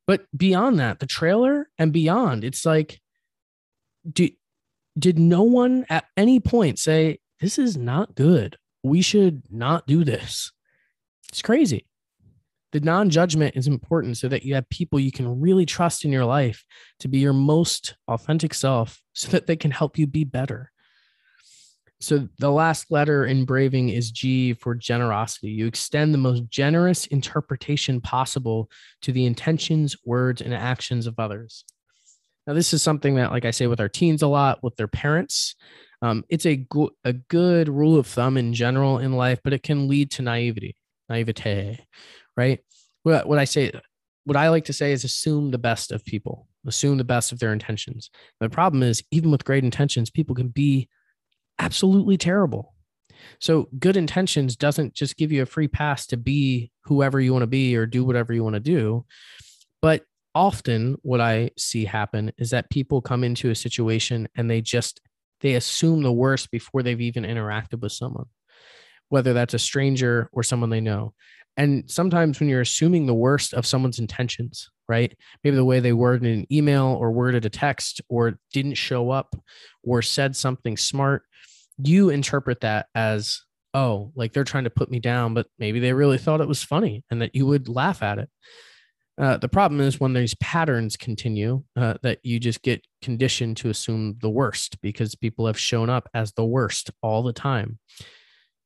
but 0.08 0.26
beyond 0.36 0.80
that, 0.80 1.00
the 1.00 1.06
trailer 1.06 1.70
and 1.78 1.94
beyond, 1.94 2.44
it's 2.44 2.66
like, 2.66 3.00
did 4.12 4.32
did 4.98 5.20
no 5.20 5.44
one 5.44 5.86
at 5.88 6.06
any 6.18 6.40
point 6.40 6.80
say 6.80 7.20
this 7.40 7.60
is 7.60 7.78
not 7.78 8.16
good? 8.16 8.58
We 8.82 9.04
should 9.04 9.44
not 9.52 9.86
do 9.86 10.04
this. 10.04 10.52
It's 11.32 11.44
crazy 11.44 11.86
the 12.72 12.80
non-judgment 12.80 13.56
is 13.56 13.68
important 13.68 14.18
so 14.18 14.28
that 14.28 14.44
you 14.44 14.54
have 14.56 14.70
people 14.70 15.00
you 15.00 15.12
can 15.12 15.40
really 15.40 15.66
trust 15.66 16.06
in 16.06 16.12
your 16.12 16.26
life 16.26 16.64
to 17.00 17.08
be 17.08 17.20
your 17.20 17.34
most 17.34 17.96
authentic 18.08 18.54
self 18.54 19.02
so 19.14 19.30
that 19.30 19.48
they 19.48 19.56
can 19.56 19.72
help 19.72 19.98
you 19.98 20.08
be 20.08 20.24
better. 20.24 20.72
So 22.02 22.30
the 22.38 22.52
last 22.52 22.92
letter 22.92 23.26
in 23.26 23.44
braving 23.44 23.90
is 23.90 24.12
g 24.12 24.54
for 24.54 24.74
generosity. 24.74 25.50
You 25.50 25.68
extend 25.68 26.14
the 26.14 26.20
most 26.20 26.48
generous 26.50 27.06
interpretation 27.08 28.00
possible 28.00 28.70
to 29.02 29.12
the 29.12 29.26
intentions 29.26 29.98
words 30.06 30.42
and 30.42 30.54
actions 30.54 31.08
of 31.08 31.20
others. 31.20 31.66
Now 32.48 32.54
this 32.54 32.74
is 32.74 32.82
something 32.82 33.16
that 33.16 33.32
like 33.32 33.44
i 33.44 33.52
say 33.52 33.68
with 33.68 33.82
our 33.82 33.90
teens 33.90 34.22
a 34.22 34.28
lot 34.28 34.64
with 34.64 34.76
their 34.78 34.88
parents. 34.88 35.56
Um, 36.02 36.24
it's 36.30 36.46
a, 36.46 36.56
go- 36.56 36.92
a 37.04 37.12
good 37.12 37.68
rule 37.68 37.98
of 37.98 38.08
thumb 38.08 38.38
in 38.38 38.54
general 38.54 39.00
in 39.00 39.18
life, 39.18 39.40
but 39.44 39.52
it 39.52 39.64
can 39.64 39.90
lead 39.90 40.12
to 40.12 40.22
naivety, 40.22 40.78
naivete, 41.10 41.86
right? 42.40 42.60
What, 43.04 43.28
what 43.28 43.38
I 43.38 43.44
say, 43.44 43.72
what 44.24 44.38
I 44.38 44.48
like 44.50 44.66
to 44.66 44.74
say 44.74 44.94
is 44.94 45.04
assume 45.04 45.52
the 45.52 45.58
best 45.58 45.92
of 45.92 46.06
people, 46.06 46.48
assume 46.66 46.98
the 46.98 47.04
best 47.04 47.34
of 47.34 47.40
their 47.40 47.52
intentions. 47.52 48.10
The 48.40 48.50
problem 48.50 48.82
is, 48.82 49.04
even 49.12 49.30
with 49.30 49.44
great 49.44 49.66
intentions, 49.66 50.10
people 50.10 50.36
can 50.36 50.48
be 50.48 50.88
absolutely 51.60 52.18
terrible. 52.18 52.74
So 53.42 53.68
good 53.78 53.98
intentions 53.98 54.56
doesn't 54.56 54.94
just 54.94 55.18
give 55.18 55.34
you 55.34 55.42
a 55.42 55.46
free 55.46 55.68
pass 55.68 56.08
to 56.08 56.18
be 56.18 56.72
whoever 56.86 57.20
you 57.20 57.34
want 57.34 57.44
to 57.44 57.48
be 57.48 57.76
or 57.76 57.86
do 57.86 58.06
whatever 58.06 58.34
you 58.34 58.44
want 58.44 58.54
to 58.54 58.62
do. 58.62 59.06
But 59.82 60.04
often 60.34 60.96
what 61.02 61.20
I 61.20 61.52
see 61.58 61.84
happen 61.84 62.32
is 62.38 62.52
that 62.52 62.70
people 62.70 63.02
come 63.02 63.26
into 63.26 63.50
a 63.50 63.56
situation 63.56 64.30
and 64.36 64.50
they 64.50 64.62
just 64.62 65.02
they 65.42 65.56
assume 65.56 66.04
the 66.04 66.12
worst 66.12 66.52
before 66.52 66.84
they've 66.84 67.02
even 67.02 67.24
interacted 67.24 67.82
with 67.82 67.92
someone, 67.92 68.28
whether 69.10 69.34
that's 69.34 69.54
a 69.54 69.60
stranger 69.60 70.30
or 70.32 70.44
someone 70.44 70.70
they 70.70 70.82
know. 70.82 71.14
And 71.60 71.92
sometimes 71.92 72.40
when 72.40 72.48
you're 72.48 72.62
assuming 72.62 73.06
the 73.06 73.14
worst 73.14 73.54
of 73.54 73.66
someone's 73.66 74.00
intentions, 74.00 74.70
right? 74.88 75.14
Maybe 75.44 75.58
the 75.58 75.66
way 75.66 75.82
they 75.82 75.92
worded 75.92 76.34
an 76.34 76.46
email 76.50 76.98
or 76.98 77.12
worded 77.12 77.44
a 77.44 77.50
text 77.50 78.00
or 78.08 78.40
didn't 78.54 78.76
show 78.76 79.12
up 79.12 79.36
or 79.84 80.02
said 80.02 80.38
something 80.38 80.78
smart, 80.78 81.24
you 81.78 82.12
interpret 82.12 82.62
that 82.62 82.88
as, 82.96 83.42
oh, 83.74 84.14
like 84.16 84.32
they're 84.32 84.46
trying 84.46 84.64
to 84.64 84.70
put 84.70 84.90
me 84.90 85.00
down, 85.00 85.34
but 85.34 85.48
maybe 85.60 85.82
they 85.82 85.92
really 85.92 86.18
thought 86.18 86.40
it 86.40 86.48
was 86.48 86.64
funny 86.64 87.04
and 87.12 87.22
that 87.22 87.36
you 87.36 87.46
would 87.46 87.68
laugh 87.68 88.02
at 88.02 88.20
it. 88.20 88.30
Uh, 89.18 89.36
the 89.36 89.50
problem 89.50 89.82
is 89.82 90.00
when 90.00 90.14
these 90.14 90.36
patterns 90.36 90.96
continue, 90.96 91.62
uh, 91.76 91.96
that 92.04 92.20
you 92.24 92.40
just 92.40 92.62
get 92.62 92.88
conditioned 93.02 93.58
to 93.58 93.70
assume 93.70 94.16
the 94.22 94.30
worst 94.30 94.82
because 94.82 95.14
people 95.14 95.46
have 95.46 95.60
shown 95.60 95.90
up 95.90 96.08
as 96.14 96.32
the 96.32 96.46
worst 96.46 96.90
all 97.04 97.22
the 97.22 97.34
time. 97.34 97.80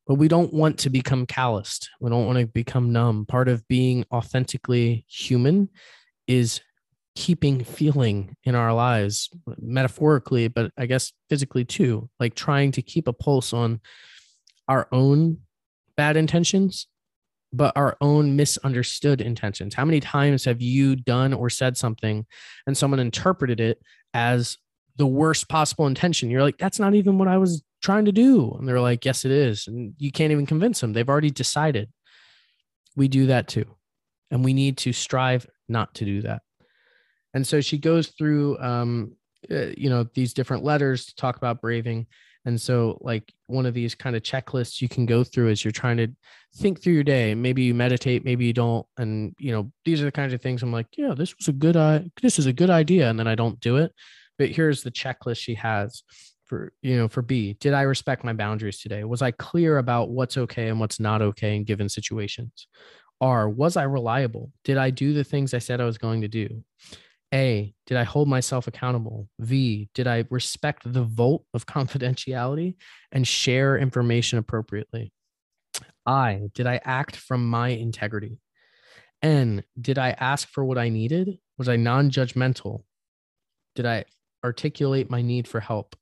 But 0.05 0.15
we 0.15 0.27
don't 0.27 0.53
want 0.53 0.79
to 0.79 0.89
become 0.89 1.25
calloused. 1.25 1.89
We 2.01 2.09
don't 2.09 2.25
want 2.25 2.39
to 2.39 2.45
become 2.45 2.91
numb. 2.91 3.25
Part 3.25 3.47
of 3.47 3.67
being 3.67 4.05
authentically 4.11 5.05
human 5.07 5.69
is 6.27 6.61
keeping 7.15 7.63
feeling 7.63 8.35
in 8.43 8.55
our 8.55 8.73
lives, 8.73 9.29
metaphorically, 9.59 10.47
but 10.47 10.71
I 10.77 10.87
guess 10.87 11.13
physically 11.29 11.63
too, 11.63 12.09
like 12.19 12.35
trying 12.35 12.71
to 12.73 12.81
keep 12.81 13.07
a 13.07 13.13
pulse 13.13 13.53
on 13.53 13.79
our 14.67 14.87
own 14.91 15.39
bad 15.95 16.17
intentions 16.17 16.87
but 17.53 17.71
our 17.77 17.95
own 18.01 18.35
misunderstood 18.35 19.21
intentions. 19.21 19.75
How 19.75 19.85
many 19.85 19.99
times 19.99 20.43
have 20.45 20.61
you 20.61 20.95
done 20.95 21.33
or 21.33 21.49
said 21.49 21.77
something 21.77 22.25
and 22.65 22.75
someone 22.75 22.99
interpreted 22.99 23.59
it 23.59 23.79
as 24.13 24.57
the 24.97 25.05
worst 25.05 25.47
possible 25.47 25.85
intention? 25.85 26.31
You're 26.31 26.41
like, 26.41 26.57
that's 26.57 26.79
not 26.79 26.95
even 26.95 27.19
what 27.19 27.27
I 27.27 27.37
was 27.37 27.63
trying 27.83 28.05
to 28.05 28.11
do. 28.11 28.55
And 28.57 28.67
they're 28.67 28.81
like, 28.81 29.05
yes, 29.05 29.25
it 29.25 29.31
is. 29.31 29.67
And 29.67 29.93
you 29.99 30.11
can't 30.11 30.31
even 30.31 30.45
convince 30.45 30.79
them. 30.79 30.93
They've 30.93 31.09
already 31.09 31.29
decided. 31.29 31.89
We 32.95 33.07
do 33.07 33.27
that 33.27 33.47
too. 33.47 33.65
And 34.31 34.43
we 34.43 34.53
need 34.53 34.77
to 34.77 34.93
strive 34.93 35.45
not 35.67 35.93
to 35.95 36.05
do 36.05 36.21
that. 36.21 36.41
And 37.33 37.45
so 37.45 37.61
she 37.61 37.77
goes 37.77 38.07
through, 38.07 38.57
um, 38.59 39.15
uh, 39.51 39.71
you 39.77 39.89
know, 39.89 40.05
these 40.13 40.33
different 40.33 40.63
letters 40.63 41.07
to 41.07 41.15
talk 41.15 41.35
about 41.35 41.61
braving. 41.61 42.07
And 42.45 42.59
so, 42.59 42.97
like 43.01 43.33
one 43.47 43.65
of 43.65 43.73
these 43.73 43.95
kind 43.95 44.15
of 44.15 44.21
checklists 44.21 44.81
you 44.81 44.89
can 44.89 45.05
go 45.05 45.23
through 45.23 45.49
as 45.49 45.63
you're 45.63 45.71
trying 45.71 45.97
to 45.97 46.07
think 46.57 46.81
through 46.81 46.93
your 46.93 47.03
day. 47.03 47.33
Maybe 47.35 47.63
you 47.63 47.73
meditate, 47.73 48.25
maybe 48.25 48.45
you 48.45 48.53
don't. 48.53 48.85
And 48.97 49.33
you 49.39 49.51
know, 49.51 49.71
these 49.85 50.01
are 50.01 50.05
the 50.05 50.11
kinds 50.11 50.33
of 50.33 50.41
things 50.41 50.61
I'm 50.61 50.71
like, 50.71 50.87
yeah, 50.97 51.13
this 51.15 51.35
was 51.37 51.47
a 51.47 51.53
good, 51.53 51.77
uh, 51.77 52.01
this 52.21 52.39
is 52.39 52.45
a 52.45 52.53
good 52.53 52.69
idea, 52.69 53.09
and 53.09 53.17
then 53.17 53.27
I 53.27 53.35
don't 53.35 53.59
do 53.61 53.77
it. 53.77 53.93
But 54.37 54.49
here's 54.49 54.83
the 54.83 54.91
checklist 54.91 55.37
she 55.37 55.55
has 55.55 56.03
for 56.53 56.71
you 56.83 56.95
know 56.95 57.07
for 57.07 57.23
B. 57.23 57.57
Did 57.59 57.73
I 57.73 57.81
respect 57.81 58.23
my 58.23 58.33
boundaries 58.33 58.79
today? 58.79 59.03
Was 59.03 59.23
I 59.23 59.31
clear 59.31 59.79
about 59.79 60.09
what's 60.09 60.37
okay 60.37 60.69
and 60.69 60.79
what's 60.79 60.99
not 60.99 61.21
okay 61.21 61.55
in 61.55 61.63
given 61.63 61.89
situations? 61.89 62.67
R. 63.19 63.49
Was 63.49 63.75
I 63.75 63.83
reliable? 63.83 64.51
Did 64.63 64.77
I 64.77 64.91
do 64.91 65.13
the 65.13 65.23
things 65.23 65.53
I 65.53 65.59
said 65.59 65.81
I 65.81 65.85
was 65.85 65.97
going 65.97 66.21
to 66.21 66.27
do? 66.27 66.63
A, 67.33 67.73
did 67.87 67.97
I 67.97 68.03
hold 68.03 68.27
myself 68.27 68.67
accountable? 68.67 69.27
V, 69.39 69.89
did 69.95 70.05
I 70.05 70.25
respect 70.29 70.83
the 70.85 71.03
vote 71.03 71.43
of 71.55 71.65
confidentiality 71.75 72.75
and 73.11 73.27
share 73.27 73.75
information 73.75 74.37
appropriately? 74.37 75.11
I, 76.05 76.49
did 76.53 76.67
I 76.67 76.79
act 76.83 77.15
from 77.15 77.49
my 77.49 77.69
integrity? 77.69 78.37
N, 79.23 79.63
did 79.81 79.97
I 79.97 80.11
ask 80.11 80.47
for 80.49 80.63
what 80.63 80.77
I 80.77 80.89
needed? 80.89 81.39
Was 81.57 81.67
I 81.67 81.77
non 81.77 82.11
judgmental? 82.11 82.83
Did 83.73 83.87
I 83.87 84.05
articulate 84.43 85.09
my 85.09 85.23
need 85.23 85.47
for 85.47 85.59
help? 85.59 85.95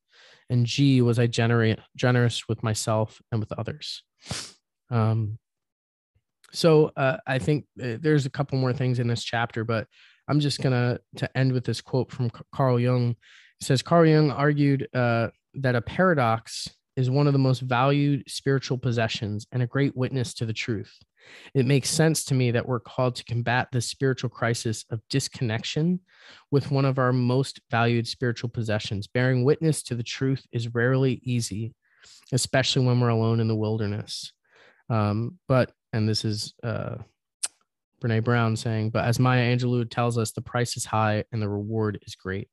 And 0.52 0.66
G, 0.66 1.02
was 1.02 1.18
I 1.18 1.28
generate, 1.28 1.80
generous 1.95 2.47
with 2.49 2.62
myself 2.62 3.22
and 3.32 3.39
with 3.39 3.52
others? 3.54 4.04
Um, 4.91 5.39
so 6.52 6.91
uh, 6.97 7.18
I 7.26 7.39
think 7.39 7.66
uh, 7.82 7.95
there's 8.02 8.26
a 8.26 8.30
couple 8.30 8.58
more 8.60 8.74
things 8.74 8.99
in 8.99 9.08
this 9.08 9.24
chapter, 9.24 9.64
but 9.64 9.88
I'm 10.28 10.41
just 10.41 10.62
gonna 10.62 10.99
to 11.16 11.38
end 11.38 11.54
with 11.54 11.64
this 11.64 11.80
quote 11.80 12.12
from 12.12 12.30
Carl 12.52 12.80
Jung. 12.80 13.12
It 13.62 13.66
says 13.66 13.82
Carl 13.82 14.06
Jung 14.06 14.30
argued 14.30 14.88
uh, 14.93 15.30
that 15.56 15.76
a 15.76 15.82
paradox 15.82 16.68
is 16.97 17.10
one 17.10 17.28
of 17.28 17.34
the 17.34 17.39
most 17.39 17.62
valued 17.62 18.24
spiritual 18.28 18.78
possessions 18.78 19.47
and 19.54 19.64
a 19.64 19.68
great 19.68 19.95
witness 19.95 20.34
to 20.36 20.45
the 20.45 20.54
truth. 20.54 20.93
It 21.54 21.66
makes 21.66 21.90
sense 21.90 22.24
to 22.26 22.34
me 22.34 22.52
that 22.52 22.68
we're 22.68 22.80
called 22.80 23.16
to 23.16 23.24
combat 23.26 23.70
the 23.72 23.82
spiritual 23.82 24.30
crisis 24.30 24.86
of 24.90 25.02
disconnection 25.10 26.00
with 26.50 26.72
one 26.72 26.86
of 26.86 27.00
our 27.00 27.14
most 27.14 27.62
valued 27.70 28.08
spiritual 28.08 28.50
possessions. 28.50 29.08
Bearing 29.08 29.44
witness 29.44 29.84
to 29.84 29.96
the 29.96 30.04
truth 30.04 30.46
is 30.52 30.74
rarely 30.74 31.22
easy, 31.24 31.74
especially 32.32 32.86
when 32.86 33.00
we're 33.00 33.10
alone 33.10 33.40
in 33.40 33.48
the 33.48 33.56
wilderness. 33.56 34.32
Um, 34.90 35.40
but, 35.48 35.72
and 35.94 36.08
this 36.08 36.26
is 36.26 36.54
uh, 36.64 36.98
Brene 38.02 38.24
Brown 38.24 38.56
saying, 38.56 38.90
but 38.90 39.06
as 39.06 39.20
Maya 39.20 39.56
Angelou 39.56 39.90
tells 39.90 40.18
us, 40.18 40.32
the 40.32 40.42
price 40.42 40.76
is 40.76 40.86
high 40.86 41.24
and 41.32 41.42
the 41.42 41.50
reward 41.50 42.00
is 42.06 42.16
great. 42.16 42.50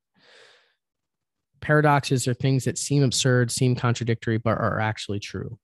Paradoxes 1.61 2.27
are 2.27 2.33
things 2.33 2.63
that 2.65 2.77
seem 2.77 3.03
absurd, 3.03 3.51
seem 3.51 3.75
contradictory, 3.75 4.37
but 4.37 4.57
are 4.57 4.79
actually 4.79 5.19
true. 5.19 5.59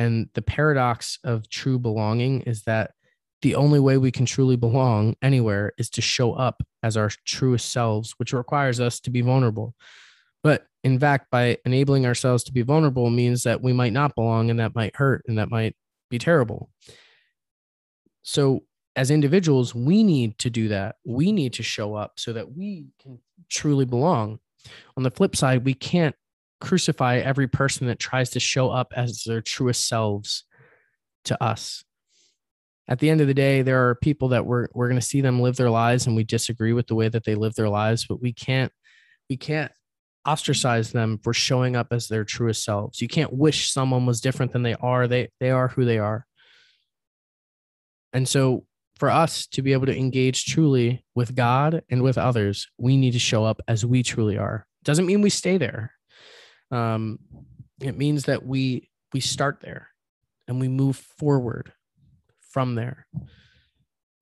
And 0.00 0.30
the 0.32 0.40
paradox 0.40 1.18
of 1.24 1.50
true 1.50 1.78
belonging 1.78 2.40
is 2.40 2.62
that 2.62 2.92
the 3.42 3.54
only 3.54 3.78
way 3.78 3.98
we 3.98 4.10
can 4.10 4.24
truly 4.24 4.56
belong 4.56 5.14
anywhere 5.20 5.72
is 5.76 5.90
to 5.90 6.00
show 6.00 6.32
up 6.32 6.62
as 6.82 6.96
our 6.96 7.10
truest 7.26 7.70
selves, 7.70 8.14
which 8.16 8.32
requires 8.32 8.80
us 8.80 8.98
to 9.00 9.10
be 9.10 9.20
vulnerable. 9.20 9.74
But 10.42 10.64
in 10.82 10.98
fact, 10.98 11.26
by 11.30 11.58
enabling 11.66 12.06
ourselves 12.06 12.44
to 12.44 12.52
be 12.52 12.62
vulnerable 12.62 13.10
means 13.10 13.42
that 13.42 13.60
we 13.60 13.74
might 13.74 13.92
not 13.92 14.14
belong 14.14 14.48
and 14.48 14.58
that 14.58 14.74
might 14.74 14.96
hurt 14.96 15.22
and 15.28 15.36
that 15.36 15.50
might 15.50 15.76
be 16.08 16.18
terrible. 16.18 16.70
So 18.22 18.60
as 18.96 19.10
individuals, 19.10 19.74
we 19.74 20.02
need 20.02 20.38
to 20.38 20.48
do 20.48 20.68
that. 20.68 20.96
We 21.04 21.30
need 21.30 21.52
to 21.54 21.62
show 21.62 21.94
up 21.94 22.12
so 22.16 22.32
that 22.32 22.50
we 22.50 22.86
can 23.02 23.18
truly 23.50 23.84
belong. 23.84 24.38
On 24.96 25.02
the 25.02 25.10
flip 25.10 25.36
side, 25.36 25.66
we 25.66 25.74
can't 25.74 26.16
crucify 26.60 27.18
every 27.18 27.48
person 27.48 27.86
that 27.86 27.98
tries 27.98 28.30
to 28.30 28.40
show 28.40 28.70
up 28.70 28.92
as 28.96 29.24
their 29.24 29.40
truest 29.40 29.88
selves 29.88 30.44
to 31.24 31.42
us. 31.42 31.84
At 32.88 32.98
the 32.98 33.10
end 33.10 33.20
of 33.20 33.28
the 33.28 33.34
day, 33.34 33.62
there 33.62 33.88
are 33.88 33.94
people 33.94 34.28
that 34.28 34.46
we're 34.46 34.68
we're 34.74 34.88
going 34.88 35.00
to 35.00 35.06
see 35.06 35.20
them 35.20 35.40
live 35.40 35.56
their 35.56 35.70
lives 35.70 36.06
and 36.06 36.16
we 36.16 36.24
disagree 36.24 36.72
with 36.72 36.88
the 36.88 36.94
way 36.94 37.08
that 37.08 37.24
they 37.24 37.34
live 37.34 37.54
their 37.54 37.68
lives, 37.68 38.06
but 38.06 38.20
we 38.20 38.32
can't 38.32 38.72
we 39.28 39.36
can't 39.36 39.70
ostracize 40.26 40.92
them 40.92 41.18
for 41.22 41.32
showing 41.32 41.76
up 41.76 41.88
as 41.92 42.08
their 42.08 42.24
truest 42.24 42.64
selves. 42.64 43.00
You 43.00 43.08
can't 43.08 43.32
wish 43.32 43.72
someone 43.72 44.06
was 44.06 44.20
different 44.20 44.52
than 44.52 44.62
they 44.62 44.74
are. 44.74 45.06
They 45.06 45.30
they 45.38 45.50
are 45.50 45.68
who 45.68 45.84
they 45.84 45.98
are. 45.98 46.26
And 48.12 48.28
so 48.28 48.66
for 48.98 49.08
us 49.08 49.46
to 49.46 49.62
be 49.62 49.72
able 49.72 49.86
to 49.86 49.96
engage 49.96 50.44
truly 50.44 51.04
with 51.14 51.34
God 51.34 51.82
and 51.90 52.02
with 52.02 52.18
others, 52.18 52.68
we 52.76 52.96
need 52.96 53.12
to 53.12 53.18
show 53.18 53.44
up 53.44 53.62
as 53.68 53.86
we 53.86 54.02
truly 54.02 54.36
are. 54.36 54.66
Doesn't 54.82 55.06
mean 55.06 55.22
we 55.22 55.30
stay 55.30 55.56
there. 55.56 55.92
Um, 56.70 57.18
it 57.80 57.96
means 57.96 58.24
that 58.24 58.44
we 58.44 58.88
we 59.12 59.20
start 59.20 59.60
there 59.60 59.88
and 60.46 60.60
we 60.60 60.68
move 60.68 60.96
forward 60.96 61.72
from 62.40 62.74
there. 62.74 63.06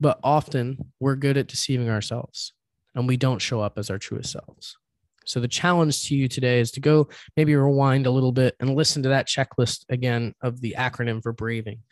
But 0.01 0.21
often 0.23 0.93
we're 1.01 1.17
good 1.17 1.37
at 1.37 1.49
deceiving 1.49 1.89
ourselves 1.91 2.53
and 2.95 3.09
we 3.09 3.17
don't 3.17 3.41
show 3.41 3.61
up 3.61 3.79
as 3.79 3.91
our 3.91 3.99
truest 3.99 4.33
selves. 4.33 4.77
So 5.25 5.41
the 5.41 5.49
challenge 5.49 6.07
to 6.09 6.17
you 6.17 6.27
today 6.27 6.61
is 6.61 6.71
to 6.73 6.81
go 6.81 7.09
maybe 7.37 7.55
rewind 7.55 8.07
a 8.07 8.11
little 8.11 8.33
bit 8.33 8.55
and 8.61 8.75
listen 8.75 9.03
to 9.03 9.11
that 9.11 9.29
checklist 9.29 9.85
again 9.91 10.35
of 10.41 10.61
the 10.61 10.75
acronym 10.79 11.23
for 11.23 11.33
braving 11.33 11.83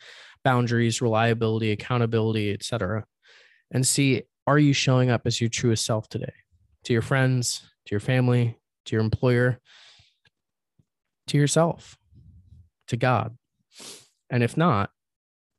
boundaries, 0.43 1.01
reliability, 1.01 1.71
accountability, 1.71 2.51
etc. 2.51 3.05
And 3.71 3.85
see 3.85 4.23
are 4.47 4.57
you 4.57 4.73
showing 4.73 5.09
up 5.11 5.23
as 5.25 5.41
your 5.41 5.49
truest 5.49 5.85
self 5.85 6.07
today 6.09 6.33
to 6.85 6.93
your 6.93 7.01
friends, 7.01 7.61
to 7.85 7.91
your 7.91 7.99
family, 7.99 8.57
to 8.85 8.95
your 8.95 9.03
employer, 9.03 9.59
to 11.27 11.37
yourself, 11.37 11.97
to 12.87 12.97
God? 12.97 13.37
And 14.29 14.43
if 14.43 14.57
not, 14.57 14.89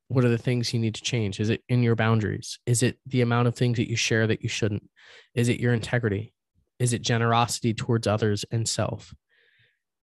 what 0.08 0.24
are 0.24 0.30
the 0.30 0.38
things 0.38 0.72
you 0.72 0.80
need 0.80 0.94
to 0.94 1.02
change? 1.02 1.40
Is 1.40 1.50
it 1.50 1.62
in 1.68 1.82
your 1.82 1.94
boundaries? 1.94 2.58
Is 2.66 2.82
it 2.82 2.98
the 3.06 3.20
amount 3.20 3.48
of 3.48 3.54
things 3.54 3.76
that 3.76 3.90
you 3.90 3.96
share 3.96 4.26
that 4.26 4.42
you 4.42 4.48
shouldn't? 4.48 4.88
Is 5.34 5.48
it 5.48 5.60
your 5.60 5.74
integrity? 5.74 6.32
Is 6.78 6.92
it 6.92 7.02
generosity 7.02 7.74
towards 7.74 8.06
others 8.06 8.44
and 8.50 8.68
self? 8.68 9.14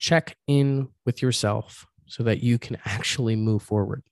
check 0.01 0.37
in 0.49 0.89
with 1.05 1.23
yourself 1.23 1.87
so 2.07 2.25
that 2.25 2.43
you 2.43 2.59
can 2.59 2.79
actually 2.85 3.37
move 3.37 3.63
forward. 3.63 4.03